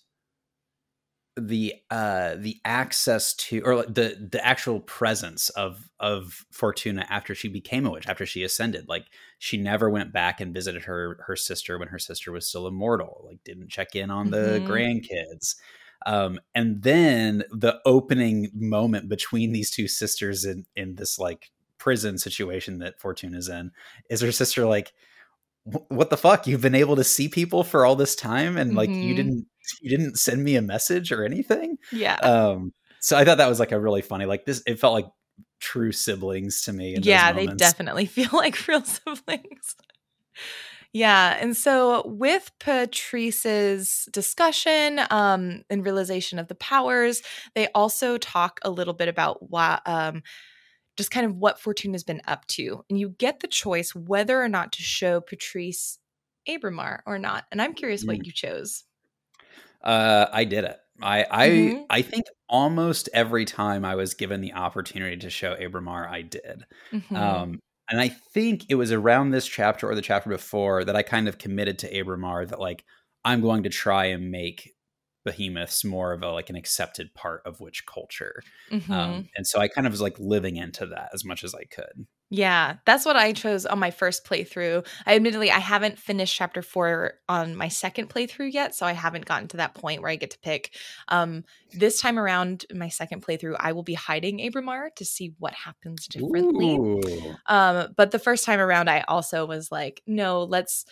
the 1.37 1.75
uh 1.91 2.35
the 2.37 2.57
access 2.65 3.33
to 3.35 3.61
or 3.61 3.85
the 3.85 4.29
the 4.33 4.45
actual 4.45 4.81
presence 4.81 5.51
of 5.51 5.89
of 6.01 6.45
Fortuna 6.51 7.07
after 7.09 7.33
she 7.35 7.49
became 7.49 7.87
a 7.87 7.91
witch 7.91 8.09
after 8.09 8.27
she 8.27 8.43
ascended 8.43 8.89
like 8.89 9.07
she 9.39 9.57
never 9.57 9.89
went 9.89 10.13
back 10.13 10.41
and 10.41 10.55
visited 10.55 10.83
her 10.85 11.21
her 11.27 11.37
sister 11.37 11.79
when 11.79 11.89
her 11.89 11.99
sister 11.99 12.33
was 12.33 12.47
still 12.47 12.67
immortal 12.67 13.23
like 13.25 13.39
didn't 13.45 13.69
check 13.69 13.95
in 13.95 14.11
on 14.11 14.31
the 14.31 14.61
mm-hmm. 14.61 14.71
grandkids 14.71 15.55
um 16.07 16.41
and 16.57 16.83
then 16.83 17.45
the 17.53 17.79
opening 17.85 18.51
moment 18.53 19.09
between 19.09 19.53
these 19.53 19.71
two 19.71 19.87
sisters 19.87 20.45
in 20.45 20.67
in 20.75 20.97
this 20.97 21.21
like 21.21 21.53
prison 21.79 22.19
situation 22.19 22.81
that 22.81 22.99
Fortuna's 23.01 23.49
in 23.49 23.71
is 24.11 24.21
her 24.23 24.33
sister 24.33 24.67
like 24.67 24.93
what 25.89 26.11
the 26.11 26.17
fuck? 26.17 26.47
You've 26.47 26.61
been 26.61 26.75
able 26.75 26.97
to 26.97 27.05
see 27.05 27.29
people 27.29 27.65
for 27.65 27.85
all 27.85 27.97
this 27.97 28.15
time 28.15 28.57
and 28.57 28.75
like 28.75 28.91
mm-hmm. 28.91 29.03
you 29.03 29.15
didn't 29.15 29.47
you 29.83 29.91
didn't 29.91 30.19
send 30.19 30.43
me 30.43 30.57
a 30.57 30.63
message 30.63 31.13
or 31.13 31.25
anything? 31.25 31.79
Yeah. 31.93 32.15
Um 32.17 32.73
so 33.01 33.17
i 33.17 33.25
thought 33.25 33.39
that 33.39 33.49
was 33.49 33.61
like 33.61 33.73
a 33.73 33.81
really 33.81 34.03
funny 34.03 34.25
like 34.25 34.45
this 34.45 34.63
it 34.67 34.79
felt 34.79 34.95
like 34.95 35.07
true 35.61 35.93
siblings 35.93 36.63
to 36.63 36.73
me 36.73 36.97
yeah 37.01 37.33
they 37.33 37.47
definitely 37.47 38.07
feel 38.07 38.31
like 38.33 38.67
real 38.69 38.85
siblings. 38.85 39.77
Yeah 40.93 41.37
and 41.39 41.57
so 41.57 42.07
with 42.07 42.51
patrice's 42.61 44.09
discussion 44.13 45.01
um 45.11 45.63
and 45.69 45.85
realization 45.85 46.39
of 46.39 46.49
the 46.49 46.55
powers 46.55 47.23
they 47.55 47.69
also 47.75 48.17
talk 48.19 48.59
a 48.63 48.71
little 48.71 48.95
bit 48.95 49.09
about 49.09 49.51
why 49.51 49.81
um 49.85 50.23
just 50.99 51.13
kind 51.13 51.25
of 51.25 51.37
what 51.37 51.61
Fortuna's 51.61 52.03
been 52.03 52.21
up 52.27 52.45
to. 52.49 52.85
And 52.91 52.99
you 52.99 53.11
get 53.11 53.39
the 53.39 53.47
choice 53.47 53.95
whether 53.95 54.43
or 54.43 54.49
not 54.49 54.73
to 54.73 54.83
show 54.83 55.21
Patrice 55.21 55.99
Abramar 56.49 57.01
or 57.07 57.19
not. 57.19 57.45
And 57.53 57.63
I'm 57.63 57.73
curious 57.73 58.05
mm. 58.05 58.09
what 58.09 58.27
you 58.27 58.33
chose. 58.33 58.83
Uh, 59.83 60.27
I 60.33 60.43
did 60.43 60.65
it. 60.65 60.77
I 61.01 61.25
I 61.31 61.49
mm-hmm. 61.49 61.83
I 61.89 62.03
think 62.03 62.25
almost 62.49 63.09
every 63.15 63.45
time 63.45 63.85
I 63.85 63.95
was 63.95 64.15
given 64.15 64.41
the 64.41 64.55
opportunity 64.55 65.17
to 65.19 65.31
show 65.31 65.55
Abramar, 65.55 66.11
I 66.11 66.23
did. 66.23 66.65
Mm-hmm. 66.93 67.15
Um, 67.15 67.61
and 67.89 68.01
I 68.01 68.09
think 68.09 68.67
it 68.69 68.75
was 68.75 68.91
around 68.91 69.31
this 69.31 69.47
chapter 69.47 69.89
or 69.89 69.95
the 69.95 70.03
chapter 70.03 70.29
before 70.29 70.85
that 70.85 70.97
I 70.97 71.03
kind 71.03 71.29
of 71.29 71.39
committed 71.39 71.79
to 71.79 71.95
Abramar 71.95 72.49
that 72.49 72.59
like 72.59 72.85
I'm 73.25 73.41
going 73.41 73.63
to 73.63 73.69
try 73.69 74.07
and 74.07 74.33
make 74.33 74.75
behemoths 75.29 75.85
more 75.85 76.15
of 76.15 76.23
a 76.23 76.31
like 76.31 76.49
an 76.49 76.57
accepted 76.57 77.13
part 77.13 77.43
of 77.45 77.61
witch 77.61 77.85
culture. 77.85 78.43
Mm-hmm. 78.71 78.91
um, 78.91 79.29
and 79.37 79.47
so 79.47 79.61
i 79.61 79.69
kind 79.69 79.87
of 79.87 79.93
was 79.93 80.01
like 80.01 80.19
living 80.19 80.57
into 80.57 80.87
that 80.87 81.11
as 81.13 81.25
much 81.25 81.45
as 81.45 81.55
i 81.55 81.65
could. 81.65 82.07
Yeah 82.31 82.77
that's 82.87 83.05
what 83.05 83.17
i 83.17 83.33
chose 83.35 83.67
on 83.67 83.79
my 83.79 83.91
first 83.91 84.25
playthrough. 84.25 84.87
I 85.05 85.17
admittedly 85.17 85.51
i 85.51 85.59
haven't 85.59 85.99
finished 85.99 86.35
chapter 86.35 86.63
four 86.63 87.15
on 87.29 87.55
my 87.57 87.69
second 87.69 88.09
playthrough 88.09 88.53
yet 88.55 88.75
so 88.75 88.87
i 88.87 88.93
haven't 88.93 89.27
gotten 89.27 89.49
to 89.49 89.59
that 89.59 89.75
point 89.75 90.01
where 90.01 90.11
i 90.11 90.17
get 90.17 90.31
to 90.31 90.39
pick. 90.39 90.75
Um, 91.09 91.45
this 91.75 92.01
time 92.01 92.19
around 92.19 92.65
my 92.75 92.89
second 92.89 93.23
playthrough 93.23 93.57
i 93.61 93.73
will 93.73 93.83
be 93.83 93.95
hiding 93.95 94.39
abramar 94.39 94.95
to 94.97 95.05
see 95.05 95.35
what 95.39 95.53
happens 95.53 96.07
differently. 96.07 96.79
Um, 97.47 97.89
but 97.97 98.13
the 98.13 98.19
first 98.19 98.47
time 98.47 98.61
around 98.61 98.89
i 98.89 99.05
also 99.07 99.45
was 99.45 99.71
like 99.71 100.03
no 100.07 100.45
let's 100.45 100.87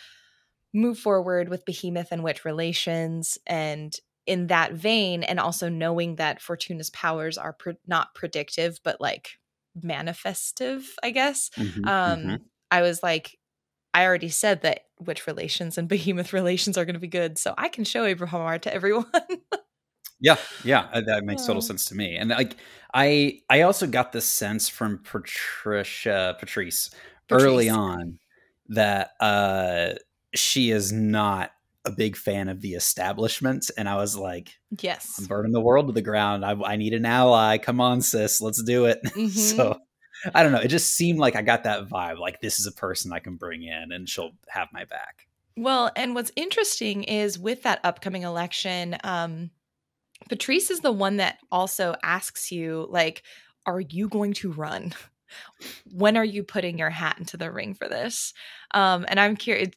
move 0.77 0.99
forward 0.99 1.49
with 1.49 1.65
behemoth 1.65 2.09
and 2.13 2.23
witch 2.23 2.45
relations 2.45 3.39
and 3.47 3.99
in 4.27 4.49
that 4.49 4.73
vein 4.73 5.23
and 5.23 5.39
also 5.39 5.69
knowing 5.69 6.17
that 6.17 6.41
fortuna's 6.43 6.91
powers 6.91 7.39
are 7.39 7.53
pre- 7.53 7.77
not 7.87 8.15
predictive 8.15 8.79
but 8.83 9.01
like 9.01 9.39
manifestive 9.81 10.85
i 11.03 11.11
guess 11.11 11.51
mm-hmm, 11.57 11.85
um 11.87 12.19
mm-hmm. 12.21 12.35
i 12.71 12.83
was 12.83 13.03
like 13.03 13.39
i 13.95 14.05
already 14.05 14.29
said 14.29 14.63
that 14.63 14.81
witch 15.01 15.27
relations 15.27 15.79
and 15.79 15.89
behemoth 15.89 16.33
relations 16.33 16.77
are 16.77 16.85
going 16.85 16.95
to 16.95 17.01
be 17.01 17.09
good 17.09 17.39
so 17.39 17.55
i 17.57 17.69
can 17.69 17.85
show 17.85 18.05
abramar 18.05 18.61
to 18.61 18.73
everyone 18.73 19.07
yeah 20.21 20.37
yeah 20.65 20.89
uh, 20.93 21.01
that 21.01 21.25
makes 21.25 21.47
total 21.47 21.63
sense 21.63 21.85
to 21.85 21.95
me 21.95 22.17
and 22.17 22.31
like 22.31 22.57
i 22.95 23.39
i 23.51 23.61
also 23.63 23.87
got 23.87 24.13
this 24.13 24.27
sense 24.27 24.69
from 24.69 24.99
patricia 25.05 26.37
patrice, 26.41 26.91
patrice. 27.29 27.45
early 27.45 27.69
on 27.69 28.19
that 28.69 29.11
uh 29.21 29.91
she 30.35 30.71
is 30.71 30.93
not 30.93 31.53
a 31.87 31.91
big 31.91 32.17
fan 32.17 32.49
of 32.49 32.61
the 32.61 32.75
establishment, 32.75 33.71
and 33.79 33.89
I 33.89 33.97
was 33.97 34.17
like, 34.17 34.51
"Yes, 34.81 35.17
I'm 35.19 35.27
burning 35.27 35.53
the 35.53 35.61
world 35.61 35.87
to 35.87 35.93
the 35.93 36.03
ground. 36.03 36.45
I, 36.45 36.53
I 36.53 36.77
need 36.77 36.93
an 36.93 37.07
ally. 37.07 37.59
Come 37.59 37.81
on, 37.81 38.01
sis, 38.03 38.41
let's 38.41 38.63
do 38.63 38.87
it." 38.87 39.01
Mm-hmm. 39.17 39.29
so 39.29 39.79
I 40.35 40.43
don't 40.43 40.53
know. 40.53 40.61
It 40.61 40.69
just 40.69 40.95
seemed 40.95 41.19
like 41.19 41.37
I 41.37 41.43
got 41.43 41.65
that 41.65 41.89
vibe. 41.89 42.19
Like 42.19 42.41
this 42.41 42.59
is 42.59 42.67
a 42.67 42.73
person 42.73 43.13
I 43.13 43.21
can 43.21 43.37
bring 43.37 43.63
in, 43.63 43.93
and 43.93 44.09
she'll 44.09 44.33
have 44.49 44.69
my 44.73 44.85
back. 44.85 45.27
Well, 45.57 45.91
and 45.97 46.15
what's 46.15 46.33
interesting 46.37 47.05
is 47.05 47.39
with 47.39 47.63
that 47.63 47.81
upcoming 47.83 48.23
election, 48.23 48.97
um, 49.05 49.51
Patrice 50.29 50.71
is 50.71 50.81
the 50.81 50.93
one 50.93 51.17
that 51.17 51.39
also 51.51 51.95
asks 52.03 52.53
you, 52.53 52.87
like, 52.91 53.23
"Are 53.65 53.81
you 53.81 54.09
going 54.09 54.35
to 54.35 54.53
run?" 54.53 54.93
when 55.93 56.17
are 56.17 56.25
you 56.25 56.43
putting 56.43 56.79
your 56.79 56.91
hat 56.91 57.17
into 57.19 57.37
the 57.37 57.51
ring 57.51 57.75
for 57.75 57.89
this? 57.89 58.33
Um, 58.75 59.05
and 59.09 59.19
I'm 59.19 59.37
curious, 59.37 59.71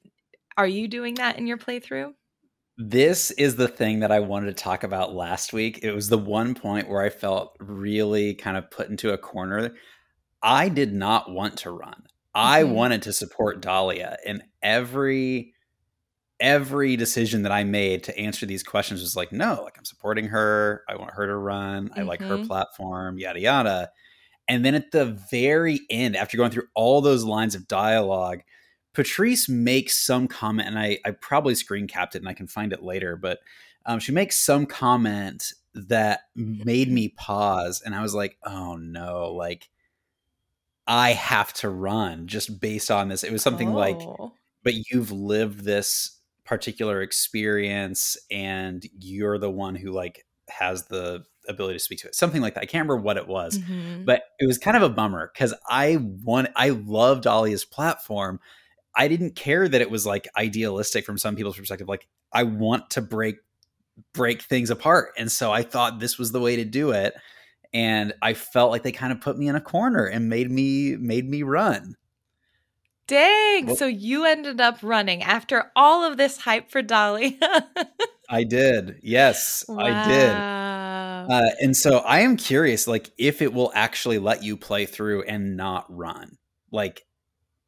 are 0.57 0.67
you 0.67 0.88
doing 0.88 1.15
that 1.15 1.38
in 1.38 1.47
your 1.47 1.57
playthrough? 1.57 2.13
This 2.77 3.31
is 3.31 3.57
the 3.57 3.67
thing 3.67 3.99
that 3.99 4.12
I 4.12 4.21
wanted 4.21 4.55
to 4.55 4.63
talk 4.63 4.83
about 4.83 5.13
last 5.13 5.51
week. 5.51 5.79
It 5.83 5.91
was 5.91 6.07
the 6.07 6.17
one 6.17 6.55
point 6.55 6.88
where 6.88 7.01
I 7.01 7.09
felt 7.09 7.57
really 7.59 8.33
kind 8.35 8.55
of 8.55 8.71
put 8.71 8.89
into 8.89 9.12
a 9.12 9.17
corner. 9.17 9.75
I 10.41 10.69
did 10.69 10.93
not 10.93 11.29
want 11.29 11.57
to 11.59 11.71
run. 11.71 12.03
I 12.33 12.63
mm-hmm. 12.63 12.73
wanted 12.73 13.01
to 13.03 13.13
support 13.13 13.62
Dahlia 13.62 14.17
and 14.25 14.43
every 14.62 15.53
every 16.39 16.95
decision 16.95 17.41
that 17.43 17.51
I 17.51 17.65
made 17.65 18.03
to 18.05 18.17
answer 18.17 18.45
these 18.45 18.63
questions 18.63 19.01
was 19.01 19.15
like, 19.15 19.33
no, 19.33 19.62
like 19.63 19.77
I'm 19.77 19.83
supporting 19.83 20.25
her. 20.27 20.83
I 20.88 20.95
want 20.95 21.12
her 21.12 21.27
to 21.27 21.35
run. 21.35 21.89
Mm-hmm. 21.89 21.99
I 21.99 22.03
like 22.03 22.21
her 22.21 22.38
mm-hmm. 22.38 22.47
platform, 22.47 23.19
yada 23.19 23.41
yada. 23.41 23.89
And 24.47 24.63
then 24.63 24.73
at 24.73 24.91
the 24.91 25.19
very 25.29 25.81
end, 25.89 26.15
after 26.15 26.38
going 26.38 26.51
through 26.51 26.67
all 26.75 27.01
those 27.01 27.23
lines 27.23 27.55
of 27.55 27.67
dialogue, 27.67 28.39
Patrice 28.93 29.47
makes 29.47 29.97
some 29.97 30.28
comment, 30.28 30.67
and 30.67 30.80
I, 30.80 30.99
I 31.06 31.12
probably 31.12 31.56
screen 31.56 31.88
capped 31.88 32.15
it 32.15 32.19
and 32.19 32.30
I 32.30 32.34
can 32.34 32.47
find 32.47 32.73
it 32.73 32.84
later, 32.84 33.15
but 33.15 33.39
um, 33.86 33.99
she 33.99 34.12
makes 34.12 34.38
some 34.39 34.65
comment 34.65 35.54
that 35.73 36.21
made 36.36 36.91
me 36.91 37.10
pause. 37.10 37.82
And 37.86 37.95
I 37.95 38.02
was 38.02 38.13
like, 38.13 38.38
oh 38.43 38.75
no, 38.75 39.32
like 39.32 39.69
I 40.88 41.13
have 41.13 41.54
to 41.54 41.69
run 41.69 42.28
just 42.28 42.60
based 42.60 42.89
on 42.89 43.10
this. 43.10 43.23
It 43.23 43.32
was 43.32 43.43
something 43.43 43.69
oh. 43.69 43.78
like, 43.78 44.02
but 44.63 44.73
you've 44.91 45.12
lived 45.12 45.63
this 45.63 46.19
particular 46.49 47.02
experience 47.04 48.17
and 48.32 48.84
you're 48.99 49.38
the 49.38 49.52
one 49.52 49.75
who 49.75 49.91
like 49.91 50.25
has 50.49 50.86
the 50.88 51.23
ability 51.47 51.75
to 51.75 51.80
speak 51.80 51.99
to 51.99 52.08
it 52.08 52.15
something 52.15 52.41
like 52.41 52.56
that 52.56 52.62
i 52.62 52.65
can't 52.65 52.82
remember 52.82 52.97
what 52.97 53.17
it 53.17 53.28
was 53.28 53.60
mm-hmm. 53.60 54.04
but 54.04 54.23
it 54.39 54.47
was 54.47 54.58
kind 54.58 54.75
of 54.75 54.82
a 54.82 54.89
bummer 54.89 55.30
because 55.32 55.54
i 55.69 55.97
want 56.23 56.47
i 56.56 56.69
love 56.69 57.21
dahlia's 57.21 57.65
platform 57.65 58.39
I 58.95 59.08
didn't 59.08 59.36
care 59.36 59.67
that 59.67 59.82
it 59.82 59.91
was 59.91 60.06
like 60.06 60.28
idealistic 60.36 61.06
from 61.06 61.17
some 61.17 61.36
people's 61.36 61.58
perspective. 61.58 61.88
Like, 61.88 62.08
I 62.34 62.43
want 62.43 62.91
to 62.91 63.02
break 63.02 63.38
break 64.13 64.41
things 64.41 64.69
apart. 64.69 65.12
And 65.17 65.32
so 65.32 65.52
I 65.52 65.63
thought 65.63 65.99
this 65.99 66.17
was 66.17 66.32
the 66.32 66.39
way 66.39 66.56
to 66.56 66.65
do 66.65 66.91
it. 66.91 67.13
And 67.73 68.13
I 68.21 68.34
felt 68.34 68.71
like 68.71 68.84
they 68.84 68.91
kind 68.91 69.12
of 69.12 69.21
put 69.21 69.38
me 69.38 69.47
in 69.47 69.56
a 69.56 69.62
corner 69.62 70.06
and 70.06 70.30
made 70.30 70.49
me 70.49 70.95
made 70.95 71.30
me 71.30 71.43
run. 71.43 71.95
Dang. 73.08 73.65
Well, 73.65 73.75
so 73.75 73.88
you 73.88 74.25
ended 74.25 74.62
up 74.62 74.78
running 74.84 75.23
after 75.23 75.71
all 75.75 76.04
of 76.04 76.17
this 76.17 76.38
hype 76.38 76.69
for 76.69 76.84
Dolly. 76.84 77.39
I 78.30 78.43
did. 78.43 78.99
Yes, 79.02 79.65
wow. 79.67 79.80
I 79.80 80.08
did. 80.08 80.30
Uh, 81.32 81.49
and 81.60 81.75
so 81.75 81.97
I 81.99 82.19
am 82.19 82.38
curious, 82.38 82.88
like, 82.88 83.10
if 83.17 83.41
it 83.41 83.52
will 83.52 83.71
actually 83.73 84.19
let 84.19 84.43
you 84.43 84.56
play 84.58 84.86
through 84.86 85.23
and 85.23 85.58
not 85.58 85.86
run. 85.89 86.38
Like, 86.71 87.04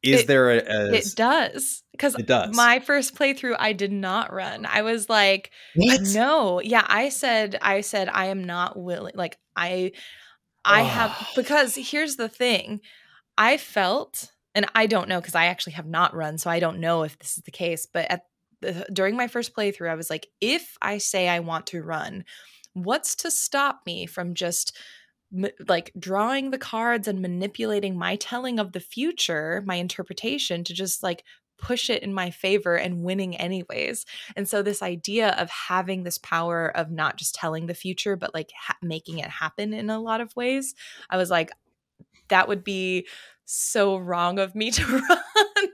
is 0.02 0.22
it, 0.22 0.26
there 0.26 0.50
a, 0.50 0.56
a, 0.56 0.92
It 0.94 1.12
does. 1.14 1.82
Because 1.92 2.14
it 2.14 2.26
does. 2.26 2.56
My 2.56 2.80
first 2.80 3.14
playthrough, 3.14 3.56
I 3.58 3.72
did 3.72 3.92
not 3.92 4.32
run. 4.32 4.66
I 4.66 4.82
was 4.82 5.08
like, 5.08 5.50
what? 5.74 6.00
No. 6.12 6.60
Yeah, 6.60 6.84
I 6.86 7.10
said, 7.10 7.58
I 7.62 7.82
said, 7.82 8.08
I 8.08 8.26
am 8.26 8.44
not 8.44 8.78
willing. 8.78 9.14
Like, 9.14 9.38
I, 9.54 9.92
I 10.64 10.82
oh. 10.82 10.84
have 10.84 11.28
because 11.36 11.74
here's 11.76 12.16
the 12.16 12.28
thing, 12.28 12.80
I 13.36 13.56
felt 13.56 14.32
and 14.54 14.66
I 14.74 14.86
don't 14.86 15.08
know 15.08 15.20
because 15.20 15.34
I 15.34 15.46
actually 15.46 15.74
have 15.74 15.86
not 15.86 16.14
run, 16.14 16.38
so 16.38 16.50
I 16.50 16.60
don't 16.60 16.80
know 16.80 17.02
if 17.04 17.18
this 17.18 17.36
is 17.36 17.44
the 17.44 17.50
case. 17.50 17.86
But 17.86 18.10
at 18.10 18.26
the, 18.60 18.86
during 18.92 19.16
my 19.16 19.28
first 19.28 19.54
playthrough, 19.54 19.90
I 19.90 19.94
was 19.94 20.10
like, 20.10 20.28
if 20.40 20.76
I 20.82 20.98
say 20.98 21.28
I 21.28 21.40
want 21.40 21.66
to 21.68 21.82
run, 21.82 22.24
what's 22.74 23.14
to 23.16 23.30
stop 23.30 23.80
me 23.86 24.06
from 24.06 24.34
just 24.34 24.76
like 25.66 25.92
drawing 25.98 26.50
the 26.50 26.58
cards 26.58 27.08
and 27.08 27.20
manipulating 27.20 27.96
my 27.96 28.16
telling 28.16 28.58
of 28.58 28.72
the 28.72 28.80
future, 28.80 29.62
my 29.66 29.76
interpretation 29.76 30.64
to 30.64 30.74
just 30.74 31.02
like 31.02 31.24
push 31.58 31.88
it 31.88 32.02
in 32.02 32.12
my 32.12 32.30
favor 32.30 32.76
and 32.76 33.02
winning 33.02 33.36
anyways. 33.36 34.04
And 34.36 34.48
so 34.48 34.62
this 34.62 34.82
idea 34.82 35.30
of 35.38 35.48
having 35.48 36.02
this 36.02 36.18
power 36.18 36.76
of 36.76 36.90
not 36.90 37.16
just 37.16 37.34
telling 37.34 37.66
the 37.66 37.74
future 37.74 38.16
but 38.16 38.34
like 38.34 38.50
ha- 38.58 38.76
making 38.82 39.18
it 39.18 39.28
happen 39.28 39.72
in 39.72 39.88
a 39.88 40.00
lot 40.00 40.20
of 40.20 40.34
ways, 40.36 40.74
I 41.08 41.16
was 41.16 41.30
like 41.30 41.50
that 42.28 42.48
would 42.48 42.64
be 42.64 43.06
so 43.44 43.96
wrong 43.96 44.38
of 44.38 44.54
me 44.54 44.70
to 44.70 44.84
run. 45.08 45.68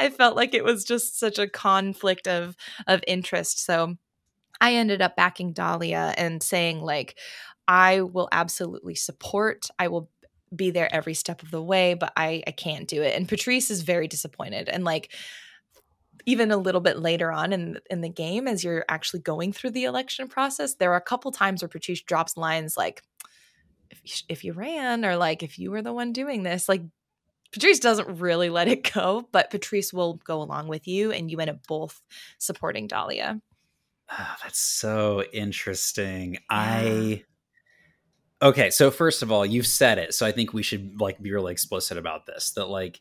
I 0.00 0.10
felt 0.10 0.36
like 0.36 0.54
it 0.54 0.64
was 0.64 0.84
just 0.84 1.18
such 1.18 1.38
a 1.38 1.48
conflict 1.48 2.26
of 2.26 2.56
of 2.86 3.02
interest. 3.06 3.64
So 3.64 3.96
I 4.60 4.74
ended 4.74 5.00
up 5.00 5.16
backing 5.16 5.52
Dahlia 5.52 6.14
and 6.18 6.42
saying 6.42 6.82
like 6.82 7.16
I 7.70 8.00
will 8.00 8.28
absolutely 8.32 8.96
support. 8.96 9.68
I 9.78 9.86
will 9.86 10.10
be 10.54 10.72
there 10.72 10.92
every 10.92 11.14
step 11.14 11.44
of 11.44 11.52
the 11.52 11.62
way, 11.62 11.94
but 11.94 12.12
I 12.16 12.42
I 12.46 12.50
can't 12.50 12.88
do 12.88 13.00
it. 13.00 13.14
And 13.16 13.28
Patrice 13.28 13.70
is 13.70 13.82
very 13.82 14.08
disappointed 14.08 14.68
and 14.68 14.84
like 14.84 15.12
even 16.26 16.50
a 16.50 16.56
little 16.56 16.80
bit 16.80 16.98
later 16.98 17.30
on 17.30 17.52
in 17.52 17.78
in 17.88 18.00
the 18.00 18.08
game 18.08 18.48
as 18.48 18.64
you're 18.64 18.84
actually 18.88 19.20
going 19.20 19.52
through 19.52 19.70
the 19.70 19.84
election 19.84 20.26
process, 20.26 20.74
there 20.74 20.92
are 20.92 20.96
a 20.96 21.00
couple 21.00 21.30
times 21.30 21.62
where 21.62 21.68
Patrice 21.68 22.02
drops 22.02 22.36
lines 22.36 22.76
like 22.76 23.02
if 23.90 24.00
you, 24.04 24.26
if 24.28 24.44
you 24.44 24.52
ran 24.52 25.04
or 25.04 25.16
like 25.16 25.44
if 25.44 25.56
you 25.56 25.70
were 25.70 25.82
the 25.82 25.92
one 25.92 26.12
doing 26.12 26.42
this, 26.42 26.68
like 26.68 26.82
Patrice 27.52 27.78
doesn't 27.78 28.18
really 28.20 28.50
let 28.50 28.66
it 28.66 28.92
go, 28.92 29.28
but 29.30 29.50
Patrice 29.50 29.92
will 29.92 30.14
go 30.24 30.42
along 30.42 30.66
with 30.66 30.88
you, 30.88 31.12
and 31.12 31.30
you 31.30 31.38
end 31.38 31.50
up 31.50 31.66
both 31.68 32.02
supporting 32.38 32.88
Dahlia. 32.88 33.40
Oh, 34.10 34.34
that's 34.42 34.58
so 34.60 35.22
interesting. 35.32 36.34
Yeah. 36.34 36.40
I 36.50 37.24
okay. 38.42 38.70
So 38.70 38.90
first 38.90 39.22
of 39.22 39.30
all, 39.32 39.44
you've 39.44 39.66
said 39.66 39.98
it, 39.98 40.14
so 40.14 40.26
I 40.26 40.32
think 40.32 40.52
we 40.52 40.62
should 40.62 41.00
like 41.00 41.20
be 41.20 41.32
really 41.32 41.52
explicit 41.52 41.98
about 41.98 42.26
this. 42.26 42.50
That 42.52 42.66
like 42.66 43.00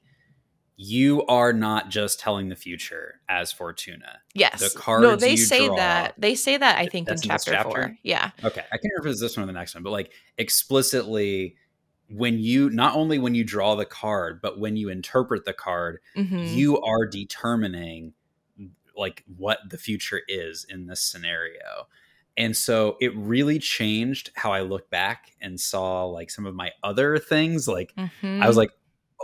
you 0.82 1.26
are 1.26 1.52
not 1.52 1.90
just 1.90 2.22
telling 2.22 2.48
the 2.48 2.56
future 2.56 3.20
as 3.28 3.52
Fortuna. 3.52 4.20
Yes. 4.34 4.60
The 4.62 4.80
cards. 4.80 5.04
No, 5.04 5.18
they 5.18 5.36
say 5.36 5.68
draw, 5.68 5.76
that. 5.76 6.14
They 6.18 6.36
say 6.36 6.56
that. 6.56 6.78
I 6.78 6.88
think 6.88 7.10
in 7.10 7.18
chapter, 7.20 7.52
chapter, 7.52 7.70
four. 7.70 7.98
Yeah. 8.02 8.32
Okay, 8.42 8.62
I 8.62 8.78
can't 8.78 8.84
remember 8.96 9.10
if 9.10 9.12
it's 9.12 9.22
this 9.22 9.36
one 9.36 9.44
or 9.44 9.48
the 9.48 9.54
next 9.54 9.76
one, 9.76 9.84
but 9.84 9.92
like 9.92 10.14
explicitly, 10.38 11.58
when 12.10 12.40
you 12.40 12.70
not 12.70 12.96
only 12.96 13.20
when 13.20 13.36
you 13.36 13.44
draw 13.44 13.76
the 13.76 13.86
card, 13.86 14.42
but 14.42 14.58
when 14.58 14.78
you 14.78 14.88
interpret 14.88 15.44
the 15.44 15.52
card, 15.52 16.00
mm-hmm. 16.16 16.46
you 16.58 16.80
are 16.82 17.06
determining 17.06 18.14
like 18.96 19.26
what 19.38 19.60
the 19.70 19.78
future 19.78 20.22
is 20.30 20.66
in 20.70 20.88
this 20.88 21.02
scenario. 21.02 21.88
And 22.38 22.56
so 22.56 22.96
it 23.02 23.16
really 23.16 23.60
changed 23.60 24.32
how 24.36 24.52
I 24.52 24.62
look 24.62 24.90
back 24.90 25.32
and 25.42 25.60
saw 25.60 26.06
like 26.06 26.30
some 26.30 26.46
of 26.46 26.56
my 26.56 26.72
other 26.84 27.18
things. 27.18 27.68
Like 27.68 27.94
mm-hmm. 27.96 28.42
I 28.42 28.48
was 28.48 28.58
like, 28.58 28.72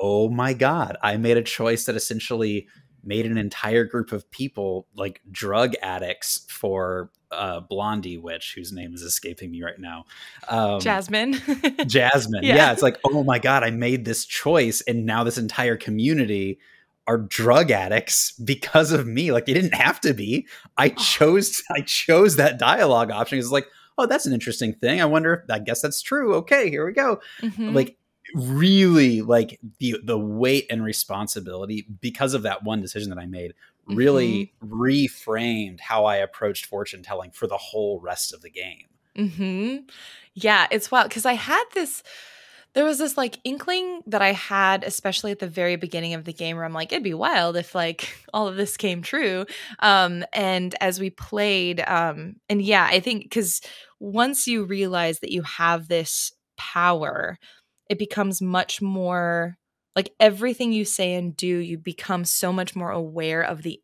oh 0.01 0.29
my 0.29 0.51
god 0.51 0.97
i 1.01 1.15
made 1.15 1.37
a 1.37 1.41
choice 1.41 1.85
that 1.85 1.95
essentially 1.95 2.67
made 3.05 3.25
an 3.25 3.37
entire 3.37 3.85
group 3.85 4.11
of 4.11 4.29
people 4.31 4.87
like 4.95 5.21
drug 5.31 5.73
addicts 5.81 6.45
for 6.49 7.11
uh, 7.31 7.59
Blondie 7.59 8.17
witch 8.17 8.53
whose 8.55 8.71
name 8.71 8.93
is 8.93 9.01
escaping 9.01 9.51
me 9.51 9.61
right 9.61 9.77
now. 9.77 10.05
Um, 10.47 10.79
Jasmine. 10.79 11.33
Jasmine. 11.87 12.43
Yeah. 12.43 12.55
yeah. 12.55 12.71
It's 12.71 12.81
like, 12.81 12.97
oh 13.05 13.23
my 13.23 13.39
God, 13.39 13.63
I 13.63 13.69
made 13.69 14.05
this 14.05 14.25
choice. 14.25 14.81
And 14.81 15.05
now 15.05 15.23
this 15.23 15.37
entire 15.37 15.77
community 15.77 16.59
are 17.07 17.17
drug 17.17 17.71
addicts 17.71 18.31
because 18.31 18.91
of 18.91 19.05
me. 19.07 19.31
Like 19.31 19.45
they 19.45 19.53
didn't 19.53 19.75
have 19.75 20.01
to 20.01 20.13
be. 20.13 20.47
I 20.77 20.89
chose, 20.89 21.63
I 21.71 21.81
chose 21.81 22.35
that 22.35 22.57
dialogue 22.57 23.11
option. 23.11 23.37
It's 23.37 23.51
like, 23.51 23.67
oh, 23.97 24.05
that's 24.05 24.25
an 24.25 24.33
interesting 24.33 24.73
thing. 24.73 25.01
I 25.01 25.05
wonder 25.05 25.33
if 25.33 25.49
I 25.49 25.59
guess 25.59 25.81
that's 25.81 26.01
true. 26.01 26.35
Okay, 26.35 26.69
here 26.69 26.85
we 26.85 26.93
go. 26.93 27.19
Mm-hmm. 27.41 27.73
Like 27.73 27.97
really 28.33 29.21
like 29.21 29.59
the 29.79 29.97
the 30.03 30.17
weight 30.17 30.65
and 30.69 30.83
responsibility 30.83 31.87
because 32.01 32.33
of 32.33 32.41
that 32.41 32.63
one 32.63 32.81
decision 32.81 33.09
that 33.09 33.19
I 33.19 33.27
made 33.27 33.53
really 33.87 34.53
mm-hmm. 34.63 34.81
reframed 34.81 35.79
how 35.79 36.05
I 36.05 36.17
approached 36.17 36.65
fortune 36.65 37.03
telling 37.03 37.31
for 37.31 37.47
the 37.47 37.57
whole 37.57 37.99
rest 37.99 38.33
of 38.33 38.41
the 38.41 38.49
game. 38.49 38.87
hmm 39.15 39.77
Yeah, 40.33 40.67
it's 40.71 40.91
wild 40.91 41.09
because 41.09 41.25
I 41.25 41.33
had 41.33 41.63
this. 41.73 42.03
There 42.75 42.85
was 42.85 42.97
this 42.99 43.17
like 43.17 43.39
inkling 43.45 44.01
that 44.07 44.21
I 44.21 44.33
had, 44.33 44.83
especially 44.83 45.31
at 45.31 45.39
the 45.39 45.47
very 45.47 45.77
beginning 45.77 46.13
of 46.13 46.25
the 46.25 46.33
game, 46.33 46.57
where 46.57 46.65
I'm 46.65 46.73
like, 46.73 46.91
it'd 46.91 47.03
be 47.03 47.13
wild 47.13 47.55
if 47.55 47.73
like 47.73 48.09
all 48.33 48.47
of 48.47 48.57
this 48.57 48.77
came 48.77 49.01
true. 49.01 49.45
Um, 49.79 50.25
and 50.33 50.75
as 50.81 50.99
we 50.99 51.09
played, 51.09 51.81
um, 51.87 52.35
and 52.49 52.61
yeah, 52.61 52.87
I 52.89 52.99
think 52.99 53.23
because 53.23 53.61
once 53.99 54.45
you 54.45 54.65
realize 54.65 55.19
that 55.19 55.31
you 55.31 55.41
have 55.43 55.87
this 55.87 56.33
power, 56.57 57.37
it 57.89 57.97
becomes 57.97 58.41
much 58.41 58.81
more 58.81 59.57
like 59.95 60.13
everything 60.19 60.73
you 60.73 60.83
say 60.83 61.13
and 61.13 61.35
do, 61.37 61.47
you 61.47 61.77
become 61.77 62.25
so 62.25 62.51
much 62.51 62.75
more 62.75 62.91
aware 62.91 63.41
of 63.41 63.63
the 63.63 63.79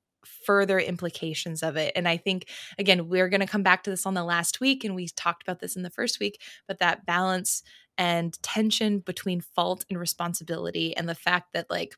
further 0.45 0.79
implications 0.79 1.63
of 1.63 1.77
it. 1.77 1.93
And 1.95 2.07
I 2.07 2.17
think, 2.17 2.47
again, 2.77 3.07
we're 3.07 3.29
going 3.29 3.41
to 3.41 3.47
come 3.47 3.63
back 3.63 3.83
to 3.83 3.89
this 3.89 4.05
on 4.05 4.13
the 4.13 4.23
last 4.23 4.59
week, 4.59 4.83
and 4.83 4.95
we 4.95 5.07
talked 5.07 5.43
about 5.43 5.59
this 5.59 5.75
in 5.75 5.83
the 5.83 5.89
first 5.89 6.19
week, 6.19 6.41
but 6.67 6.79
that 6.79 7.05
balance 7.05 7.63
and 7.97 8.41
tension 8.41 8.99
between 8.99 9.41
fault 9.41 9.85
and 9.89 9.99
responsibility, 9.99 10.95
and 10.95 11.07
the 11.07 11.15
fact 11.15 11.53
that, 11.53 11.69
like, 11.69 11.95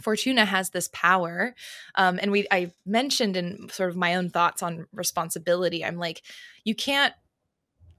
Fortuna 0.00 0.44
has 0.44 0.70
this 0.70 0.88
power. 0.92 1.54
Um, 1.94 2.18
and 2.22 2.30
we 2.30 2.46
I 2.50 2.72
mentioned 2.86 3.36
in 3.36 3.68
sort 3.70 3.90
of 3.90 3.96
my 3.96 4.14
own 4.14 4.30
thoughts 4.30 4.62
on 4.62 4.86
responsibility. 4.92 5.84
I'm 5.84 5.98
like, 5.98 6.22
you 6.64 6.74
can't 6.74 7.14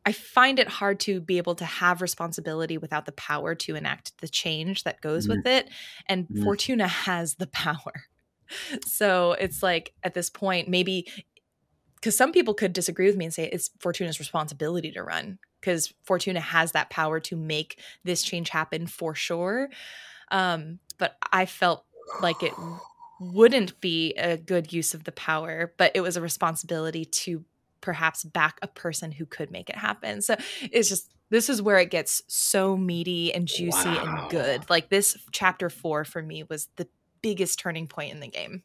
I 0.06 0.14
find 0.14 0.60
it 0.60 0.68
hard 0.68 1.00
to 1.02 1.20
be 1.20 1.38
able 1.38 1.56
to 1.56 1.66
have 1.66 2.02
responsibility 2.02 2.78
without 2.78 3.06
the 3.06 3.12
power 3.12 3.54
to 3.56 3.76
enact 3.76 4.18
the 4.20 4.28
change 4.28 4.84
that 4.84 5.02
goes 5.02 5.28
mm 5.28 5.36
with 5.36 5.46
it. 5.46 5.70
And 6.08 6.28
mm 6.28 6.44
Fortuna 6.44 6.88
has 6.88 7.36
the 7.36 7.48
power. 7.66 8.06
So 8.86 9.34
it's 9.34 9.62
like 9.62 9.94
at 10.04 10.14
this 10.14 10.30
point, 10.30 10.68
maybe 10.68 11.08
because 11.96 12.18
some 12.18 12.32
people 12.32 12.54
could 12.54 12.74
disagree 12.74 13.08
with 13.08 13.18
me 13.18 13.26
and 13.26 13.34
say 13.34 13.50
it's 13.52 13.70
Fortuna's 13.80 14.20
responsibility 14.20 14.92
to 14.94 15.04
run 15.04 15.38
because 15.60 15.94
Fortuna 16.04 16.40
has 16.40 16.72
that 16.74 16.90
power 16.90 17.20
to 17.22 17.36
make 17.36 17.80
this 18.04 18.22
change 18.22 18.50
happen 18.50 18.88
for 18.88 19.16
sure. 19.16 19.70
Um, 20.32 20.80
but 20.98 21.18
I 21.32 21.46
felt 21.46 21.86
like 22.22 22.42
it 22.44 22.54
wouldn't 23.20 23.80
be 23.82 24.14
a 24.14 24.38
good 24.38 24.72
use 24.72 24.94
of 24.94 25.04
the 25.04 25.12
power, 25.12 25.74
but 25.78 25.92
it 25.96 26.02
was 26.02 26.18
a 26.18 26.22
responsibility 26.22 27.06
to 27.06 27.44
perhaps 27.82 28.24
back 28.24 28.60
a 28.62 28.68
person 28.68 29.12
who 29.12 29.26
could 29.26 29.52
make 29.52 29.70
it 29.70 29.76
happen. 29.76 30.22
So 30.22 30.36
it's 30.72 30.90
just 30.90 31.12
this 31.30 31.50
is 31.50 31.62
where 31.62 31.78
it 31.78 31.92
gets 31.92 32.24
so 32.28 32.76
meaty 32.76 33.34
and 33.34 33.48
juicy 33.48 33.90
wow. 33.90 34.22
and 34.22 34.32
good. 34.32 34.70
Like 34.70 34.90
this 34.90 35.18
chapter 35.32 35.70
4 35.70 36.06
for 36.06 36.22
me 36.22 36.44
was 36.44 36.70
the 36.76 36.88
biggest 37.22 37.60
turning 37.60 37.88
point 37.88 38.12
in 38.12 38.20
the 38.20 38.28
game. 38.28 38.64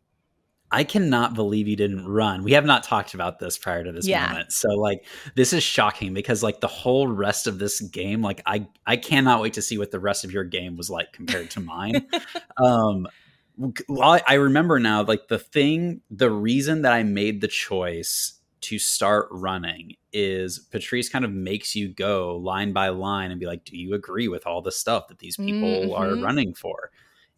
I 0.75 0.83
cannot 0.83 1.35
believe 1.35 1.69
you 1.69 1.77
didn't 1.77 2.05
run. 2.05 2.43
We 2.43 2.53
have 2.53 2.65
not 2.65 2.83
talked 2.83 3.15
about 3.15 3.39
this 3.39 3.57
prior 3.57 3.85
to 3.85 3.93
this 3.93 4.09
yeah. 4.09 4.27
moment. 4.27 4.53
So 4.53 4.71
like 4.71 5.07
this 5.37 5.53
is 5.53 5.63
shocking 5.63 6.13
because 6.13 6.43
like 6.43 6.61
the 6.61 6.67
whole 6.67 7.07
rest 7.07 7.47
of 7.47 7.61
this 7.61 7.81
game 7.81 8.23
like 8.23 8.43
I 8.45 8.67
I 8.85 8.97
cannot 8.97 9.41
wait 9.41 9.53
to 9.55 9.63
see 9.63 9.79
what 9.79 9.93
the 9.93 10.01
rest 10.01 10.25
of 10.25 10.33
your 10.33 10.43
game 10.43 10.77
was 10.77 10.91
like 10.91 11.13
compared 11.13 11.51
to 11.51 11.61
mine. 11.61 12.07
um 12.57 13.07
well, 13.87 14.21
I 14.27 14.35
remember 14.35 14.81
now 14.81 15.05
like 15.05 15.29
the 15.29 15.39
thing 15.39 16.01
the 16.11 16.31
reason 16.31 16.83
that 16.83 16.93
I 16.93 17.05
made 17.05 17.41
the 17.41 17.49
choice 17.49 18.41
to 18.63 18.79
start 18.79 19.29
running 19.31 19.95
is 20.13 20.59
Patrice 20.59 21.09
kind 21.09 21.25
of 21.25 21.31
makes 21.31 21.77
you 21.77 21.87
go 21.87 22.37
line 22.37 22.73
by 22.73 22.89
line 22.89 23.31
and 23.31 23.39
be 23.39 23.47
like, 23.47 23.65
do 23.65 23.77
you 23.77 23.95
agree 23.95 24.27
with 24.27 24.45
all 24.45 24.61
the 24.61 24.73
stuff 24.73 25.07
that 25.07 25.21
these 25.21 25.37
people 25.37 25.69
mm-hmm. 25.69 25.93
are 25.93 26.17
running 26.17 26.53
for? 26.53 26.91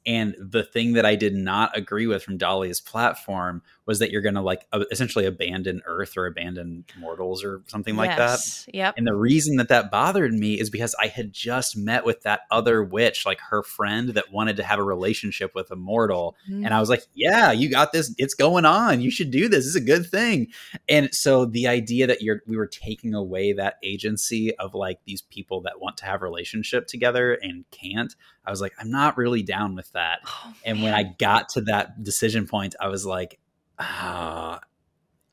And 0.06 0.36
the 0.38 0.62
thing 0.62 0.92
that 0.92 1.04
I 1.04 1.16
did 1.16 1.34
not 1.34 1.76
agree 1.76 2.06
with 2.06 2.22
from 2.22 2.38
Dahlia's 2.38 2.80
platform 2.80 3.62
was 3.86 4.00
that 4.00 4.10
you're 4.10 4.22
going 4.22 4.34
to 4.34 4.42
like 4.42 4.66
uh, 4.72 4.84
essentially 4.90 5.24
abandon 5.24 5.80
Earth 5.86 6.16
or 6.16 6.26
abandon 6.26 6.84
mortals 6.98 7.44
or 7.44 7.62
something 7.68 7.96
like 7.96 8.10
yes. 8.10 8.64
that. 8.64 8.74
Yep. 8.74 8.94
And 8.98 9.06
the 9.06 9.14
reason 9.14 9.56
that 9.56 9.68
that 9.68 9.90
bothered 9.90 10.32
me 10.32 10.58
is 10.58 10.70
because 10.70 10.94
I 11.00 11.06
had 11.06 11.32
just 11.32 11.76
met 11.76 12.04
with 12.04 12.22
that 12.22 12.40
other 12.50 12.82
witch, 12.82 13.24
like 13.24 13.38
her 13.50 13.62
friend 13.62 14.10
that 14.10 14.32
wanted 14.32 14.56
to 14.56 14.64
have 14.64 14.78
a 14.78 14.82
relationship 14.82 15.54
with 15.54 15.70
a 15.70 15.76
mortal. 15.76 16.36
And 16.46 16.68
I 16.68 16.80
was 16.80 16.90
like, 16.90 17.04
yeah, 17.14 17.52
you 17.52 17.70
got 17.70 17.92
this. 17.92 18.14
It's 18.18 18.34
going 18.34 18.64
on. 18.64 19.00
You 19.00 19.10
should 19.10 19.30
do 19.30 19.48
this. 19.48 19.66
It's 19.66 19.76
a 19.76 19.80
good 19.80 20.06
thing. 20.06 20.48
And 20.88 21.14
so 21.14 21.44
the 21.44 21.68
idea 21.68 22.08
that 22.08 22.22
you're, 22.22 22.42
we 22.46 22.56
were 22.56 22.66
taking 22.66 23.14
away 23.14 23.52
that 23.52 23.78
agency 23.82 24.54
of 24.56 24.74
like 24.74 24.98
these 25.04 25.22
people 25.22 25.60
that 25.62 25.80
want 25.80 25.96
to 25.98 26.06
have 26.06 26.22
relationship 26.22 26.88
together 26.88 27.34
and 27.34 27.64
can't, 27.70 28.14
I 28.44 28.50
was 28.50 28.60
like, 28.60 28.74
I'm 28.78 28.90
not 28.90 29.16
really 29.16 29.42
down 29.42 29.74
with 29.74 29.90
that. 29.92 30.20
Oh, 30.26 30.54
And 30.64 30.82
when 30.82 30.94
I 30.94 31.02
got 31.04 31.50
to 31.50 31.62
that 31.62 32.02
decision 32.02 32.46
point, 32.46 32.74
I 32.80 32.88
was 32.88 33.04
like, 33.04 33.38
ah, 33.78 34.60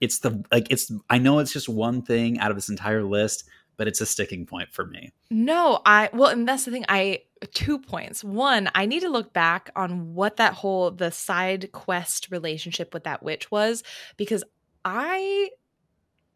it's 0.01 0.19
the 0.19 0.43
like 0.51 0.67
it's 0.69 0.91
I 1.09 1.17
know 1.17 1.39
it's 1.39 1.53
just 1.53 1.69
one 1.69 2.01
thing 2.01 2.39
out 2.39 2.51
of 2.51 2.57
this 2.57 2.69
entire 2.69 3.03
list, 3.03 3.45
but 3.77 3.87
it's 3.87 4.01
a 4.01 4.05
sticking 4.05 4.45
point 4.45 4.71
for 4.71 4.85
me. 4.85 5.11
No, 5.29 5.81
I 5.85 6.09
well, 6.13 6.29
and 6.29 6.47
that's 6.47 6.65
the 6.65 6.71
thing. 6.71 6.85
I 6.89 7.21
two 7.53 7.79
points. 7.79 8.23
One, 8.23 8.69
I 8.75 8.85
need 8.85 9.01
to 9.01 9.09
look 9.09 9.33
back 9.33 9.69
on 9.75 10.13
what 10.13 10.37
that 10.37 10.53
whole 10.53 10.91
the 10.91 11.11
side 11.11 11.71
quest 11.71 12.29
relationship 12.31 12.93
with 12.93 13.03
that 13.05 13.23
witch 13.23 13.51
was 13.51 13.83
because 14.17 14.43
I 14.85 15.49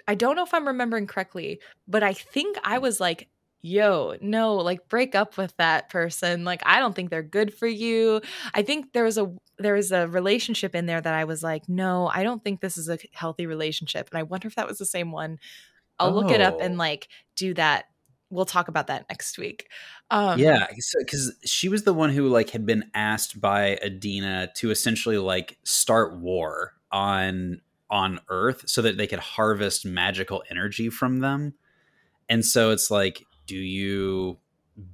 I 0.07 0.15
don't 0.15 0.35
know 0.35 0.43
if 0.43 0.53
I'm 0.53 0.67
remembering 0.67 1.07
correctly, 1.07 1.59
but 1.87 2.03
I 2.03 2.13
think 2.13 2.57
I 2.63 2.77
was 2.77 2.99
like, 2.99 3.27
yo, 3.61 4.15
no, 4.21 4.55
like 4.55 4.87
break 4.89 5.15
up 5.15 5.37
with 5.37 5.55
that 5.57 5.89
person. 5.89 6.43
Like 6.45 6.61
I 6.65 6.79
don't 6.79 6.95
think 6.95 7.09
they're 7.09 7.23
good 7.23 7.53
for 7.53 7.67
you. 7.67 8.21
I 8.53 8.61
think 8.61 8.93
there 8.93 9.03
was 9.03 9.17
a 9.17 9.31
there 9.57 9.73
was 9.73 9.91
a 9.91 10.07
relationship 10.07 10.75
in 10.75 10.85
there 10.85 11.01
that 11.01 11.13
I 11.13 11.23
was 11.23 11.43
like, 11.43 11.67
no, 11.67 12.07
I 12.07 12.23
don't 12.23 12.43
think 12.43 12.61
this 12.61 12.77
is 12.77 12.89
a 12.89 12.97
healthy 13.11 13.45
relationship. 13.47 14.09
And 14.11 14.19
I 14.19 14.23
wonder 14.23 14.47
if 14.47 14.55
that 14.55 14.67
was 14.67 14.77
the 14.77 14.85
same 14.85 15.11
one. 15.11 15.39
I'll 15.99 16.13
look 16.13 16.29
it 16.29 16.41
up 16.41 16.61
and 16.61 16.75
Oh. 16.75 16.77
like 16.77 17.07
do 17.35 17.53
that. 17.55 17.85
We'll 18.29 18.45
talk 18.45 18.67
about 18.67 18.87
that 18.87 19.05
next 19.09 19.37
week. 19.37 19.67
Um 20.11 20.37
yeah, 20.39 20.67
because 20.99 21.33
she 21.43 21.69
was 21.69 21.83
the 21.83 21.93
one 21.93 22.11
who 22.11 22.27
like 22.27 22.51
had 22.51 22.65
been 22.65 22.91
asked 22.93 23.41
by 23.41 23.77
Adina 23.83 24.49
to 24.55 24.69
essentially 24.69 25.17
like 25.17 25.57
start 25.63 26.17
war 26.17 26.73
on 26.91 27.61
on 27.89 28.19
Earth 28.29 28.63
so 28.67 28.81
that 28.81 28.97
they 28.97 29.07
could 29.07 29.19
harvest 29.19 29.85
magical 29.85 30.43
energy 30.51 30.89
from 30.89 31.19
them. 31.19 31.53
And 32.29 32.45
so 32.45 32.71
it's 32.71 32.91
like, 32.91 33.23
do 33.47 33.55
you 33.57 34.37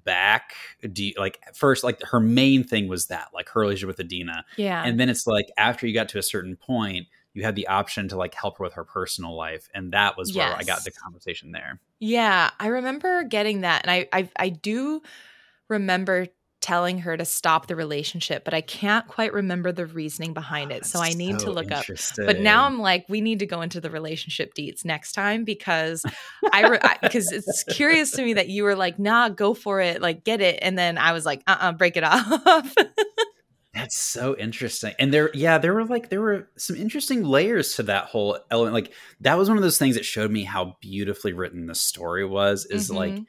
back? 0.06 0.54
Do 0.94 1.04
you 1.04 1.13
like 1.18 1.39
first 1.54 1.84
like 1.84 2.02
her 2.04 2.22
main 2.22 2.63
thing 2.63 2.88
was 2.88 3.08
that 3.08 3.28
like 3.34 3.50
her 3.50 3.60
relationship 3.60 3.88
with 3.98 4.00
Adina, 4.00 4.46
Yeah. 4.56 4.82
and 4.84 4.98
then 5.00 5.10
it's 5.10 5.28
like 5.28 5.48
after 5.58 5.86
you 5.86 5.94
got 5.94 6.08
to 6.10 6.20
a 6.20 6.24
certain 6.24 6.56
point, 6.56 7.08
you 7.34 7.44
had 7.44 7.56
the 7.56 7.68
option 7.68 8.08
to 8.10 8.16
like 8.16 8.34
help 8.34 8.60
her 8.60 8.63
with 8.63 8.74
her 8.74 8.86
personal 8.86 9.36
life, 9.36 9.68
and 9.74 9.92
that 9.92 10.16
was 10.18 10.34
where 10.36 10.56
I 10.56 10.63
got 10.63 10.86
the 10.86 10.92
conversation 10.92 11.52
there. 11.52 11.82
yeah, 12.00 12.52
I 12.60 12.68
remember 12.68 13.24
getting 13.24 13.62
that 13.62 13.82
and 13.86 13.92
I 13.92 14.08
I 14.13 14.30
I 14.38 14.50
do 14.50 15.02
remember 15.68 16.28
telling 16.63 16.99
her 16.99 17.17
to 17.17 17.26
stop 17.26 17.67
the 17.67 17.76
relationship, 17.76 18.45
but 18.45 18.54
I 18.54 18.62
can't 18.62 19.06
quite 19.06 19.34
remember 19.34 19.73
the 19.73 19.86
reasoning 19.86 20.34
behind 20.34 20.71
it. 20.71 20.86
So 20.86 20.99
I 21.02 21.10
need 21.10 21.38
to 21.39 21.52
look 21.52 21.71
up. 21.73 21.84
But 22.26 22.39
now 22.39 22.63
I'm 22.65 22.80
like, 22.80 23.06
we 23.10 23.19
need 23.19 23.39
to 23.39 23.45
go 23.45 23.62
into 23.62 23.82
the 23.82 23.89
relationship 23.89 24.54
deets 24.56 24.86
next 24.86 25.12
time 25.12 25.43
because 25.43 26.06
I 26.54 26.67
re- 26.69 26.80
because 27.02 27.30
it's 27.34 27.65
curious 27.65 28.12
to 28.12 28.23
me 28.23 28.34
that 28.34 28.47
you 28.47 28.63
were 28.63 28.76
like, 28.78 28.97
nah, 28.97 29.28
go 29.28 29.54
for 29.54 29.82
it, 29.82 30.02
like 30.02 30.23
get 30.23 30.39
it, 30.39 30.60
and 30.62 30.78
then 30.78 30.97
I 30.97 31.12
was 31.12 31.26
like, 31.26 31.43
uh, 31.47 31.58
uh 31.60 31.71
break 31.73 31.97
it 31.97 32.04
off. 32.06 32.73
That's 33.73 33.99
so 33.99 34.38
interesting. 34.38 34.93
And 34.99 35.13
there, 35.13 35.32
yeah, 35.34 35.58
there 35.58 35.73
were 35.73 35.84
like, 35.84 36.10
there 36.10 36.21
were 36.21 36.47
some 36.58 36.76
interesting 36.78 37.23
layers 37.26 37.76
to 37.76 37.84
that 37.84 38.06
whole 38.06 38.38
element. 38.52 38.73
Like, 38.73 38.93
that 39.21 39.38
was 39.38 39.49
one 39.49 39.58
of 39.58 39.63
those 39.63 39.80
things 39.80 39.95
that 39.95 40.06
showed 40.06 40.32
me 40.32 40.43
how 40.43 40.78
beautifully 40.80 41.34
written 41.34 41.65
the 41.65 41.76
story 41.76 42.23
was. 42.23 42.65
Is 42.67 42.89
like, 42.91 43.13
Mhm. 43.15 43.26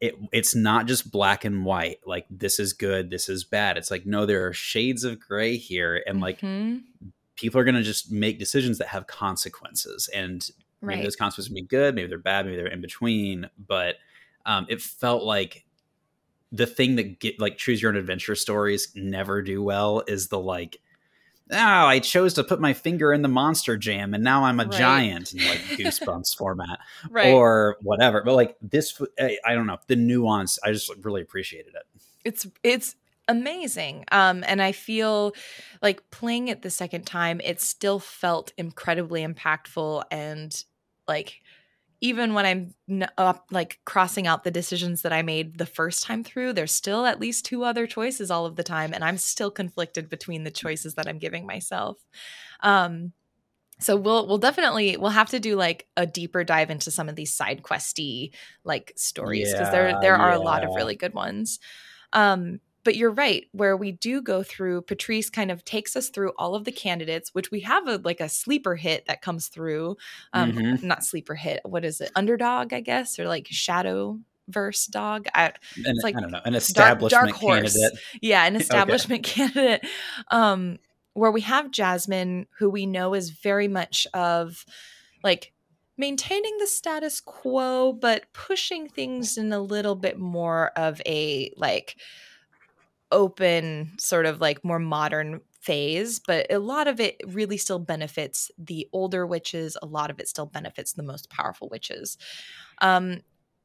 It, 0.00 0.14
it's 0.32 0.54
not 0.54 0.86
just 0.86 1.10
black 1.12 1.44
and 1.44 1.64
white. 1.64 2.00
Like, 2.06 2.26
this 2.30 2.58
is 2.58 2.72
good, 2.72 3.10
this 3.10 3.28
is 3.28 3.44
bad. 3.44 3.76
It's 3.76 3.90
like, 3.90 4.06
no, 4.06 4.24
there 4.26 4.46
are 4.46 4.52
shades 4.52 5.04
of 5.04 5.20
gray 5.20 5.56
here. 5.56 6.02
And 6.06 6.20
like, 6.20 6.40
Mhm. 6.40 6.84
people 7.36 7.60
are 7.60 7.64
going 7.64 7.74
to 7.74 7.82
just 7.82 8.10
make 8.10 8.38
decisions 8.38 8.78
that 8.78 8.88
have 8.88 9.06
consequences. 9.06 10.08
And 10.14 10.48
maybe 10.82 11.02
those 11.04 11.16
consequences 11.16 11.48
can 11.48 11.54
be 11.56 11.62
good, 11.62 11.94
maybe 11.94 12.08
they're 12.08 12.18
bad, 12.18 12.46
maybe 12.46 12.56
they're 12.56 12.66
in 12.66 12.80
between. 12.80 13.48
But 13.58 13.96
um, 14.46 14.66
it 14.70 14.80
felt 14.80 15.22
like 15.22 15.64
the 16.52 16.66
thing 16.66 16.96
that 16.96 17.20
get 17.20 17.38
like 17.38 17.56
choose 17.58 17.80
your 17.80 17.92
own 17.92 17.96
adventure 17.96 18.34
stories 18.34 18.90
never 18.96 19.40
do 19.42 19.62
well 19.62 20.02
is 20.08 20.28
the 20.28 20.38
like 20.38 20.80
oh 21.52 21.56
i 21.56 21.98
chose 21.98 22.34
to 22.34 22.44
put 22.44 22.60
my 22.60 22.72
finger 22.72 23.12
in 23.12 23.22
the 23.22 23.28
monster 23.28 23.76
jam 23.76 24.14
and 24.14 24.22
now 24.24 24.44
i'm 24.44 24.60
a 24.60 24.64
Right. 24.64 24.72
giant 24.72 25.32
in 25.32 25.38
like 25.46 25.58
goosebumps 25.78 26.36
format 26.38 26.78
right. 27.10 27.32
or 27.32 27.76
whatever 27.82 28.22
but 28.24 28.34
like 28.34 28.56
this 28.62 29.00
I, 29.18 29.38
I 29.44 29.54
don't 29.54 29.66
know 29.66 29.78
the 29.86 29.96
nuance 29.96 30.58
i 30.64 30.72
just 30.72 30.92
really 31.02 31.22
appreciated 31.22 31.74
it 31.74 31.82
it's 32.24 32.46
it's 32.62 32.96
amazing 33.28 34.04
um 34.12 34.42
and 34.46 34.60
i 34.60 34.72
feel 34.72 35.32
like 35.82 36.08
playing 36.10 36.48
it 36.48 36.62
the 36.62 36.70
second 36.70 37.04
time 37.06 37.40
it 37.44 37.60
still 37.60 37.98
felt 38.00 38.52
incredibly 38.58 39.24
impactful 39.26 40.02
and 40.10 40.64
like 41.06 41.40
even 42.00 42.34
when 42.34 42.46
i'm 42.46 43.10
up 43.18 43.46
like 43.50 43.78
crossing 43.84 44.26
out 44.26 44.44
the 44.44 44.50
decisions 44.50 45.02
that 45.02 45.12
i 45.12 45.22
made 45.22 45.58
the 45.58 45.66
first 45.66 46.04
time 46.04 46.24
through 46.24 46.52
there's 46.52 46.72
still 46.72 47.06
at 47.06 47.20
least 47.20 47.44
two 47.44 47.64
other 47.64 47.86
choices 47.86 48.30
all 48.30 48.46
of 48.46 48.56
the 48.56 48.62
time 48.62 48.92
and 48.94 49.04
i'm 49.04 49.18
still 49.18 49.50
conflicted 49.50 50.08
between 50.08 50.44
the 50.44 50.50
choices 50.50 50.94
that 50.94 51.08
i'm 51.08 51.18
giving 51.18 51.46
myself. 51.46 51.98
Um 52.60 53.12
so 53.80 53.96
we'll 53.96 54.26
we'll 54.26 54.38
definitely 54.38 54.96
we'll 54.96 55.10
have 55.10 55.30
to 55.30 55.40
do 55.40 55.56
like 55.56 55.86
a 55.96 56.06
deeper 56.06 56.44
dive 56.44 56.70
into 56.70 56.90
some 56.90 57.08
of 57.08 57.16
these 57.16 57.32
side 57.32 57.62
questy 57.62 58.30
like 58.64 58.92
stories 58.96 59.54
because 59.54 59.70
there 59.70 59.88
Yeah, 59.88 60.00
there 60.00 60.16
are 60.16 60.32
a 60.32 60.38
lot 60.38 60.64
of 60.64 60.76
really 60.76 60.96
good 60.96 61.14
ones. 61.14 61.58
Um, 62.12 62.60
but 62.84 62.96
you're 62.96 63.10
right, 63.10 63.46
where 63.52 63.76
we 63.76 63.92
do 63.92 64.22
go 64.22 64.42
through, 64.42 64.82
Patrice 64.82 65.30
kind 65.30 65.50
of 65.50 65.64
takes 65.64 65.96
us 65.96 66.08
through 66.08 66.32
all 66.38 66.54
of 66.54 66.64
the 66.64 66.72
candidates, 66.72 67.34
which 67.34 67.50
we 67.50 67.60
have 67.60 67.86
a 67.86 68.00
like 68.04 68.20
a 68.20 68.28
sleeper 68.28 68.76
hit 68.76 69.06
that 69.06 69.22
comes 69.22 69.48
through. 69.48 69.96
Um, 70.32 70.52
Mhm. 70.52 70.82
not 70.82 71.04
sleeper 71.04 71.34
hit, 71.34 71.60
what 71.64 71.84
is 71.84 72.00
it? 72.00 72.10
Underdog, 72.16 72.72
I 72.72 72.80
guess, 72.80 73.18
or 73.18 73.26
like 73.28 73.46
shadow 73.50 74.18
verse 74.48 74.86
dog. 74.86 75.26
I, 75.34 75.52
and 75.84 75.98
like 76.02 76.16
i 76.16 76.20
don't 76.20 76.32
know 76.32 76.40
an 76.44 76.54
establishment 76.54 77.10
dark 77.10 77.30
establishment 77.34 77.36
horse. 77.36 77.72
candidate 77.74 78.00
yeah, 78.20 78.44
an 78.46 78.56
establishment 78.62 79.24
candidate. 79.24 79.86
Um, 80.30 80.78
where 81.14 81.30
we 81.30 81.40
have 81.42 81.70
Jasmine, 81.70 82.46
who 82.58 82.70
we 82.70 82.86
know 82.86 83.14
is 83.14 83.30
very 83.30 83.68
much 83.68 84.06
of 84.14 84.64
like 85.22 85.52
maintaining 85.98 86.56
the 86.58 86.66
status 86.66 87.20
quo, 87.20 87.92
but 87.92 88.24
pushing 88.32 88.88
things 88.88 89.36
in 89.36 89.52
a 89.52 89.60
little 89.60 89.96
bit 89.96 90.18
more 90.18 90.68
of 90.76 91.02
a 91.06 91.52
like 91.56 91.96
open, 93.12 93.92
sort 93.98 94.26
of 94.26 94.40
like 94.40 94.64
more 94.64 94.78
modern 94.78 95.40
phase. 95.60 96.20
But 96.20 96.50
a 96.52 96.58
lot 96.58 96.88
of 96.88 97.00
it 97.00 97.20
really 97.26 97.56
still 97.56 97.78
benefits 97.78 98.50
the 98.58 98.88
older 98.92 99.26
witches. 99.26 99.76
A 99.82 99.86
lot 99.86 100.10
of 100.10 100.18
it 100.18 100.28
still 100.28 100.46
benefits 100.46 100.92
the 100.94 101.02
most 101.02 101.28
powerful 101.30 101.68
witches. 101.70 102.16
Um, 102.80 103.20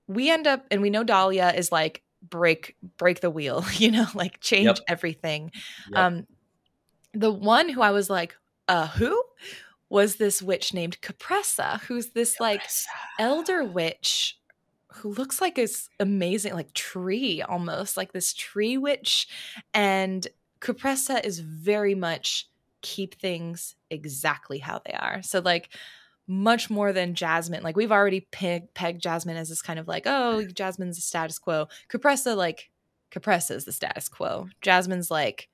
we 0.07 0.29
end 0.29 0.45
up, 0.47 0.65
and 0.71 0.81
we 0.81 0.89
know 0.89 1.03
Dahlia 1.03 1.53
is 1.55 1.71
like 1.71 2.03
break 2.27 2.75
break 2.97 3.21
the 3.21 3.29
wheel, 3.29 3.63
you 3.73 3.91
know, 3.91 4.07
like 4.13 4.39
change 4.39 4.65
Yep. 4.65 4.79
everything. 4.87 5.51
Yep. 5.91 5.99
Um, 5.99 6.27
the 7.13 7.31
one 7.31 7.69
who 7.69 7.81
I 7.81 7.91
was 7.91 8.09
like, 8.09 8.35
uh, 8.67 8.87
who 8.87 9.21
was 9.89 10.15
this 10.17 10.41
witch 10.41 10.73
named 10.73 10.99
Capressa, 11.01 11.79
who's 11.81 12.07
this 12.11 12.39
like 12.39 12.61
elder 13.19 13.63
witch 13.63 14.37
who 14.95 15.13
looks 15.13 15.41
like 15.41 15.55
this 15.55 15.89
amazing 15.99 16.53
like 16.53 16.73
tree 16.73 17.41
almost 17.41 17.97
like 17.97 18.11
this 18.13 18.33
tree 18.33 18.77
witch 18.77 19.27
and 19.73 20.27
Capressa 20.61 21.23
is 21.23 21.39
very 21.39 21.95
much 21.95 22.49
keep 22.81 23.15
things 23.15 23.75
exactly 23.89 24.59
how 24.59 24.81
they 24.85 24.93
are. 24.93 25.21
So 25.21 25.39
like 25.39 25.69
much 26.27 26.69
more 26.69 26.93
than 26.93 27.15
Jasmine. 27.15 27.63
Like 27.63 27.75
we've 27.75 27.91
already 27.91 28.21
peg- 28.31 28.73
pegged 28.73 29.01
Jasmine 29.01 29.37
as 29.37 29.49
this 29.49 29.61
kind 29.61 29.79
of 29.79 29.87
like, 29.87 30.03
oh, 30.05 30.45
Jasmine's 30.45 30.97
the 30.97 31.01
status 31.01 31.39
quo. 31.39 31.67
Capressa, 31.89 32.35
like 32.35 32.69
Capressa 33.11 33.51
is 33.51 33.65
the 33.65 33.71
status 33.71 34.09
quo. 34.09 34.49
Jasmine's 34.61 35.11
like 35.11 35.49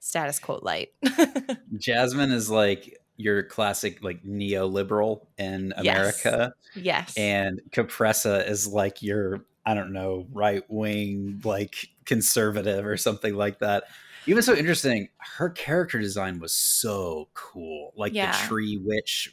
status 0.00 0.38
quo 0.38 0.60
light. 0.62 0.90
jasmine 1.76 2.32
is 2.32 2.50
like 2.50 2.98
your 3.22 3.42
classic 3.44 4.02
like 4.02 4.22
neoliberal 4.24 5.26
in 5.38 5.72
america 5.76 6.52
yes. 6.74 7.14
and 7.16 7.60
Capressa 7.70 8.48
is 8.48 8.66
like 8.66 9.02
your 9.02 9.44
I 9.64 9.74
don't 9.74 9.92
know 9.92 10.26
right 10.32 10.64
wing 10.68 11.40
like 11.44 11.88
conservative 12.04 12.84
or 12.84 12.96
something 12.96 13.36
like 13.36 13.60
that. 13.60 13.84
Even 14.26 14.42
so 14.42 14.54
interesting, 14.56 15.08
her 15.18 15.50
character 15.50 16.00
design 16.00 16.40
was 16.40 16.52
so 16.52 17.28
cool. 17.34 17.92
Like 17.96 18.12
Yeah. 18.12 18.32
the 18.32 18.48
tree 18.48 18.80
witch 18.84 19.32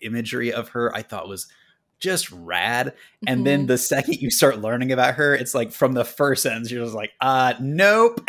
imagery 0.00 0.52
of 0.52 0.70
her, 0.70 0.92
I 0.96 1.02
thought 1.02 1.28
was 1.28 1.46
just 2.00 2.30
rad. 2.32 2.94
And 3.26 3.46
then 3.46 3.64
Mhm. 3.64 3.68
the 3.68 3.78
second 3.78 4.14
you 4.14 4.30
start 4.32 4.60
learning 4.60 4.90
about 4.90 5.14
her, 5.14 5.32
it's 5.34 5.54
like 5.54 5.70
from 5.70 5.92
the 5.92 6.04
first 6.04 6.42
sentence, 6.42 6.72
you're 6.72 6.84
just 6.84 6.96
like, 6.96 7.12
uh, 7.20 7.54
nope. 7.60 8.20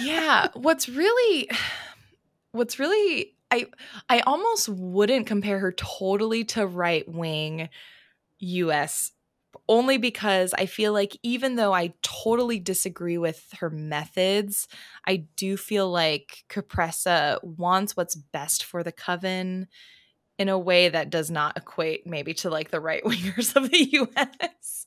yeah. 0.00 0.46
What's 0.54 0.88
really, 0.88 1.50
what's 2.52 2.78
really, 2.78 3.33
I, 3.54 3.66
I 4.08 4.20
almost 4.20 4.68
wouldn't 4.68 5.26
compare 5.26 5.60
her 5.60 5.72
totally 5.72 6.44
to 6.46 6.66
right 6.66 7.08
wing 7.08 7.68
US 8.38 9.12
only 9.68 9.98
because 9.98 10.52
I 10.52 10.66
feel 10.66 10.92
like 10.92 11.16
even 11.22 11.54
though 11.54 11.72
I 11.72 11.94
totally 12.02 12.58
disagree 12.58 13.18
with 13.18 13.46
her 13.60 13.70
methods, 13.70 14.68
I 15.06 15.26
do 15.36 15.56
feel 15.56 15.88
like 15.88 16.44
Capressa 16.48 17.38
wants 17.42 17.96
what's 17.96 18.16
best 18.16 18.64
for 18.64 18.82
the 18.82 18.92
coven 18.92 19.68
in 20.38 20.48
a 20.48 20.58
way 20.58 20.88
that 20.88 21.10
does 21.10 21.30
not 21.30 21.56
equate 21.56 22.06
maybe 22.06 22.34
to 22.34 22.50
like 22.50 22.70
the 22.70 22.80
right 22.80 23.04
wingers 23.04 23.54
of 23.56 23.70
the 23.70 24.08
US. 24.16 24.86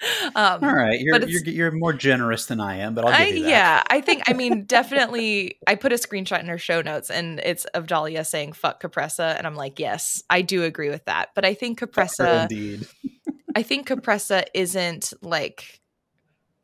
Um, 0.34 0.62
All 0.62 0.74
right, 0.74 0.98
you're, 1.00 1.22
you're 1.24 1.44
you're 1.44 1.70
more 1.72 1.92
generous 1.92 2.46
than 2.46 2.60
I 2.60 2.78
am, 2.78 2.94
but 2.94 3.04
I'll 3.04 3.26
give 3.26 3.36
you 3.36 3.42
that. 3.42 3.50
yeah, 3.50 3.82
I 3.90 4.00
think 4.00 4.22
I 4.28 4.32
mean 4.34 4.64
definitely. 4.64 5.58
I 5.66 5.74
put 5.74 5.92
a 5.92 5.96
screenshot 5.96 6.40
in 6.40 6.46
her 6.46 6.56
show 6.56 6.80
notes, 6.80 7.10
and 7.10 7.40
it's 7.40 7.64
of 7.66 7.86
Dahlia 7.86 8.24
saying 8.24 8.52
"fuck 8.52 8.80
Capressa," 8.80 9.36
and 9.36 9.46
I'm 9.46 9.56
like, 9.56 9.78
yes, 9.78 10.22
I 10.30 10.42
do 10.42 10.62
agree 10.62 10.88
with 10.88 11.04
that. 11.06 11.30
But 11.34 11.44
I 11.44 11.54
think 11.54 11.80
Capressa, 11.80 12.42
indeed. 12.42 12.86
I 13.56 13.62
think 13.62 13.88
Capressa 13.88 14.44
isn't 14.54 15.12
like 15.20 15.80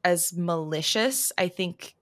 as 0.04 0.32
malicious. 0.34 1.32
I 1.36 1.48
think 1.48 1.96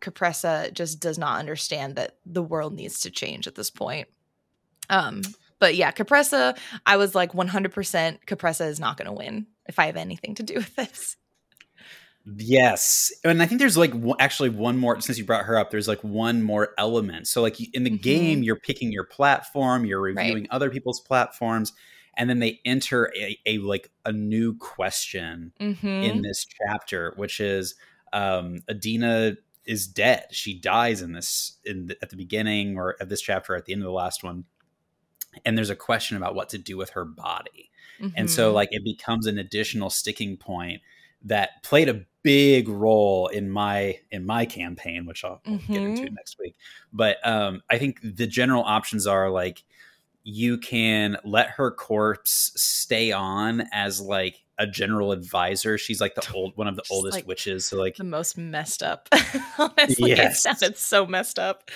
Capressa 0.00 0.72
just 0.72 1.00
does 1.00 1.18
not 1.18 1.38
understand 1.38 1.96
that 1.96 2.16
the 2.26 2.42
world 2.42 2.74
needs 2.74 3.00
to 3.00 3.10
change 3.10 3.46
at 3.46 3.54
this 3.54 3.70
point. 3.70 4.08
Um, 4.90 5.22
but 5.58 5.74
yeah, 5.74 5.92
Capressa, 5.92 6.56
I 6.86 6.96
was 6.96 7.14
like 7.14 7.32
100% 7.32 8.18
Capressa 8.26 8.66
is 8.66 8.80
not 8.80 8.96
going 8.96 9.06
to 9.06 9.12
win 9.12 9.46
if 9.66 9.78
I 9.78 9.86
have 9.86 9.96
anything 9.96 10.34
to 10.36 10.42
do 10.42 10.54
with 10.56 10.74
this. 10.76 11.16
Yes. 12.36 13.12
And 13.22 13.42
I 13.42 13.46
think 13.46 13.60
there's 13.60 13.76
like 13.76 13.92
actually 14.18 14.48
one 14.48 14.78
more, 14.78 15.00
since 15.00 15.18
you 15.18 15.24
brought 15.24 15.44
her 15.44 15.58
up, 15.58 15.70
there's 15.70 15.88
like 15.88 16.02
one 16.02 16.42
more 16.42 16.70
element. 16.78 17.28
So, 17.28 17.42
like 17.42 17.60
in 17.74 17.84
the 17.84 17.90
mm-hmm. 17.90 18.02
game, 18.02 18.42
you're 18.42 18.56
picking 18.56 18.92
your 18.92 19.04
platform, 19.04 19.84
you're 19.84 20.00
reviewing 20.00 20.44
right. 20.44 20.48
other 20.50 20.70
people's 20.70 21.00
platforms, 21.00 21.74
and 22.16 22.30
then 22.30 22.38
they 22.38 22.60
enter 22.64 23.12
a, 23.14 23.38
a 23.44 23.58
like 23.58 23.90
a 24.06 24.12
new 24.12 24.56
question 24.56 25.52
mm-hmm. 25.60 25.86
in 25.86 26.22
this 26.22 26.46
chapter, 26.46 27.12
which 27.16 27.40
is 27.40 27.74
um, 28.14 28.60
Adina 28.70 29.36
is 29.66 29.86
dead. 29.86 30.26
She 30.30 30.58
dies 30.58 31.02
in 31.02 31.12
this 31.12 31.58
in 31.64 31.86
the, 31.86 31.96
at 32.02 32.08
the 32.08 32.16
beginning 32.16 32.78
or 32.78 32.96
at 33.00 33.10
this 33.10 33.20
chapter 33.20 33.54
at 33.54 33.66
the 33.66 33.72
end 33.72 33.82
of 33.82 33.86
the 33.86 33.92
last 33.92 34.24
one. 34.24 34.44
And 35.44 35.56
there's 35.56 35.70
a 35.70 35.76
question 35.76 36.16
about 36.16 36.34
what 36.34 36.48
to 36.50 36.58
do 36.58 36.76
with 36.76 36.90
her 36.90 37.04
body. 37.04 37.70
Mm-hmm. 38.00 38.14
And 38.16 38.30
so 38.30 38.48
mm-hmm. 38.48 38.54
like 38.56 38.68
it 38.72 38.84
becomes 38.84 39.26
an 39.26 39.38
additional 39.38 39.90
sticking 39.90 40.36
point 40.36 40.82
that 41.24 41.62
played 41.62 41.88
a 41.88 42.04
big 42.22 42.68
role 42.68 43.28
in 43.28 43.50
my 43.50 43.98
in 44.10 44.26
my 44.26 44.46
campaign, 44.46 45.06
which 45.06 45.24
I'll, 45.24 45.40
mm-hmm. 45.46 45.72
get 45.72 45.82
into 45.82 46.02
mm-hmm. 46.02 46.14
next 46.14 46.36
week. 46.38 46.56
But 46.92 47.24
um, 47.26 47.62
I 47.70 47.78
think 47.78 48.00
the 48.02 48.26
general 48.26 48.62
options 48.64 49.06
are 49.06 49.30
like 49.30 49.62
you 50.24 50.56
can 50.56 51.18
let 51.24 51.50
her 51.50 51.70
corpse 51.70 52.52
stay 52.56 53.12
on 53.12 53.64
as 53.72 54.00
like 54.00 54.42
a 54.58 54.66
general 54.66 55.12
advisor. 55.12 55.76
She's 55.76 56.00
like 56.00 56.14
the 56.14 56.26
old 56.32 56.56
one 56.56 56.66
of 56.66 56.76
the 56.76 56.82
Just 56.82 56.92
oldest 56.92 57.14
like 57.16 57.26
witches. 57.26 57.66
So 57.66 57.76
like 57.76 57.96
the 57.96 58.04
most 58.04 58.38
messed 58.38 58.82
up. 58.82 59.08
Honestly, 59.58 60.10
yes. 60.10 60.34
it 60.34 60.40
sounded 60.40 60.78
so 60.78 61.06
messed 61.06 61.38
up. 61.38 61.70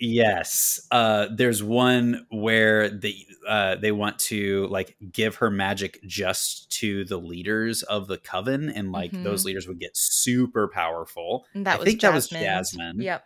Yes. 0.00 0.80
Uh, 0.90 1.26
there's 1.30 1.62
one 1.62 2.26
where 2.30 2.88
they 2.88 3.26
uh, 3.46 3.76
they 3.76 3.92
want 3.92 4.18
to 4.18 4.66
like 4.68 4.96
give 5.12 5.36
her 5.36 5.50
magic 5.50 6.00
just 6.06 6.70
to 6.78 7.04
the 7.04 7.18
leaders 7.18 7.82
of 7.82 8.08
the 8.08 8.16
coven, 8.16 8.70
and 8.70 8.92
like 8.92 9.12
mm-hmm. 9.12 9.24
those 9.24 9.44
leaders 9.44 9.68
would 9.68 9.78
get 9.78 9.96
super 9.96 10.68
powerful. 10.68 11.44
And 11.52 11.66
that 11.66 11.76
I 11.76 11.78
was 11.78 11.84
think 11.84 12.00
Jasmine. 12.00 12.42
that 12.42 12.58
was 12.58 12.70
Jasmine. 12.70 13.02
Yep. 13.02 13.24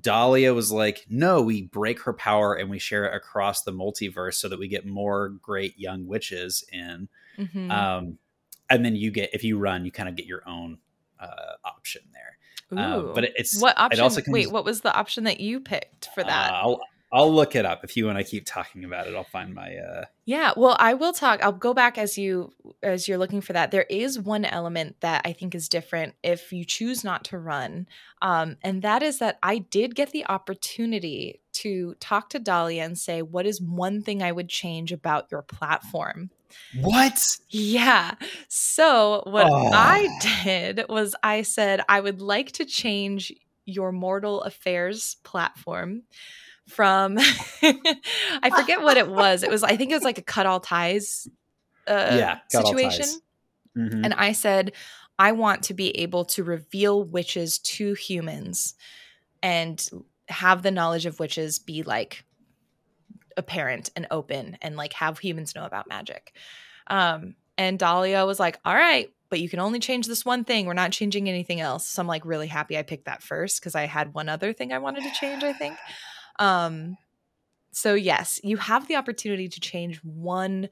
Dahlia 0.00 0.54
was 0.54 0.70
like, 0.70 1.04
"No, 1.08 1.42
we 1.42 1.62
break 1.62 2.02
her 2.02 2.12
power 2.12 2.54
and 2.54 2.70
we 2.70 2.78
share 2.78 3.06
it 3.06 3.16
across 3.16 3.62
the 3.62 3.72
multiverse 3.72 4.34
so 4.34 4.48
that 4.48 4.58
we 4.58 4.68
get 4.68 4.86
more 4.86 5.30
great 5.30 5.78
young 5.78 6.06
witches 6.06 6.64
in." 6.72 7.08
Mm-hmm. 7.36 7.70
Um, 7.72 8.18
and 8.70 8.84
then 8.84 8.94
you 8.94 9.10
get 9.10 9.30
if 9.32 9.42
you 9.42 9.58
run, 9.58 9.84
you 9.84 9.90
kind 9.90 10.08
of 10.08 10.14
get 10.14 10.26
your 10.26 10.42
own 10.46 10.78
uh, 11.18 11.54
option 11.64 12.02
there. 12.12 12.17
Um, 12.76 13.12
but 13.14 13.24
it's 13.24 13.60
what 13.60 13.78
option? 13.78 14.00
It 14.00 14.02
also 14.02 14.20
comes, 14.20 14.32
wait, 14.32 14.50
what 14.50 14.64
was 14.64 14.82
the 14.82 14.94
option 14.94 15.24
that 15.24 15.40
you 15.40 15.60
picked 15.60 16.08
for 16.14 16.22
that? 16.22 16.50
Uh, 16.52 16.54
I'll, 16.54 16.80
I'll 17.10 17.32
look 17.34 17.56
it 17.56 17.64
up 17.64 17.84
if 17.84 17.96
you 17.96 18.04
want 18.04 18.18
to 18.18 18.24
keep 18.24 18.44
talking 18.44 18.84
about 18.84 19.06
it. 19.06 19.14
I'll 19.14 19.24
find 19.24 19.54
my. 19.54 19.76
uh 19.76 20.04
Yeah, 20.26 20.52
well, 20.56 20.76
I 20.78 20.92
will 20.94 21.14
talk. 21.14 21.42
I'll 21.42 21.52
go 21.52 21.72
back 21.72 21.96
as 21.96 22.18
you 22.18 22.52
as 22.82 23.08
you're 23.08 23.16
looking 23.16 23.40
for 23.40 23.54
that. 23.54 23.70
There 23.70 23.86
is 23.88 24.18
one 24.18 24.44
element 24.44 24.96
that 25.00 25.22
I 25.24 25.32
think 25.32 25.54
is 25.54 25.70
different 25.70 26.14
if 26.22 26.52
you 26.52 26.66
choose 26.66 27.04
not 27.04 27.24
to 27.26 27.38
run, 27.38 27.86
um, 28.20 28.56
and 28.62 28.82
that 28.82 29.02
is 29.02 29.20
that 29.20 29.38
I 29.42 29.58
did 29.58 29.94
get 29.94 30.10
the 30.10 30.26
opportunity 30.26 31.40
to 31.54 31.94
talk 31.98 32.28
to 32.30 32.38
Dahlia 32.38 32.84
and 32.84 32.98
say, 32.98 33.22
"What 33.22 33.46
is 33.46 33.60
one 33.62 34.02
thing 34.02 34.22
I 34.22 34.32
would 34.32 34.50
change 34.50 34.92
about 34.92 35.28
your 35.30 35.42
platform?" 35.42 36.30
What? 36.80 37.38
Yeah. 37.48 38.14
So, 38.48 39.22
what 39.26 39.46
oh. 39.48 39.70
I 39.72 40.08
did 40.44 40.84
was 40.88 41.14
I 41.22 41.42
said, 41.42 41.82
I 41.88 42.00
would 42.00 42.20
like 42.20 42.52
to 42.52 42.64
change 42.64 43.32
your 43.64 43.92
Mortal 43.92 44.42
Affairs 44.42 45.16
platform 45.24 46.02
from, 46.68 47.18
I 47.62 48.50
forget 48.54 48.82
what 48.82 48.96
it 48.96 49.08
was. 49.08 49.42
It 49.42 49.50
was, 49.50 49.62
I 49.62 49.76
think 49.76 49.90
it 49.90 49.94
was 49.94 50.04
like 50.04 50.18
a 50.18 50.22
cut 50.22 50.46
all 50.46 50.60
ties 50.60 51.28
uh, 51.86 52.16
yeah, 52.18 52.38
situation. 52.48 53.04
Ties. 53.04 53.20
Mm-hmm. 53.76 54.04
And 54.04 54.14
I 54.14 54.32
said, 54.32 54.72
I 55.18 55.32
want 55.32 55.64
to 55.64 55.74
be 55.74 55.90
able 55.98 56.24
to 56.26 56.44
reveal 56.44 57.02
witches 57.02 57.58
to 57.58 57.94
humans 57.94 58.74
and 59.42 59.88
have 60.28 60.62
the 60.62 60.70
knowledge 60.70 61.06
of 61.06 61.18
witches 61.18 61.58
be 61.58 61.82
like 61.82 62.24
apparent 63.38 63.90
and 63.96 64.06
open 64.10 64.58
and 64.60 64.76
like 64.76 64.92
have 64.92 65.18
humans 65.18 65.54
know 65.54 65.64
about 65.64 65.88
magic. 65.88 66.34
Um, 66.88 67.36
and 67.56 67.78
Dahlia 67.78 68.26
was 68.26 68.38
like, 68.38 68.58
all 68.64 68.74
right, 68.74 69.10
but 69.30 69.40
you 69.40 69.48
can 69.48 69.60
only 69.60 69.78
change 69.78 70.06
this 70.06 70.24
one 70.24 70.44
thing. 70.44 70.66
We're 70.66 70.74
not 70.74 70.92
changing 70.92 71.28
anything 71.28 71.60
else. 71.60 71.86
So 71.86 72.02
I'm 72.02 72.06
like 72.06 72.24
really 72.24 72.46
happy 72.46 72.76
I 72.76 72.82
picked 72.82 73.06
that 73.06 73.22
first 73.22 73.60
because 73.60 73.74
I 73.74 73.86
had 73.86 74.14
one 74.14 74.28
other 74.28 74.52
thing 74.52 74.72
I 74.72 74.78
wanted 74.78 75.04
to 75.04 75.12
change, 75.12 75.42
I 75.42 75.52
think. 75.52 75.76
Um, 76.40 76.96
so 77.72 77.94
yes, 77.94 78.38
you 78.44 78.58
have 78.58 78.86
the 78.86 78.94
opportunity 78.94 79.48
to 79.48 79.58
change 79.58 79.98
one 80.04 80.68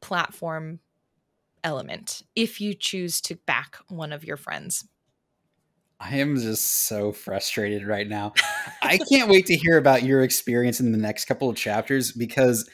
platform 0.00 0.80
element 1.62 2.22
if 2.34 2.58
you 2.58 2.72
choose 2.72 3.20
to 3.22 3.36
back 3.36 3.76
one 3.88 4.14
of 4.14 4.24
your 4.24 4.38
friends. 4.38 4.88
I 6.00 6.16
am 6.16 6.38
just 6.38 6.86
so 6.86 7.12
frustrated 7.12 7.86
right 7.86 8.08
now. 8.08 8.32
I 8.82 8.98
can't 8.98 9.28
wait 9.28 9.46
to 9.46 9.54
hear 9.54 9.76
about 9.76 10.02
your 10.02 10.22
experience 10.22 10.80
in 10.80 10.92
the 10.92 10.98
next 10.98 11.26
couple 11.26 11.50
of 11.50 11.56
chapters 11.56 12.10
because 12.10 12.68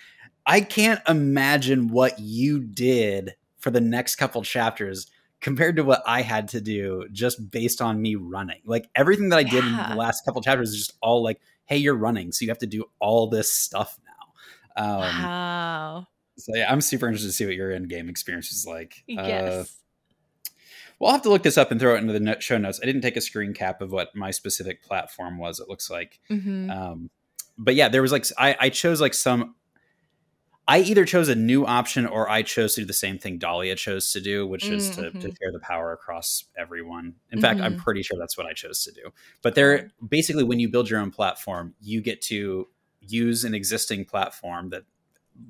I 0.46 0.60
can't 0.60 1.00
imagine 1.08 1.88
what 1.88 2.20
you 2.20 2.60
did 2.60 3.34
for 3.58 3.72
the 3.72 3.80
next 3.80 4.14
couple 4.14 4.42
chapters 4.42 5.08
compared 5.40 5.74
to 5.76 5.82
what 5.82 6.02
I 6.06 6.22
had 6.22 6.48
to 6.48 6.60
do 6.60 7.08
just 7.10 7.50
based 7.50 7.82
on 7.82 8.00
me 8.00 8.14
running. 8.14 8.60
Like 8.64 8.88
everything 8.94 9.30
that 9.30 9.38
I 9.38 9.42
did 9.42 9.64
yeah. 9.64 9.84
in 9.84 9.90
the 9.90 9.96
last 9.96 10.24
couple 10.24 10.40
chapters 10.40 10.70
is 10.70 10.76
just 10.76 10.94
all 11.02 11.22
like, 11.22 11.40
hey, 11.64 11.78
you're 11.78 11.96
running, 11.96 12.30
so 12.30 12.44
you 12.44 12.50
have 12.50 12.58
to 12.58 12.66
do 12.66 12.84
all 13.00 13.28
this 13.28 13.52
stuff 13.52 13.98
now. 14.06 14.84
Um, 14.84 15.00
wow. 15.00 16.06
So 16.38 16.54
yeah, 16.54 16.70
I'm 16.70 16.80
super 16.80 17.06
interested 17.06 17.28
to 17.28 17.32
see 17.32 17.46
what 17.46 17.56
your 17.56 17.72
end 17.72 17.88
game 17.88 18.08
experience 18.08 18.52
is 18.52 18.66
like. 18.66 19.02
Yes. 19.08 19.52
Uh, 19.52 19.64
We'll 20.98 21.12
have 21.12 21.22
to 21.22 21.28
look 21.28 21.42
this 21.42 21.58
up 21.58 21.70
and 21.70 21.78
throw 21.78 21.94
it 21.94 21.98
into 21.98 22.18
the 22.18 22.40
show 22.40 22.56
notes. 22.56 22.80
I 22.82 22.86
didn't 22.86 23.02
take 23.02 23.16
a 23.16 23.20
screen 23.20 23.52
cap 23.52 23.82
of 23.82 23.92
what 23.92 24.14
my 24.14 24.30
specific 24.30 24.82
platform 24.82 25.38
was. 25.38 25.60
It 25.60 25.68
looks 25.68 25.90
like, 25.90 26.18
mm-hmm. 26.30 26.70
um, 26.70 27.10
but 27.58 27.74
yeah, 27.74 27.88
there 27.88 28.02
was 28.02 28.12
like 28.12 28.24
I, 28.38 28.56
I 28.58 28.68
chose 28.70 29.00
like 29.00 29.14
some. 29.14 29.54
I 30.68 30.80
either 30.80 31.04
chose 31.04 31.28
a 31.28 31.36
new 31.36 31.64
option 31.64 32.06
or 32.06 32.28
I 32.28 32.42
chose 32.42 32.74
to 32.74 32.80
do 32.80 32.86
the 32.86 32.92
same 32.92 33.18
thing 33.18 33.38
Dahlia 33.38 33.76
chose 33.76 34.10
to 34.10 34.20
do, 34.20 34.48
which 34.48 34.66
is 34.66 34.90
mm-hmm. 34.90 35.00
to, 35.00 35.10
to, 35.10 35.18
mm-hmm. 35.18 35.28
share 35.28 35.52
the 35.52 35.60
power 35.60 35.92
across 35.92 36.44
everyone. 36.58 37.14
In 37.30 37.38
mm-hmm. 37.38 37.40
fact, 37.40 37.60
I'm 37.60 37.74
mm-hmm. 37.74 37.82
pretty 37.82 38.02
sure 38.02 38.18
that's 38.18 38.36
what 38.36 38.46
I 38.46 38.52
chose 38.52 38.82
to 38.82 38.90
do. 38.90 39.12
But 39.42 39.54
there, 39.54 39.92
basically, 40.08 40.42
when 40.42 40.58
you 40.58 40.68
build 40.68 40.90
your 40.90 40.98
own 40.98 41.12
platform, 41.12 41.74
you 41.80 42.00
get 42.00 42.20
to 42.22 42.66
use 43.00 43.44
an 43.44 43.54
existing 43.54 44.06
platform 44.06 44.70
that 44.70 44.82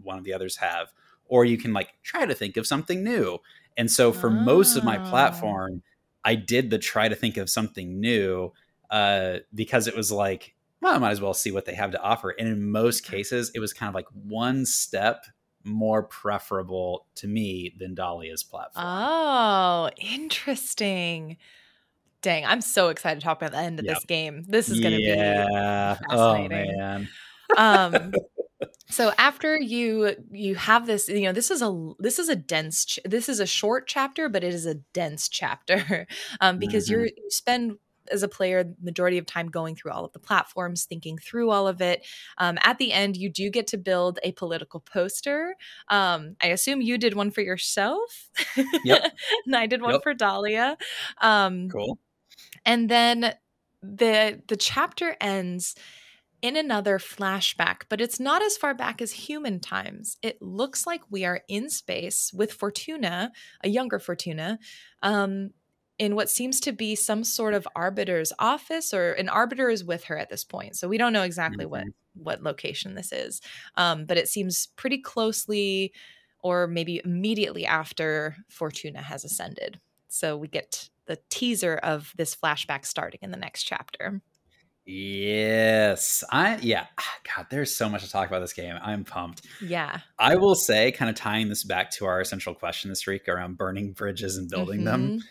one 0.02 0.18
of 0.18 0.24
the 0.24 0.34
others 0.34 0.56
have, 0.56 0.92
or 1.28 1.44
you 1.44 1.56
can 1.56 1.72
like 1.72 1.94
try 2.02 2.26
to 2.26 2.34
think 2.34 2.56
of 2.56 2.66
something 2.66 3.02
new. 3.02 3.38
And 3.76 3.90
so 3.90 4.12
for 4.12 4.28
oh. 4.28 4.32
most 4.32 4.76
of 4.76 4.84
my 4.84 4.98
ah. 4.98 5.10
platform, 5.10 5.82
I 6.24 6.34
did 6.34 6.70
the 6.70 6.78
try 6.78 7.08
to 7.08 7.14
think 7.14 7.36
of 7.36 7.48
something 7.48 8.00
new 8.00 8.52
uh, 8.90 9.38
because 9.54 9.86
it 9.86 9.96
was 9.96 10.10
like, 10.10 10.54
well, 10.80 10.94
I 10.94 10.98
might 10.98 11.12
as 11.12 11.20
well 11.20 11.34
see 11.34 11.50
what 11.50 11.64
they 11.64 11.74
have 11.74 11.92
to 11.92 12.00
offer. 12.00 12.30
And 12.30 12.48
in 12.48 12.70
most 12.70 13.04
cases, 13.04 13.50
it 13.54 13.60
was 13.60 13.72
kind 13.72 13.88
of 13.88 13.94
like 13.94 14.06
one 14.12 14.66
step 14.66 15.24
more 15.64 16.02
preferable 16.02 17.06
to 17.16 17.28
me 17.28 17.74
than 17.78 17.94
Dahlia's 17.94 18.42
platform. 18.42 18.86
Oh, 18.86 19.90
interesting. 19.98 21.36
Dang, 22.22 22.44
I'm 22.44 22.60
so 22.60 22.88
excited 22.88 23.20
to 23.20 23.24
talk 23.24 23.38
about 23.38 23.52
the 23.52 23.58
end 23.58 23.78
of 23.78 23.84
yep. 23.84 23.96
this 23.96 24.04
game. 24.04 24.44
This 24.48 24.68
is 24.68 24.80
going 24.80 24.94
to 24.94 25.00
yeah. 25.00 25.46
be 25.98 26.06
oh, 26.10 26.34
fascinating. 26.34 26.74
Oh, 26.74 26.78
man. 26.78 27.08
um, 27.56 28.12
so 28.88 29.12
after 29.18 29.58
you 29.58 30.14
you 30.30 30.54
have 30.54 30.86
this 30.86 31.08
you 31.08 31.22
know 31.22 31.32
this 31.32 31.50
is 31.50 31.62
a 31.62 31.92
this 31.98 32.18
is 32.18 32.28
a 32.28 32.36
dense 32.36 32.84
ch- 32.84 32.98
this 33.04 33.28
is 33.28 33.40
a 33.40 33.46
short 33.46 33.86
chapter 33.86 34.28
but 34.28 34.42
it 34.42 34.54
is 34.54 34.66
a 34.66 34.76
dense 34.94 35.28
chapter 35.28 36.06
um, 36.40 36.58
because 36.58 36.86
mm-hmm. 36.86 37.00
you're 37.00 37.06
you 37.06 37.30
spend 37.30 37.76
as 38.10 38.22
a 38.22 38.28
player 38.28 38.72
majority 38.80 39.18
of 39.18 39.26
time 39.26 39.48
going 39.48 39.74
through 39.74 39.90
all 39.90 40.04
of 40.04 40.12
the 40.12 40.18
platforms 40.20 40.84
thinking 40.84 41.18
through 41.18 41.50
all 41.50 41.66
of 41.66 41.80
it 41.80 42.06
um, 42.38 42.56
at 42.62 42.78
the 42.78 42.92
end 42.92 43.16
you 43.16 43.28
do 43.28 43.50
get 43.50 43.66
to 43.66 43.76
build 43.76 44.18
a 44.22 44.32
political 44.32 44.80
poster 44.80 45.56
um, 45.88 46.36
i 46.40 46.46
assume 46.46 46.80
you 46.80 46.98
did 46.98 47.14
one 47.14 47.30
for 47.30 47.40
yourself 47.40 48.30
Yep. 48.84 49.12
and 49.46 49.56
i 49.56 49.66
did 49.66 49.82
one 49.82 49.94
Yep. 49.94 50.02
for 50.02 50.14
dahlia 50.14 50.76
um, 51.20 51.68
Cool. 51.68 51.98
and 52.64 52.88
then 52.88 53.34
the 53.82 54.40
the 54.46 54.56
chapter 54.56 55.16
ends 55.20 55.74
in 56.42 56.56
another 56.56 56.98
flashback 56.98 57.82
but 57.88 58.00
it's 58.00 58.20
not 58.20 58.42
as 58.42 58.56
far 58.56 58.74
back 58.74 59.00
as 59.02 59.12
human 59.12 59.60
times. 59.60 60.16
It 60.22 60.40
looks 60.40 60.86
like 60.86 61.00
we 61.10 61.24
are 61.24 61.40
in 61.48 61.68
space 61.70 62.32
with 62.32 62.52
fortuna 62.52 63.32
a 63.62 63.68
younger 63.68 63.98
fortuna 63.98 64.58
um 65.02 65.50
in 65.98 66.14
what 66.14 66.28
seems 66.28 66.60
to 66.60 66.72
be 66.72 66.94
some 66.94 67.24
sort 67.24 67.54
of 67.54 67.66
arbiter's 67.74 68.32
office 68.38 68.92
or 68.92 69.12
an 69.12 69.30
arbiter 69.30 69.70
is 69.70 69.82
with 69.82 70.04
her 70.04 70.18
at 70.18 70.28
this 70.28 70.44
point. 70.44 70.76
So 70.76 70.88
we 70.88 70.98
don't 70.98 71.12
know 71.14 71.22
exactly 71.22 71.64
what 71.66 71.88
what 72.14 72.42
location 72.42 72.94
this 72.94 73.12
is 73.12 73.40
um 73.76 74.04
but 74.06 74.16
it 74.18 74.28
seems 74.28 74.68
pretty 74.76 74.98
closely 74.98 75.92
or 76.40 76.66
maybe 76.66 77.00
immediately 77.04 77.66
after 77.66 78.36
fortuna 78.48 79.02
has 79.02 79.24
ascended. 79.24 79.80
So 80.08 80.36
we 80.36 80.48
get 80.48 80.90
the 81.06 81.18
teaser 81.30 81.76
of 81.76 82.12
this 82.16 82.34
flashback 82.36 82.84
starting 82.84 83.20
in 83.22 83.30
the 83.30 83.36
next 83.36 83.64
chapter 83.64 84.20
Yes. 84.86 86.22
I 86.30 86.58
yeah. 86.62 86.86
God, 87.36 87.46
there's 87.50 87.74
so 87.74 87.88
much 87.88 88.04
to 88.04 88.10
talk 88.10 88.28
about 88.28 88.40
this 88.40 88.52
game. 88.52 88.76
I'm 88.80 89.04
pumped. 89.04 89.44
yeah 89.60 89.98
I 90.18 90.36
will 90.36 90.54
say, 90.54 90.92
kind 90.92 91.10
of 91.10 91.16
tying 91.16 91.48
this 91.48 91.64
back 91.64 91.90
to 91.92 92.06
our 92.06 92.20
essential 92.20 92.54
question 92.54 92.88
this 92.88 93.06
week 93.06 93.28
around 93.28 93.58
burning 93.58 93.92
bridges 93.92 94.36
and 94.36 94.48
building 94.48 94.84
them. 94.84 95.18
Mhm. 95.18 95.22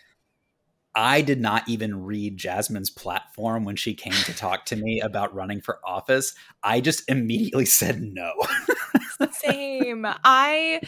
I 0.98 1.20
did 1.20 1.40
not 1.42 1.68
even 1.68 2.04
read 2.04 2.38
Jasmine's 2.38 2.88
platform 2.88 3.64
when 3.64 3.76
she 3.76 3.92
came 3.92 4.14
to 4.14 4.34
talk 4.34 4.64
to 4.66 4.76
me 4.76 5.00
about 5.00 5.34
running 5.34 5.60
for 5.60 5.78
office. 5.84 6.34
I 6.62 6.80
just 6.80 7.02
immediately 7.10 7.66
said 7.66 8.00
no. 8.00 8.32
Same. 9.32 10.06
I. 10.24 10.80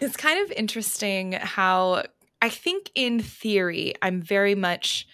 It's 0.00 0.16
kind 0.16 0.44
of 0.44 0.52
interesting 0.56 1.32
how 1.32 2.04
I 2.40 2.48
think, 2.48 2.90
in 2.94 3.18
theory, 3.20 3.94
I'm 4.02 4.22
very 4.22 4.54
much. 4.54 5.08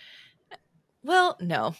Well, 1.05 1.37
no. 1.41 1.75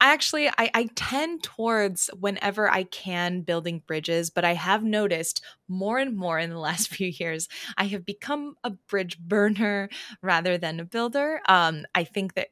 I 0.00 0.12
actually 0.12 0.48
I, 0.48 0.70
I 0.72 0.88
tend 0.94 1.42
towards 1.42 2.08
whenever 2.18 2.70
I 2.70 2.84
can 2.84 3.42
building 3.42 3.80
bridges, 3.86 4.30
but 4.30 4.44
I 4.44 4.54
have 4.54 4.84
noticed 4.84 5.44
more 5.66 5.98
and 5.98 6.16
more 6.16 6.38
in 6.38 6.50
the 6.50 6.58
last 6.60 6.88
few 6.94 7.08
years 7.08 7.48
I 7.76 7.86
have 7.86 8.04
become 8.04 8.54
a 8.62 8.70
bridge 8.70 9.18
burner 9.18 9.88
rather 10.22 10.58
than 10.58 10.78
a 10.78 10.84
builder. 10.84 11.40
Um, 11.48 11.86
I 11.94 12.04
think 12.04 12.34
that 12.34 12.48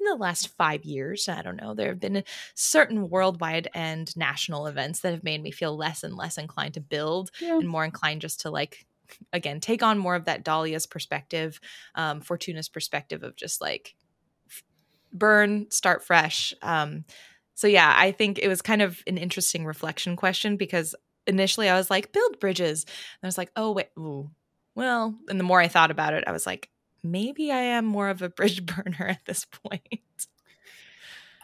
in 0.00 0.06
the 0.06 0.16
last 0.16 0.48
five 0.56 0.84
years, 0.84 1.28
I 1.28 1.40
don't 1.42 1.56
know, 1.56 1.72
there 1.72 1.88
have 1.88 2.00
been 2.00 2.24
certain 2.56 3.08
worldwide 3.08 3.68
and 3.74 4.14
national 4.16 4.66
events 4.66 5.00
that 5.00 5.12
have 5.12 5.22
made 5.22 5.40
me 5.40 5.52
feel 5.52 5.76
less 5.76 6.02
and 6.02 6.16
less 6.16 6.36
inclined 6.36 6.74
to 6.74 6.80
build 6.80 7.30
and 7.60 7.68
more 7.68 7.84
inclined 7.84 8.20
just 8.22 8.40
to 8.40 8.50
like 8.50 8.86
again 9.32 9.60
take 9.60 9.82
on 9.82 9.98
more 9.98 10.14
of 10.16 10.24
that 10.24 10.42
dahlia's 10.44 10.86
perspective 10.86 11.60
um 11.94 12.22
fortuna's 12.22 12.70
perspective 12.70 13.22
of 13.22 13.36
just 13.36 13.60
like 13.60 13.94
burn 15.14 15.70
start 15.70 16.04
fresh 16.04 16.52
um 16.60 17.04
so 17.54 17.66
yeah 17.66 17.94
i 17.96 18.10
think 18.10 18.38
it 18.38 18.48
was 18.48 18.60
kind 18.60 18.82
of 18.82 19.02
an 19.06 19.16
interesting 19.16 19.64
reflection 19.64 20.16
question 20.16 20.56
because 20.56 20.94
initially 21.26 21.68
i 21.68 21.76
was 21.76 21.88
like 21.88 22.12
build 22.12 22.38
bridges 22.40 22.84
and 22.84 23.26
i 23.26 23.26
was 23.26 23.38
like 23.38 23.50
oh 23.56 23.72
wait 23.72 23.88
ooh, 23.98 24.28
well 24.74 25.14
and 25.28 25.38
the 25.38 25.44
more 25.44 25.60
i 25.60 25.68
thought 25.68 25.90
about 25.90 26.12
it 26.12 26.24
i 26.26 26.32
was 26.32 26.46
like 26.46 26.68
maybe 27.02 27.50
i 27.52 27.60
am 27.60 27.84
more 27.84 28.08
of 28.08 28.20
a 28.22 28.28
bridge 28.28 28.66
burner 28.74 29.06
at 29.08 29.24
this 29.24 29.44
point 29.46 30.26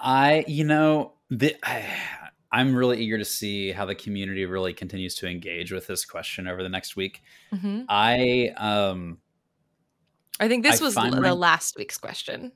I, 0.02 0.44
you 0.48 0.64
know, 0.64 1.12
the, 1.28 1.54
I, 1.62 1.86
I'm 2.52 2.74
really 2.74 2.98
eager 2.98 3.16
to 3.18 3.24
see 3.24 3.70
how 3.70 3.86
the 3.86 3.94
community 3.94 4.44
really 4.44 4.72
continues 4.72 5.14
to 5.16 5.28
engage 5.28 5.70
with 5.70 5.86
this 5.86 6.04
question 6.04 6.48
over 6.48 6.64
the 6.64 6.68
next 6.68 6.96
week. 6.96 7.22
Mhm. 7.54 7.84
I, 7.88 8.52
um, 8.56 9.18
i 10.40 10.48
think 10.48 10.64
this 10.64 10.80
I 10.80 10.84
was 10.84 10.96
my- 10.96 11.10
the 11.10 11.34
last 11.34 11.76
week's 11.76 11.98
question 11.98 12.50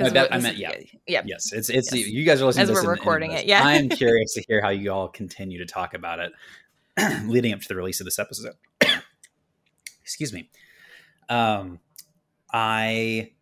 I 0.00 0.04
what 0.04 0.32
I 0.32 0.38
meant- 0.38 0.56
yeah. 0.58 0.72
yeah 1.06 1.22
yes, 1.26 1.52
it's 1.52 1.68
it's 1.70 1.92
Yes. 1.94 2.06
you 2.08 2.24
guys 2.24 2.40
are 2.42 2.46
listening 2.46 2.62
As 2.62 2.68
to 2.68 2.74
this 2.74 2.84
we're 2.84 2.92
in- 2.92 2.98
in 2.98 3.00
recording 3.00 3.32
it, 3.32 3.46
yeah. 3.46 3.62
I'm 3.64 3.88
curious 3.88 4.34
to 4.34 4.44
hear 4.48 4.60
how 4.62 4.68
you 4.70 4.92
all 4.92 5.08
continue 5.08 5.58
to 5.58 5.66
talk 5.66 5.94
about 5.94 6.18
it 6.20 6.32
leading 7.26 7.52
up 7.52 7.60
to 7.60 7.68
the 7.68 7.76
release 7.76 8.00
of 8.00 8.04
this 8.04 8.18
episode. 8.18 8.54
Excuse 10.02 10.32
me. 10.32 10.48
Um, 11.28 11.80
I 12.52 13.32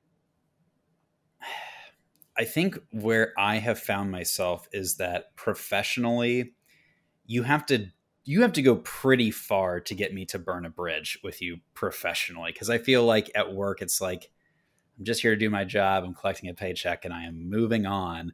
I 2.38 2.44
think 2.44 2.78
where 2.90 3.32
I 3.38 3.56
have 3.56 3.78
found 3.78 4.10
myself 4.10 4.68
is 4.72 4.96
that 4.96 5.34
professionally, 5.36 6.52
you 7.26 7.44
have 7.44 7.64
to 7.66 7.86
you 8.24 8.42
have 8.42 8.52
to 8.54 8.62
go 8.62 8.76
pretty 8.76 9.30
far 9.30 9.78
to 9.80 9.94
get 9.94 10.12
me 10.12 10.24
to 10.26 10.38
burn 10.38 10.66
a 10.66 10.70
bridge 10.70 11.18
with 11.22 11.40
you 11.40 11.58
professionally 11.74 12.50
because 12.52 12.68
I 12.68 12.78
feel 12.78 13.04
like 13.04 13.30
at 13.36 13.52
work 13.54 13.80
it's 13.80 14.00
like 14.00 14.30
I'm 14.98 15.04
just 15.04 15.20
here 15.22 15.32
to 15.32 15.36
do 15.36 15.50
my 15.50 15.64
job. 15.64 16.04
I'm 16.04 16.14
collecting 16.14 16.48
a 16.48 16.54
paycheck 16.54 17.04
and 17.04 17.12
I 17.12 17.24
am 17.24 17.48
moving 17.48 17.86
on. 17.86 18.32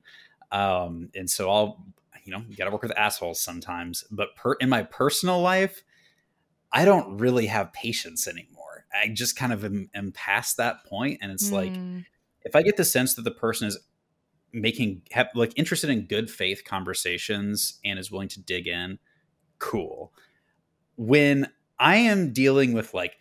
Um, 0.51 1.09
and 1.15 1.29
so 1.29 1.51
I'll, 1.51 1.85
you 2.25 2.33
know, 2.33 2.43
you 2.49 2.57
got 2.57 2.67
to 2.67 2.71
work 2.71 2.83
with 2.83 2.97
assholes 2.97 3.41
sometimes. 3.41 4.05
But 4.11 4.37
per, 4.37 4.55
in 4.55 4.69
my 4.69 4.83
personal 4.85 5.41
life, 5.41 5.83
I 6.73 6.85
don't 6.85 7.19
really 7.19 7.47
have 7.47 7.73
patience 7.73 8.27
anymore. 8.27 8.87
I 8.95 9.09
just 9.09 9.37
kind 9.37 9.53
of 9.53 9.65
am, 9.65 9.91
am 9.95 10.13
past 10.13 10.57
that 10.59 10.85
point, 10.85 11.19
and 11.23 11.33
it's 11.33 11.51
like 11.51 11.75
Mm, 11.75 12.05
if 12.45 12.57
I 12.57 12.63
get 12.63 12.77
the 12.77 12.85
sense 12.85 13.15
that 13.15 13.23
the 13.23 13.31
person 13.31 13.69
is 13.69 13.79
making 14.53 15.03
have, 15.13 15.29
like 15.35 15.53
interested 15.57 15.91
in 15.91 16.07
good 16.07 16.31
faith 16.31 16.63
conversations 16.65 17.79
and 17.85 17.99
is 17.99 18.11
willing 18.11 18.29
to 18.29 18.41
dig 18.41 18.67
in, 18.69 18.99
cool. 19.59 20.13
When 20.97 21.49
I 21.79 21.97
am 21.97 22.33
dealing 22.33 22.73
with 22.73 22.95
like 22.95 23.17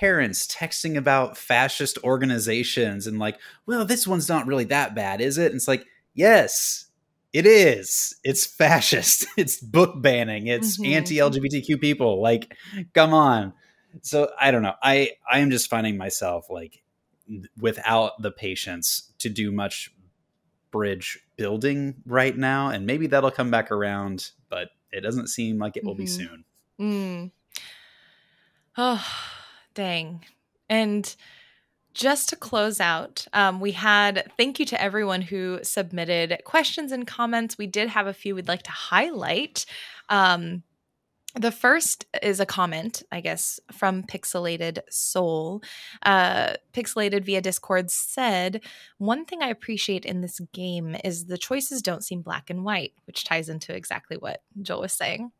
parents 0.00 0.46
texting 0.46 0.96
about 0.96 1.36
fascist 1.36 1.98
organizations 2.02 3.06
and 3.06 3.18
like, 3.18 3.38
well, 3.66 3.84
this 3.84 4.06
one's 4.06 4.28
not 4.28 4.46
really 4.46 4.64
that 4.64 4.94
bad, 4.94 5.20
is 5.20 5.38
it? 5.38 5.46
And 5.46 5.56
it's 5.56 5.68
like, 5.68 5.84
yes, 6.14 6.86
it 7.32 7.46
is. 7.46 8.16
It's 8.24 8.44
fascist. 8.46 9.26
It's 9.36 9.60
book 9.60 10.00
banning. 10.02 10.46
It's 10.48 10.78
Mhm. 10.78 10.92
anti-LGBTQ 10.96 11.80
people. 11.80 12.20
Like, 12.22 12.56
come 12.92 13.14
on. 13.14 13.52
So 14.02 14.30
I 14.40 14.50
don't 14.50 14.62
know. 14.62 14.74
I 14.82 15.12
I 15.30 15.38
am 15.38 15.50
just 15.50 15.70
finding 15.70 15.96
myself 15.96 16.46
like 16.50 16.82
without 17.60 18.20
the 18.20 18.30
patience 18.30 19.12
to 19.18 19.28
do 19.28 19.50
much 19.52 19.90
bridge 20.70 21.20
building 21.36 21.94
right 22.04 22.36
now 22.36 22.68
and 22.68 22.84
maybe 22.84 23.06
that'll 23.06 23.30
come 23.30 23.50
back 23.50 23.70
around 23.70 24.30
but 24.50 24.68
it 24.90 25.00
doesn't 25.02 25.28
seem 25.28 25.56
like 25.58 25.76
it 25.76 25.84
will 25.84 25.94
be 25.94 26.04
Mhm. 26.04 26.08
soon 26.08 26.44
mm. 26.80 27.30
Oh, 28.76 29.06
dang. 29.74 30.24
And 30.68 31.14
just 31.92 32.28
to 32.30 32.36
close 32.36 32.80
out, 32.80 33.26
um, 33.32 33.60
we 33.60 33.72
had 33.72 34.30
thank 34.36 34.58
you 34.58 34.66
to 34.66 34.82
everyone 34.82 35.22
who 35.22 35.60
submitted 35.62 36.40
questions 36.44 36.90
and 36.90 37.06
comments. 37.06 37.56
We 37.56 37.68
did 37.68 37.88
have 37.88 38.06
a 38.06 38.14
few 38.14 38.34
we'd 38.34 38.48
like 38.48 38.64
to 38.64 38.70
highlight. 38.70 39.64
Um, 40.08 40.64
the 41.36 41.52
first 41.52 42.06
is 42.22 42.38
a 42.38 42.46
comment, 42.46 43.02
I 43.10 43.20
guess, 43.20 43.58
from 43.72 44.04
Pixelated 44.04 44.78
Soul. 44.88 45.62
Uh, 46.04 46.54
Pixelated 46.72 47.24
via 47.24 47.40
Discord 47.40 47.90
said, 47.90 48.60
One 48.98 49.24
thing 49.24 49.42
I 49.42 49.48
appreciate 49.48 50.04
in 50.04 50.20
this 50.20 50.40
game 50.52 50.96
is 51.04 51.26
the 51.26 51.38
choices 51.38 51.82
don't 51.82 52.04
seem 52.04 52.22
black 52.22 52.50
and 52.50 52.64
white, 52.64 52.92
which 53.06 53.24
ties 53.24 53.48
into 53.48 53.74
exactly 53.74 54.16
what 54.16 54.42
Joel 54.62 54.82
was 54.82 54.92
saying, 54.92 55.32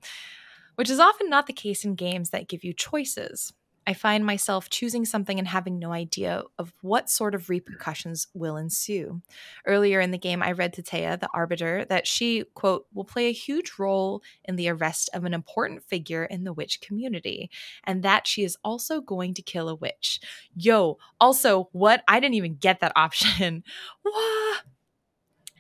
which 0.75 0.91
is 0.91 0.99
often 0.99 1.31
not 1.31 1.47
the 1.47 1.53
case 1.53 1.85
in 1.85 1.95
games 1.95 2.31
that 2.31 2.49
give 2.49 2.65
you 2.65 2.73
choices. 2.73 3.53
I 3.87 3.95
find 3.95 4.25
myself 4.25 4.71
choosing 4.71 5.05
something 5.05 5.39
and 5.39 5.47
having 5.47 5.79
no 5.79 5.93
idea 5.93 6.43
of 6.59 6.73
what 6.81 7.11
sort 7.11 7.35
of 7.35 7.51
repercussions 7.51 8.27
will 8.33 8.57
ensue. 8.57 9.21
Earlier 9.67 10.01
in 10.01 10.11
the 10.11 10.19
game, 10.19 10.43
I 10.43 10.53
read 10.53 10.73
to 10.75 10.83
Taya, 10.83 11.21
the 11.21 11.29
arbiter, 11.35 11.85
that 11.87 12.07
she, 12.07 12.45
quote, 12.55 12.87
will 12.95 13.05
play 13.05 13.27
a 13.27 13.33
huge 13.33 13.73
role 13.79 14.23
in 14.45 14.57
the 14.57 14.69
arrest 14.69 15.11
of 15.13 15.25
an 15.25 15.35
important 15.35 15.83
figure 15.83 16.25
in 16.25 16.45
the 16.45 16.53
witch 16.53 16.81
community, 16.81 17.51
and 17.85 18.03
that 18.03 18.27
she 18.27 18.43
is 18.43 18.57
also 18.65 19.01
going 19.01 19.35
to 19.35 19.43
kill 19.43 19.69
a 19.69 19.75
witch. 19.75 20.21
Yo, 20.57 20.99
also, 21.21 21.69
what? 21.73 22.03
I 22.09 22.21
didn't 22.21 22.35
even 22.35 22.57
get 22.57 22.81
that 22.81 22.93
option. 22.97 23.65
what? 24.03 24.63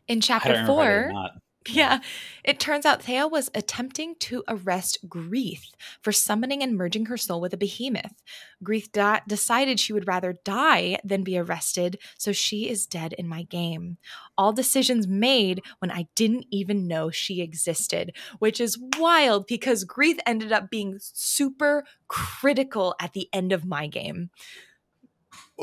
In 0.07 0.20
chapter 0.20 0.53
don't 0.53 0.68
remember 0.68 0.72
if 0.72 1.16
I 1.16 1.22
did 1.22 1.31
four. 1.33 1.41
yeah. 1.69 2.01
It 2.45 2.61
turns 2.61 2.85
out 2.85 3.03
Thea 3.03 3.27
was 3.27 3.51
attempting 3.55 4.17
to 4.21 4.45
arrest 4.49 5.09
Greeth 5.09 5.73
for 6.03 6.12
summoning 6.12 6.62
and 6.62 6.77
merging 6.77 7.07
her 7.07 7.17
soul 7.17 7.41
with 7.41 7.55
a 7.55 7.57
behemoth. 7.57 8.23
Greeth 8.62 8.93
da- 8.93 9.21
decided 9.27 9.81
she 9.81 9.93
would 9.93 10.07
rather 10.07 10.39
die 10.45 10.99
than 11.05 11.23
be 11.23 11.39
arrested, 11.39 11.99
so 12.19 12.33
she 12.33 12.69
is 12.69 12.87
dead 12.87 13.15
in 13.15 13.27
my 13.27 13.45
game. 13.45 13.97
All 14.37 14.53
decisions 14.53 15.07
made 15.07 15.62
when 15.79 15.91
I 15.91 16.07
didn't 16.15 16.47
even 16.51 16.87
know 16.87 17.11
she 17.11 17.41
existed, 17.41 18.15
which 18.41 18.61
is 18.61 18.79
wild 18.99 19.47
because 19.47 19.85
Greeth 19.87 20.21
ended 20.27 20.53
up 20.53 20.71
being 20.71 20.99
super 21.01 21.85
critical 22.09 22.95
at 23.01 23.15
the 23.15 23.29
end 23.33 23.53
of 23.53 23.65
my 23.65 23.87
game. 23.87 24.31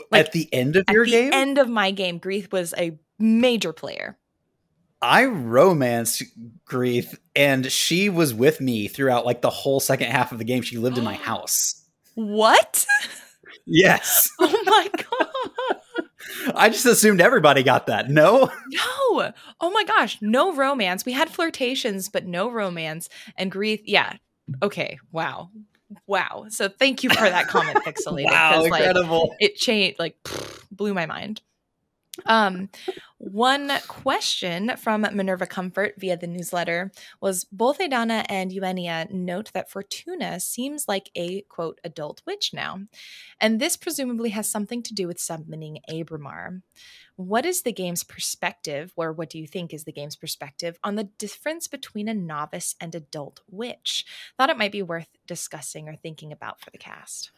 Like, 0.09 0.27
At 0.27 0.31
the 0.31 0.51
end 0.53 0.75
of 0.77 0.85
At 0.87 0.93
your 0.93 1.05
the 1.05 1.11
game, 1.11 1.33
end 1.33 1.57
of 1.57 1.69
my 1.69 1.91
game, 1.91 2.19
Greeth 2.19 2.51
was 2.51 2.73
a 2.77 2.97
major 3.19 3.73
player. 3.73 4.17
I 5.01 5.25
romanced 5.25 6.23
Greeth, 6.69 7.17
and 7.35 7.71
she 7.71 8.09
was 8.09 8.33
with 8.33 8.61
me 8.61 8.87
throughout 8.87 9.25
like 9.25 9.41
the 9.41 9.49
whole 9.49 9.79
second 9.79 10.11
half 10.11 10.31
of 10.31 10.37
the 10.37 10.43
game. 10.43 10.61
She 10.61 10.77
lived 10.77 10.97
in 10.97 11.03
my 11.03 11.13
house. 11.29 11.83
What? 12.15 12.85
Yes, 13.65 14.29
Oh 14.39 14.63
my 14.65 14.89
god. 14.93 15.81
I 16.55 16.69
just 16.69 16.85
assumed 16.85 17.21
everybody 17.21 17.63
got 17.63 17.87
that. 17.87 18.09
No, 18.09 18.49
No. 18.69 19.31
Oh 19.59 19.69
my 19.71 19.83
gosh. 19.83 20.17
No 20.21 20.53
romance. 20.53 21.05
We 21.05 21.11
had 21.11 21.29
flirtations, 21.29 22.09
but 22.09 22.25
no 22.25 22.49
romance. 22.49 23.09
And 23.37 23.51
Greeth, 23.51 23.81
yeah. 23.85 24.13
Okay. 24.63 24.97
Wow. 25.11 25.49
Wow. 26.07 26.45
So 26.49 26.69
thank 26.69 27.03
you 27.03 27.09
for 27.09 27.29
that 27.29 27.47
comment, 27.47 27.77
Pixelated. 27.85 28.25
wow, 28.25 28.51
'cause, 28.61 28.69
like, 28.69 28.83
incredible. 28.83 29.35
it 29.39 29.55
changed 29.55 29.99
like 29.99 30.15
blew 30.71 30.93
my 30.93 31.05
mind 31.05 31.41
um 32.25 32.69
one 33.17 33.71
question 33.87 34.75
from 34.77 35.01
minerva 35.13 35.45
comfort 35.45 35.93
via 35.97 36.17
the 36.17 36.27
newsletter 36.27 36.91
was 37.19 37.45
both 37.45 37.79
adana 37.79 38.25
and 38.29 38.51
eugenia 38.51 39.07
note 39.11 39.51
that 39.53 39.69
fortuna 39.69 40.39
seems 40.39 40.87
like 40.87 41.09
a 41.15 41.41
quote 41.43 41.79
adult 41.83 42.21
witch 42.25 42.51
now 42.53 42.79
and 43.39 43.59
this 43.59 43.77
presumably 43.77 44.29
has 44.29 44.49
something 44.49 44.81
to 44.81 44.93
do 44.93 45.07
with 45.07 45.19
summoning 45.19 45.79
abramar 45.89 46.61
what 47.15 47.45
is 47.45 47.61
the 47.61 47.71
game's 47.71 48.03
perspective 48.03 48.93
or 48.95 49.11
what 49.11 49.29
do 49.29 49.37
you 49.37 49.47
think 49.47 49.73
is 49.73 49.83
the 49.83 49.91
game's 49.91 50.15
perspective 50.15 50.79
on 50.83 50.95
the 50.95 51.03
difference 51.03 51.67
between 51.67 52.07
a 52.07 52.13
novice 52.13 52.75
and 52.79 52.95
adult 52.95 53.41
witch? 53.49 54.05
Thought 54.37 54.49
it 54.49 54.57
might 54.57 54.71
be 54.71 54.81
worth 54.81 55.09
discussing 55.27 55.87
or 55.87 55.95
thinking 55.95 56.31
about 56.31 56.59
for 56.59 56.71
the 56.71 56.77
cast 56.77 57.31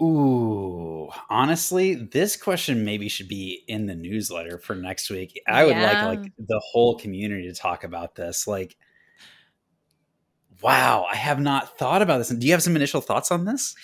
Ooh, 0.00 1.10
honestly, 1.28 1.94
this 1.94 2.34
question 2.36 2.84
maybe 2.86 3.08
should 3.08 3.28
be 3.28 3.64
in 3.68 3.84
the 3.86 3.94
newsletter 3.94 4.58
for 4.58 4.74
next 4.74 5.10
week. 5.10 5.38
I 5.46 5.64
would 5.64 5.76
Yeah. 5.76 5.82
like 5.82 6.00
like 6.00 6.32
the 6.38 6.60
whole 6.72 6.96
community 6.98 7.48
to 7.48 7.54
talk 7.54 7.84
about 7.84 8.14
this. 8.14 8.46
Like, 8.46 8.76
wow, 10.62 11.06
I 11.10 11.16
have 11.16 11.40
not 11.40 11.78
thought 11.78 12.02
about 12.02 12.18
this. 12.18 12.28
Do 12.28 12.46
you 12.46 12.52
have 12.52 12.62
some 12.62 12.76
initial 12.76 13.00
thoughts 13.00 13.30
on 13.30 13.44
this? 13.44 13.74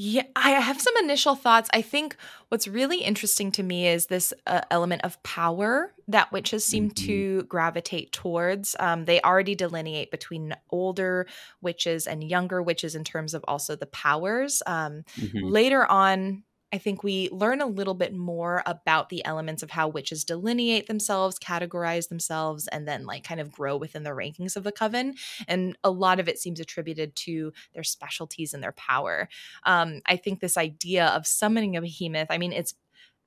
Yeah, 0.00 0.22
I 0.36 0.50
have 0.52 0.80
some 0.80 0.96
initial 0.98 1.34
thoughts. 1.34 1.68
I 1.72 1.82
think 1.82 2.16
what's 2.50 2.68
really 2.68 2.98
interesting 3.02 3.50
to 3.52 3.64
me 3.64 3.88
is 3.88 4.06
this 4.06 4.32
uh, 4.46 4.60
element 4.70 5.02
of 5.02 5.20
power 5.24 5.92
that 6.06 6.30
witches 6.30 6.64
seem 6.64 6.90
Mhm. 6.90 6.94
to 7.06 7.42
gravitate 7.44 8.12
towards. 8.12 8.76
Um, 8.78 9.06
they 9.06 9.20
already 9.22 9.56
delineate 9.56 10.12
between 10.12 10.54
older 10.70 11.26
witches 11.62 12.06
and 12.06 12.22
younger 12.22 12.62
witches 12.62 12.94
in 12.94 13.02
terms 13.02 13.34
of 13.34 13.44
also 13.48 13.74
the 13.74 13.86
powers. 13.86 14.62
Um, 14.66 15.02
Mhm. 15.18 15.50
Later 15.50 15.84
on, 15.90 16.44
I 16.72 16.78
think 16.78 17.02
we 17.02 17.30
learn 17.30 17.60
a 17.62 17.66
little 17.66 17.94
bit 17.94 18.14
more 18.14 18.62
about 18.66 19.08
the 19.08 19.24
elements 19.24 19.62
of 19.62 19.70
how 19.70 19.88
witches 19.88 20.24
delineate 20.24 20.86
themselves, 20.86 21.38
categorize 21.38 22.08
themselves, 22.08 22.68
and 22.68 22.86
then 22.86 23.06
like 23.06 23.24
kind 23.24 23.40
of 23.40 23.50
grow 23.50 23.76
within 23.76 24.02
the 24.02 24.10
rankings 24.10 24.56
of 24.56 24.64
the 24.64 24.72
coven. 24.72 25.14
And 25.46 25.78
a 25.82 25.90
lot 25.90 26.20
of 26.20 26.28
it 26.28 26.38
seems 26.38 26.60
attributed 26.60 27.16
to 27.16 27.52
their 27.72 27.84
specialties 27.84 28.52
and 28.52 28.62
their 28.62 28.72
power. 28.72 29.28
Um, 29.64 30.00
I 30.06 30.16
think 30.16 30.40
this 30.40 30.58
idea 30.58 31.06
of 31.06 31.26
summoning 31.26 31.76
a 31.76 31.80
behemoth, 31.80 32.28
I 32.30 32.38
mean, 32.38 32.52
it's 32.52 32.74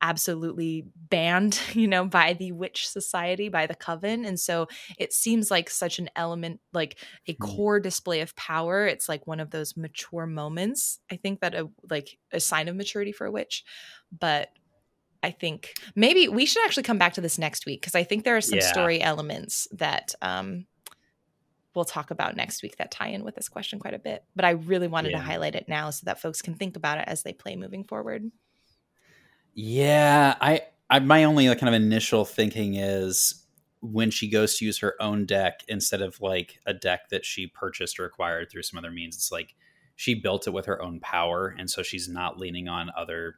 absolutely 0.02 0.86
banned, 0.96 1.60
you 1.74 1.88
know, 1.88 2.06
by 2.06 2.34
the 2.34 2.52
witch 2.52 2.88
society, 2.88 3.50
by 3.50 3.68
the 3.68 3.76
coven. 3.76 4.26
And 4.26 4.40
so 4.40 4.68
it 4.98 5.14
seems 5.14 5.52
like 5.52 5.70
such 5.70 6.00
an 6.00 6.10
element, 6.16 6.60
like 6.74 6.98
a 7.28 7.34
Hmm. 7.40 7.56
core 7.56 7.80
display 7.80 8.22
of 8.22 8.36
power. 8.36 8.86
It's 8.88 9.08
like 9.10 9.28
one 9.28 9.40
of 9.40 9.52
those 9.52 9.78
mature 9.78 10.26
moments. 10.26 11.00
I 11.12 11.18
think 11.18 11.42
that 11.42 11.56
a 11.56 11.70
like 11.90 12.18
a 12.32 12.40
sign 12.40 12.68
of 12.68 12.76
maturity 12.76 13.12
for 13.12 13.26
a 13.26 13.32
witch. 13.32 13.64
But 14.18 14.50
I 15.24 15.32
think 15.32 15.76
maybe 15.96 16.28
we 16.30 16.46
should 16.46 16.66
actually 16.66 16.84
come 16.84 16.98
back 16.98 17.14
to 17.14 17.22
this 17.22 17.38
next 17.38 17.66
week 17.66 17.82
because 17.82 17.96
I 17.96 18.04
think 18.04 18.24
there 18.24 18.38
are 18.38 18.42
some 18.42 18.60
Yeah. 18.60 18.68
story 18.68 19.02
elements 19.02 19.68
that 19.74 20.16
um 20.22 20.66
we'll 21.74 21.86
talk 21.86 22.12
about 22.12 22.36
next 22.36 22.64
week 22.64 22.76
that 22.78 22.92
tie 22.92 23.08
in 23.10 23.24
with 23.24 23.36
this 23.36 23.48
question 23.48 23.80
quite 23.80 23.94
a 23.94 24.00
bit. 24.00 24.24
But 24.36 24.46
I 24.46 24.52
really 24.52 24.88
wanted 24.88 25.12
Yeah. 25.12 25.18
to 25.20 25.24
highlight 25.24 25.56
it 25.56 25.70
now 25.70 25.90
so 25.90 26.06
that 26.06 26.22
folks 26.22 26.42
can 26.42 26.56
think 26.56 26.76
about 26.76 26.98
it 26.98 27.06
as 27.08 27.24
they 27.24 27.34
play 27.34 27.56
moving 27.56 27.84
forward. 27.86 28.30
Yeah, 29.54 30.38
I, 30.40 30.62
I 30.90 31.00
my 31.00 31.24
only 31.24 31.50
like, 31.50 31.60
kind 31.60 31.74
of 31.74 31.80
initial 31.82 32.26
thinking 32.26 32.76
is 32.76 33.46
when 33.82 34.12
she 34.12 34.30
goes 34.30 34.58
to 34.58 34.66
use 34.66 34.78
her 34.80 34.96
own 35.02 35.26
deck 35.26 35.62
instead 35.68 36.02
of 36.02 36.22
like 36.22 36.60
a 36.66 36.74
deck 36.74 37.10
that 37.10 37.26
she 37.26 37.48
purchased 37.48 38.00
or 38.00 38.06
acquired 38.06 38.50
through 38.50 38.64
some 38.64 38.78
other 38.78 38.92
means. 38.92 39.16
It's 39.16 39.32
like 39.32 39.56
she 39.96 40.14
built 40.16 40.48
it 40.48 40.52
with 40.52 40.66
her 40.66 40.82
own 40.82 41.00
power, 41.00 41.54
and 41.58 41.70
so 41.70 41.84
she's 41.84 42.08
not 42.08 42.40
leaning 42.40 42.68
on 42.68 42.92
other 42.96 43.36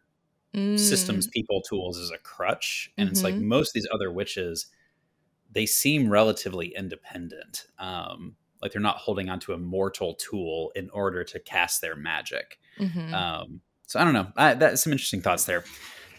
systems, 0.76 1.28
Mm, 1.28 1.34
people, 1.34 1.62
tools 1.62 2.00
as 2.00 2.12
a 2.12 2.18
crutch. 2.20 2.92
And 3.00 3.10
it's 3.10 3.24
like 3.24 3.40
Mhm. 3.40 3.42
most 3.42 3.70
of 3.70 3.74
these 3.76 3.88
other 3.94 4.12
witches, 4.12 4.68
they 5.52 5.66
seem 5.66 6.10
relatively 6.10 6.76
independent. 6.76 7.68
Um, 7.80 8.36
like 8.62 8.72
they're 8.72 8.82
not 8.82 8.98
holding 8.98 9.30
onto 9.30 9.54
a 9.54 9.58
mortal 9.58 10.16
tool 10.16 10.72
in 10.76 10.90
order 10.92 11.24
to 11.26 11.40
cast 11.40 11.82
their 11.82 11.96
magic. 11.96 12.60
mhm. 12.78 13.14
Um, 13.14 13.62
so 13.88 14.00
I 14.00 14.04
don't 14.06 14.14
know. 14.14 14.32
I, 14.38 14.56
that's 14.56 14.84
some 14.84 14.94
interesting 14.94 15.22
thoughts 15.22 15.46
there. 15.46 15.64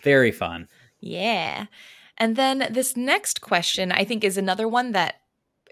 Very 0.05 0.31
fun. 0.31 0.69
Yeah. 1.01 1.67
And 2.19 2.37
then 2.37 2.69
this 2.71 2.97
next 2.97 3.41
question, 3.41 3.91
I 3.91 4.05
think, 4.05 4.23
is 4.23 4.37
another 4.39 4.69
one 4.69 4.93
that 4.93 5.17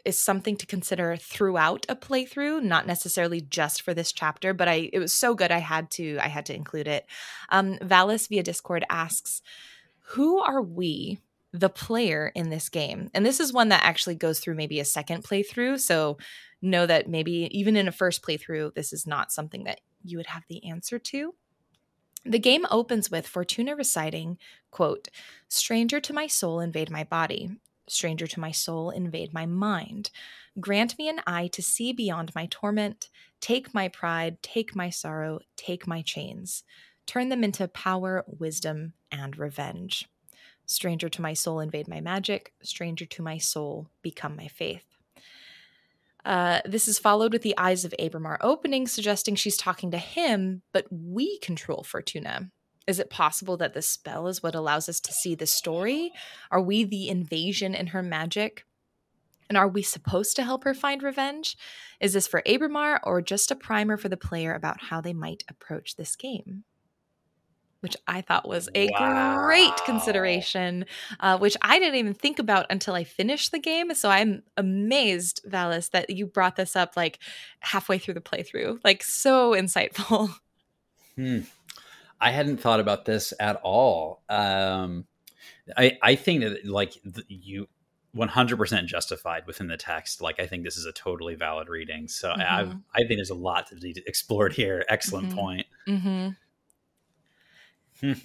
is 0.05 0.18
something 0.18 0.57
to 0.57 0.66
consider 0.66 1.16
throughout 1.16 1.87
a 1.89 1.95
playthrough, 1.95 2.62
not 2.62 2.87
necessarily 2.87 3.41
just 3.41 3.83
for 3.83 3.95
this 3.95 4.12
chapter, 4.12 4.53
but 4.53 4.66
I 4.66 4.91
it 4.93 4.99
was 4.99 5.12
so 5.12 5.35
good 5.35 5.53
I 5.53 5.59
had 5.59 5.91
to 5.93 6.18
I 6.18 6.28
had 6.28 6.47
to 6.47 6.55
include 6.55 6.89
it. 6.89 7.07
Um, 7.51 7.78
Valis 7.78 8.28
via 8.28 8.43
Discord 8.43 8.85
asks, 8.91 9.43
"Who 10.14 10.41
are 10.41 10.61
we, 10.61 11.20
the 11.53 11.68
player 11.68 12.33
in 12.35 12.51
this 12.51 12.68
game?" 12.68 13.11
And 13.14 13.24
this 13.24 13.39
is 13.39 13.53
one 13.53 13.68
that 13.68 13.85
actually 13.85 14.16
goes 14.16 14.41
through 14.41 14.57
maybe 14.57 14.80
a 14.80 14.85
second 14.85 15.22
playthrough, 15.22 15.78
so 15.78 16.18
know 16.61 16.87
that 16.87 17.09
maybe 17.09 17.49
even 17.53 17.76
in 17.76 17.87
a 17.87 17.93
first 17.93 18.22
playthrough, 18.22 18.74
this 18.74 18.93
is 18.93 19.07
not 19.07 19.30
something 19.30 19.64
that 19.64 19.80
you 20.05 20.16
would 20.16 20.26
have 20.26 20.43
the 20.49 20.68
answer 20.68 20.99
to. 20.99 21.35
The 22.24 22.38
game 22.38 22.66
opens 22.70 23.10
with 23.10 23.26
Fortuna 23.26 23.74
reciting, 23.74 24.38
quote, 24.70 25.08
Stranger 25.48 26.00
to 26.00 26.12
my 26.12 26.28
soul, 26.28 26.60
invade 26.60 26.90
my 26.90 27.02
body. 27.02 27.50
Stranger 27.88 28.28
to 28.28 28.40
my 28.40 28.52
soul, 28.52 28.90
invade 28.90 29.34
my 29.34 29.44
mind. 29.44 30.10
Grant 30.60 30.96
me 30.98 31.08
an 31.08 31.20
eye 31.26 31.48
to 31.48 31.62
see 31.62 31.92
beyond 31.92 32.32
my 32.34 32.46
torment. 32.46 33.08
Take 33.40 33.74
my 33.74 33.88
pride, 33.88 34.40
take 34.40 34.76
my 34.76 34.88
sorrow, 34.88 35.40
take 35.56 35.86
my 35.86 36.00
chains. 36.00 36.62
Turn 37.06 37.28
them 37.28 37.42
into 37.42 37.66
power, 37.66 38.24
wisdom, 38.26 38.92
and 39.10 39.36
revenge. 39.36 40.08
Stranger 40.64 41.08
to 41.08 41.22
my 41.22 41.32
soul, 41.32 41.58
invade 41.58 41.88
my 41.88 42.00
magic. 42.00 42.52
Stranger 42.62 43.04
to 43.06 43.22
my 43.22 43.38
soul, 43.38 43.88
become 44.00 44.36
my 44.36 44.46
faith. 44.46 44.91
Uh, 46.24 46.60
this 46.64 46.86
is 46.86 46.98
followed 46.98 47.32
with 47.32 47.42
the 47.42 47.56
eyes 47.58 47.84
of 47.84 47.94
Abramar 47.98 48.38
opening, 48.40 48.86
suggesting 48.86 49.34
she's 49.34 49.56
talking 49.56 49.90
to 49.90 49.98
him, 49.98 50.62
but 50.72 50.86
we 50.90 51.38
control 51.40 51.82
Fortuna. 51.82 52.50
Is 52.86 52.98
it 52.98 53.10
possible 53.10 53.56
that 53.58 53.74
the 53.74 53.82
spell 53.82 54.26
is 54.26 54.42
what 54.42 54.54
allows 54.54 54.88
us 54.88 55.00
to 55.00 55.12
see 55.12 55.34
the 55.34 55.46
story? 55.46 56.12
Are 56.50 56.60
we 56.60 56.84
the 56.84 57.08
invasion 57.08 57.74
in 57.74 57.88
her 57.88 58.02
magic? 58.02 58.64
And 59.48 59.58
are 59.58 59.68
we 59.68 59.82
supposed 59.82 60.36
to 60.36 60.44
help 60.44 60.64
her 60.64 60.74
find 60.74 61.02
revenge? 61.02 61.56
Is 62.00 62.14
this 62.14 62.26
for 62.26 62.42
Abramar 62.46 62.98
or 63.04 63.20
just 63.20 63.50
a 63.50 63.56
primer 63.56 63.96
for 63.96 64.08
the 64.08 64.16
player 64.16 64.54
about 64.54 64.84
how 64.84 65.00
they 65.00 65.12
might 65.12 65.44
approach 65.48 65.96
this 65.96 66.16
game? 66.16 66.64
Which 67.83 67.97
I 68.07 68.20
thought 68.20 68.49
was 68.49 68.68
a 68.74 68.89
Wow. 68.93 69.45
great 69.45 69.76
consideration, 69.85 70.87
uh, 71.20 71.37
which 71.39 71.57
I 71.62 71.78
didn't 71.78 71.97
even 71.97 72.14
think 72.14 72.39
about 72.39 72.66
until 72.70 72.95
I 72.95 73.05
finished 73.05 73.51
the 73.53 73.59
game. 73.59 73.93
So 73.95 74.09
I'm 74.09 74.43
amazed, 74.57 75.41
Valis, 75.49 75.91
that 75.91 76.09
you 76.11 76.26
brought 76.26 76.57
this 76.57 76.76
up 76.76 76.97
like 76.97 77.18
halfway 77.61 77.99
through 77.99 78.14
the 78.14 78.20
playthrough. 78.20 78.78
Like, 78.85 79.03
so 79.03 79.53
insightful. 79.53 80.30
Hmm. 81.16 81.41
I 82.20 82.30
hadn't 82.30 82.57
thought 82.59 82.80
about 82.80 83.05
this 83.05 83.35
at 83.39 83.57
all. 83.62 84.22
Um, 84.30 85.05
I 85.76 85.99
I 86.01 86.14
think 86.14 86.41
that 86.43 86.64
like 86.64 86.95
you 87.28 87.68
100% 88.16 88.87
justified 88.87 89.47
within 89.47 89.66
the 89.68 89.76
text. 89.76 90.22
Like 90.22 90.41
I 90.41 90.47
think 90.47 90.64
this 90.64 90.76
is 90.78 90.87
a 90.87 90.93
totally 90.93 91.35
valid 91.35 91.68
reading. 91.68 92.09
So 92.09 92.30
I 92.30 92.61
I've, 92.61 92.68
Mhm. 92.68 92.83
I 92.95 92.99
think 93.01 93.18
there's 93.18 93.30
a 93.30 93.35
lot 93.35 93.66
to 93.68 93.76
be 93.76 93.95
explored 94.07 94.53
here. 94.55 94.85
Excellent 94.89 95.30
Mhm. 95.33 95.35
point. 95.35 95.66
Mm-hmm. 95.89 96.28
I 98.05 98.16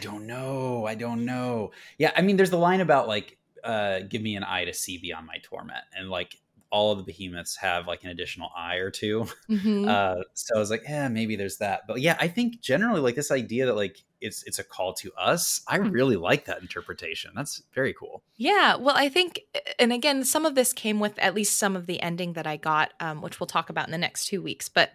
don't 0.00 0.26
know. 0.26 0.86
I 0.86 0.94
don't 0.94 1.24
know. 1.24 1.72
Yeah, 1.98 2.12
I 2.16 2.22
mean, 2.22 2.36
there's 2.36 2.50
the 2.50 2.56
line 2.56 2.80
about 2.80 3.08
like, 3.08 3.38
uh, 3.62 4.00
give 4.08 4.22
me 4.22 4.36
an 4.36 4.44
eye 4.44 4.64
to 4.64 4.72
see 4.72 4.98
beyond 4.98 5.26
my 5.26 5.36
torment, 5.42 5.84
and 5.96 6.08
like 6.08 6.38
all 6.70 6.90
of 6.90 6.98
the 6.98 7.04
behemoths 7.04 7.56
have 7.56 7.86
like 7.86 8.02
an 8.02 8.08
additional 8.08 8.50
eye 8.56 8.76
or 8.76 8.90
two. 8.90 9.26
Mm-hmm. 9.50 9.86
Uh, 9.86 10.22
so 10.32 10.56
I 10.56 10.58
was 10.58 10.70
like, 10.70 10.82
yeah, 10.84 11.08
maybe 11.08 11.36
there's 11.36 11.58
that. 11.58 11.82
But 11.86 12.00
yeah, 12.00 12.16
I 12.18 12.28
think 12.28 12.62
generally 12.62 13.02
like 13.02 13.14
this 13.14 13.30
idea 13.30 13.66
that 13.66 13.76
like 13.76 14.02
it's 14.22 14.42
it's 14.44 14.58
a 14.58 14.64
call 14.64 14.94
to 14.94 15.12
us. 15.18 15.60
I 15.68 15.78
Hmm. 15.78 15.90
really 15.90 16.16
like 16.16 16.46
that 16.46 16.62
interpretation. 16.62 17.32
That's 17.36 17.62
very 17.74 17.92
cool. 17.92 18.22
Yeah, 18.36 18.76
well, 18.76 18.96
I 18.96 19.10
think, 19.10 19.42
and 19.78 19.92
again, 19.92 20.24
some 20.24 20.46
of 20.46 20.54
this 20.54 20.72
came 20.72 20.98
with 20.98 21.18
at 21.18 21.34
least 21.34 21.58
some 21.58 21.76
of 21.76 21.84
the 21.86 22.00
ending 22.00 22.32
that 22.32 22.46
I 22.46 22.56
got, 22.56 22.92
um, 23.00 23.20
which 23.20 23.38
we'll 23.38 23.46
talk 23.46 23.68
about 23.68 23.86
in 23.86 23.92
the 23.92 23.98
next 23.98 24.26
two 24.26 24.40
weeks. 24.40 24.70
But 24.70 24.92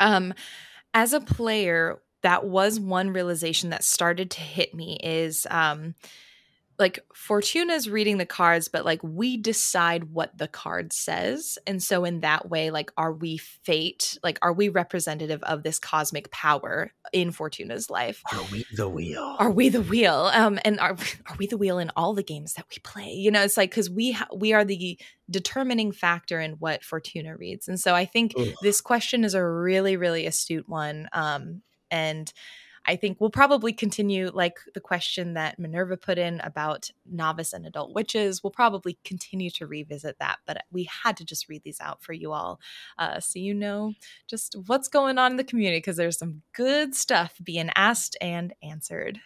um, 0.00 0.34
as 0.94 1.12
a 1.12 1.20
player, 1.20 2.00
that 2.22 2.44
was 2.44 2.78
one 2.78 3.10
realization 3.10 3.70
that 3.70 3.84
started 3.84 4.30
to 4.30 4.40
hit 4.40 4.74
me 4.74 4.98
is 5.02 5.46
um 5.50 5.94
like 6.82 6.98
Fortuna's 7.14 7.88
reading 7.88 8.18
the 8.18 8.26
cards, 8.26 8.66
but 8.66 8.84
like 8.84 9.00
we 9.04 9.36
decide 9.36 10.12
what 10.12 10.36
the 10.36 10.48
card 10.48 10.92
says. 10.92 11.56
And 11.64 11.80
so 11.80 12.04
in 12.04 12.20
that 12.20 12.50
way, 12.50 12.72
like 12.72 12.90
are 12.96 13.12
we 13.12 13.38
fate? 13.38 14.18
Like 14.24 14.40
are 14.42 14.52
we 14.52 14.68
representative 14.68 15.40
of 15.44 15.62
this 15.62 15.78
cosmic 15.78 16.32
power 16.32 16.90
in 17.12 17.30
Fortuna's 17.30 17.88
life? 17.88 18.20
Are 18.32 18.42
we 18.50 18.66
the 18.74 18.88
wheel? 18.88 19.36
Are 19.38 19.52
we 19.52 19.68
the 19.68 19.80
wheel? 19.80 20.28
Um 20.34 20.58
and 20.64 20.80
are 20.80 20.96
are 21.26 21.36
we 21.38 21.46
the 21.46 21.56
wheel 21.56 21.78
in 21.78 21.92
all 21.96 22.14
the 22.14 22.24
games 22.24 22.54
that 22.54 22.66
we 22.68 22.78
play? 22.82 23.12
You 23.12 23.30
know, 23.30 23.42
it's 23.42 23.56
like 23.56 23.70
cuz 23.70 23.88
we 23.88 24.10
ha- 24.10 24.26
we 24.34 24.52
are 24.52 24.64
the 24.64 24.98
determining 25.30 25.92
factor 25.92 26.40
in 26.40 26.54
what 26.54 26.82
Fortuna 26.82 27.36
reads. 27.36 27.68
And 27.68 27.78
so 27.78 27.94
I 27.94 28.06
think 28.06 28.34
Ugh. 28.36 28.48
this 28.60 28.80
question 28.80 29.22
is 29.22 29.34
a 29.34 29.46
really 29.46 29.96
really 29.96 30.26
astute 30.26 30.68
one. 30.68 31.08
Um 31.12 31.62
and 31.92 32.32
I 32.86 32.96
think 32.96 33.20
we'll 33.20 33.30
probably 33.30 33.72
continue, 33.72 34.30
like 34.32 34.58
the 34.74 34.80
question 34.80 35.34
that 35.34 35.58
Minerva 35.58 35.96
put 35.96 36.18
in 36.18 36.40
about 36.40 36.90
novice 37.10 37.52
and 37.52 37.66
adult 37.66 37.94
witches. 37.94 38.42
We'll 38.42 38.50
probably 38.50 38.98
continue 39.04 39.50
to 39.50 39.66
revisit 39.66 40.18
that, 40.18 40.38
but 40.46 40.64
we 40.70 40.88
had 41.04 41.16
to 41.18 41.24
just 41.24 41.48
read 41.48 41.62
these 41.64 41.80
out 41.80 42.02
for 42.02 42.12
you 42.12 42.32
all 42.32 42.60
uh, 42.98 43.20
so 43.20 43.38
you 43.38 43.54
know 43.54 43.94
just 44.28 44.56
what's 44.66 44.88
going 44.88 45.18
on 45.18 45.32
in 45.32 45.36
the 45.36 45.44
community 45.44 45.78
because 45.78 45.96
there's 45.96 46.18
some 46.18 46.42
good 46.54 46.94
stuff 46.94 47.36
being 47.42 47.70
asked 47.74 48.16
and 48.20 48.54
answered. 48.62 49.20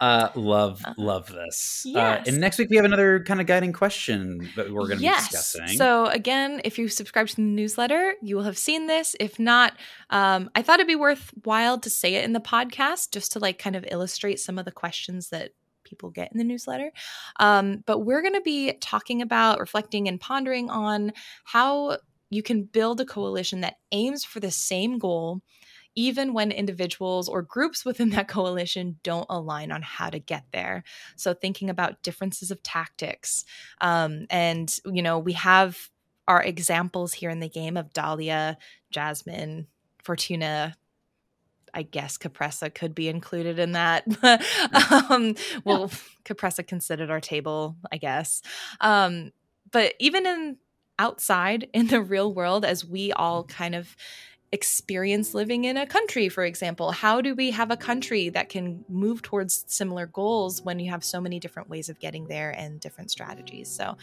Uh, 0.00 0.28
love, 0.36 0.80
uh, 0.84 0.94
love 0.96 1.26
this. 1.26 1.82
Yes. 1.84 2.26
Uh, 2.26 2.30
and 2.30 2.40
next 2.40 2.58
week 2.58 2.70
we 2.70 2.76
have 2.76 2.84
another 2.84 3.24
kind 3.24 3.40
of 3.40 3.46
guiding 3.46 3.72
question 3.72 4.48
that 4.54 4.70
we're 4.70 4.86
going 4.86 4.98
to 4.98 5.04
yes. 5.04 5.28
be 5.28 5.36
discussing. 5.36 5.76
So 5.76 6.06
again, 6.06 6.60
if 6.64 6.78
you 6.78 6.88
subscribe 6.88 7.26
to 7.28 7.36
the 7.36 7.42
newsletter, 7.42 8.14
you 8.22 8.36
will 8.36 8.44
have 8.44 8.58
seen 8.58 8.86
this. 8.86 9.16
If 9.18 9.38
not, 9.40 9.74
um, 10.10 10.50
I 10.54 10.62
thought 10.62 10.80
it'd 10.80 10.86
be 10.86 10.94
worthwhile 10.94 11.78
to 11.80 11.90
say 11.90 12.14
it 12.14 12.24
in 12.24 12.32
the 12.32 12.40
podcast 12.40 13.10
just 13.10 13.32
to 13.32 13.40
like 13.40 13.58
kind 13.58 13.74
of 13.74 13.84
illustrate 13.90 14.38
some 14.38 14.58
of 14.58 14.64
the 14.64 14.72
questions 14.72 15.30
that 15.30 15.50
people 15.82 16.10
get 16.10 16.30
in 16.30 16.38
the 16.38 16.44
newsletter. 16.44 16.92
Um, 17.40 17.82
but 17.86 18.00
we're 18.00 18.22
going 18.22 18.34
to 18.34 18.40
be 18.40 18.74
talking 18.80 19.22
about, 19.22 19.58
reflecting, 19.58 20.06
and 20.06 20.20
pondering 20.20 20.70
on 20.70 21.12
how 21.44 21.98
you 22.30 22.42
can 22.42 22.64
build 22.64 23.00
a 23.00 23.06
coalition 23.06 23.62
that 23.62 23.76
aims 23.90 24.24
for 24.24 24.38
the 24.38 24.50
same 24.50 24.98
goal 24.98 25.40
even 25.98 26.32
when 26.32 26.52
individuals 26.52 27.28
or 27.28 27.42
groups 27.42 27.84
within 27.84 28.10
that 28.10 28.28
coalition 28.36 29.00
don't 29.02 29.26
align 29.28 29.72
on 29.72 29.82
how 29.82 30.08
to 30.08 30.20
get 30.20 30.44
there. 30.52 30.84
So, 31.16 31.34
thinking 31.34 31.68
about 31.68 32.02
differences 32.04 32.52
of 32.52 32.62
tactics. 32.62 33.44
Um, 33.80 34.26
and, 34.30 34.74
you 34.86 35.02
know, 35.02 35.18
we 35.18 35.32
have 35.32 35.90
our 36.28 36.40
examples 36.40 37.12
here 37.12 37.30
in 37.30 37.40
the 37.40 37.48
game 37.48 37.76
of 37.76 37.92
Dahlia, 37.92 38.58
Jasmine, 38.92 39.66
Fortuna, 40.04 40.76
I 41.74 41.82
guess 41.82 42.16
Capressa 42.16 42.72
could 42.72 42.94
be 42.94 43.08
included 43.08 43.58
in 43.58 43.72
that. 43.72 44.04
um, 45.10 45.34
well, 45.64 45.90
Capressa 46.24 46.64
can 46.64 46.80
sit 46.80 47.00
at 47.00 47.10
our 47.10 47.20
table, 47.20 47.76
I 47.90 47.96
guess. 47.96 48.40
Um, 48.80 49.32
but 49.72 49.94
even 49.98 50.26
in 50.26 50.58
outside 50.98 51.68
in 51.72 51.88
the 51.88 52.00
real 52.00 52.32
world, 52.32 52.64
as 52.64 52.84
we 52.84 53.12
all 53.12 53.44
kind 53.44 53.74
of 53.74 53.96
experience 54.52 55.34
living 55.34 55.64
in 55.64 55.76
a 55.76 55.86
country, 55.86 56.28
for 56.28 56.44
example? 56.44 56.90
How 56.90 57.20
do 57.20 57.34
we 57.34 57.50
have 57.50 57.70
a 57.70 57.76
country 57.76 58.30
that 58.30 58.48
can 58.48 58.84
move 58.88 59.22
towards 59.22 59.64
similar 59.66 60.06
goals 60.06 60.62
when 60.62 60.78
you 60.78 60.90
have 60.90 61.04
so 61.04 61.20
many 61.20 61.38
different 61.38 61.68
ways 61.68 61.88
of 61.88 61.98
getting 61.98 62.26
there 62.26 62.50
and 62.50 62.80
different 62.80 63.10
strategies? 63.10 63.68
So, 63.68 63.96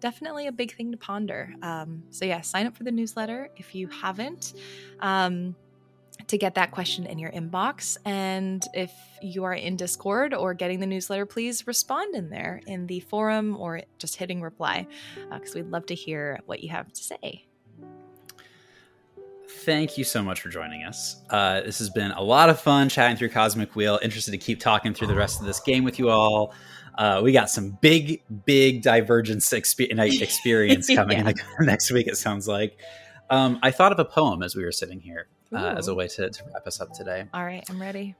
definitely 0.00 0.46
a 0.46 0.52
big 0.52 0.74
thing 0.74 0.90
to 0.92 0.96
ponder. 0.96 1.54
Um, 1.62 2.04
so, 2.10 2.24
yeah, 2.24 2.40
sign 2.40 2.66
up 2.66 2.76
for 2.76 2.84
the 2.84 2.92
newsletter 2.92 3.50
if 3.56 3.74
you 3.74 3.88
haven't. 3.88 4.54
Um, 5.00 5.54
to 6.28 6.38
get 6.38 6.54
that 6.54 6.70
question 6.70 7.06
in 7.06 7.18
your 7.18 7.32
inbox. 7.32 7.96
And 8.04 8.64
if 8.74 8.92
you 9.20 9.44
are 9.44 9.54
in 9.54 9.76
Discord 9.76 10.34
or 10.34 10.54
getting 10.54 10.78
the 10.78 10.86
newsletter, 10.86 11.26
please 11.26 11.66
respond 11.66 12.14
in 12.14 12.30
there 12.30 12.60
in 12.66 12.86
the 12.86 13.00
forum 13.00 13.56
or 13.58 13.82
just 13.98 14.16
hitting 14.16 14.40
reply 14.40 14.86
because 15.30 15.50
uh, 15.50 15.56
we'd 15.56 15.70
love 15.70 15.86
to 15.86 15.94
hear 15.94 16.38
what 16.46 16.62
you 16.62 16.68
have 16.68 16.92
to 16.92 17.02
say 17.02 17.46
thank 19.64 19.96
you 19.96 20.04
so 20.04 20.22
much 20.22 20.40
for 20.40 20.48
joining 20.48 20.84
us. 20.84 21.22
Uh, 21.30 21.60
this 21.60 21.78
has 21.78 21.90
been 21.90 22.10
a 22.12 22.22
lot 22.22 22.50
of 22.50 22.60
fun 22.60 22.88
chatting 22.88 23.16
through 23.16 23.30
Cosmic 23.30 23.74
Wheel. 23.76 23.98
Interested 24.02 24.32
to 24.32 24.38
keep 24.38 24.60
talking 24.60 24.94
through 24.94 25.06
the 25.06 25.14
rest 25.14 25.40
of 25.40 25.46
this 25.46 25.60
game 25.60 25.84
with 25.84 25.98
you 25.98 26.10
all. 26.10 26.52
Uh, 26.96 27.20
we 27.22 27.32
got 27.32 27.48
some 27.48 27.78
big, 27.80 28.22
big 28.44 28.82
divergence 28.82 29.48
expe- 29.50 29.88
experience 30.22 30.86
coming 30.94 31.18
yeah. 31.18 31.28
in 31.28 31.34
the 31.34 31.42
next 31.60 31.90
week. 31.90 32.06
It 32.06 32.16
sounds 32.16 32.48
like. 32.48 32.78
Um, 33.30 33.58
I 33.62 33.70
thought 33.70 33.92
of 33.92 33.98
a 33.98 34.04
poem 34.04 34.42
as 34.42 34.56
we 34.56 34.64
were 34.64 34.72
sitting 34.72 35.00
here 35.00 35.28
uh, 35.52 35.74
as 35.76 35.88
a 35.88 35.94
way 35.94 36.08
to, 36.08 36.28
to 36.28 36.44
wrap 36.52 36.66
us 36.66 36.80
up 36.80 36.92
today. 36.92 37.24
All 37.32 37.44
right, 37.44 37.64
I'm 37.70 37.80
ready. 37.80 38.14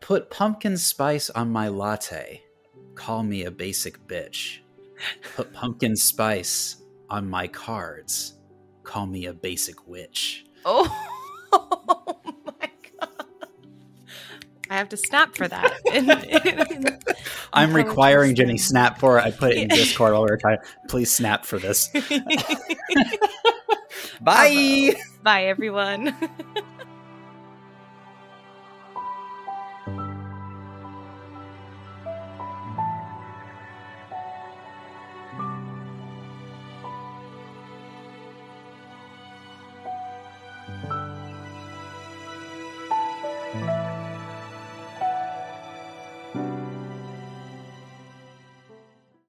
Put 0.00 0.30
pumpkin 0.30 0.76
spice 0.76 1.30
on 1.30 1.50
my 1.50 1.68
latte. 1.68 2.42
Call 2.94 3.22
me 3.22 3.44
a 3.44 3.50
basic 3.50 4.06
bitch. 4.06 4.60
Put 5.36 5.52
pumpkin 5.52 5.94
spice 5.94 6.76
on 7.08 7.28
my 7.28 7.46
cards 7.46 8.34
call 8.82 9.06
me 9.06 9.26
a 9.26 9.32
basic 9.32 9.86
witch. 9.86 10.44
Oh, 10.64 10.88
oh 11.52 12.16
my 12.44 12.70
god! 12.98 13.08
I 14.68 14.76
have 14.76 14.88
to 14.90 14.96
snap 14.96 15.36
for 15.36 15.48
that. 15.48 17.16
I'm 17.52 17.74
requiring 17.74 18.34
Jenny 18.34 18.58
snap 18.58 18.98
for 18.98 19.18
it. 19.18 19.24
I 19.24 19.30
put 19.32 19.52
it 19.52 19.58
in 19.58 19.68
Discord 19.68 20.12
while 20.12 20.22
we 20.22 20.30
were 20.30 20.36
trying. 20.36 20.58
Please 20.88 21.10
snap 21.10 21.44
for 21.44 21.58
this. 21.58 21.88
Bye. 24.20 24.94
Bye, 25.22 25.46
everyone. 25.46 26.14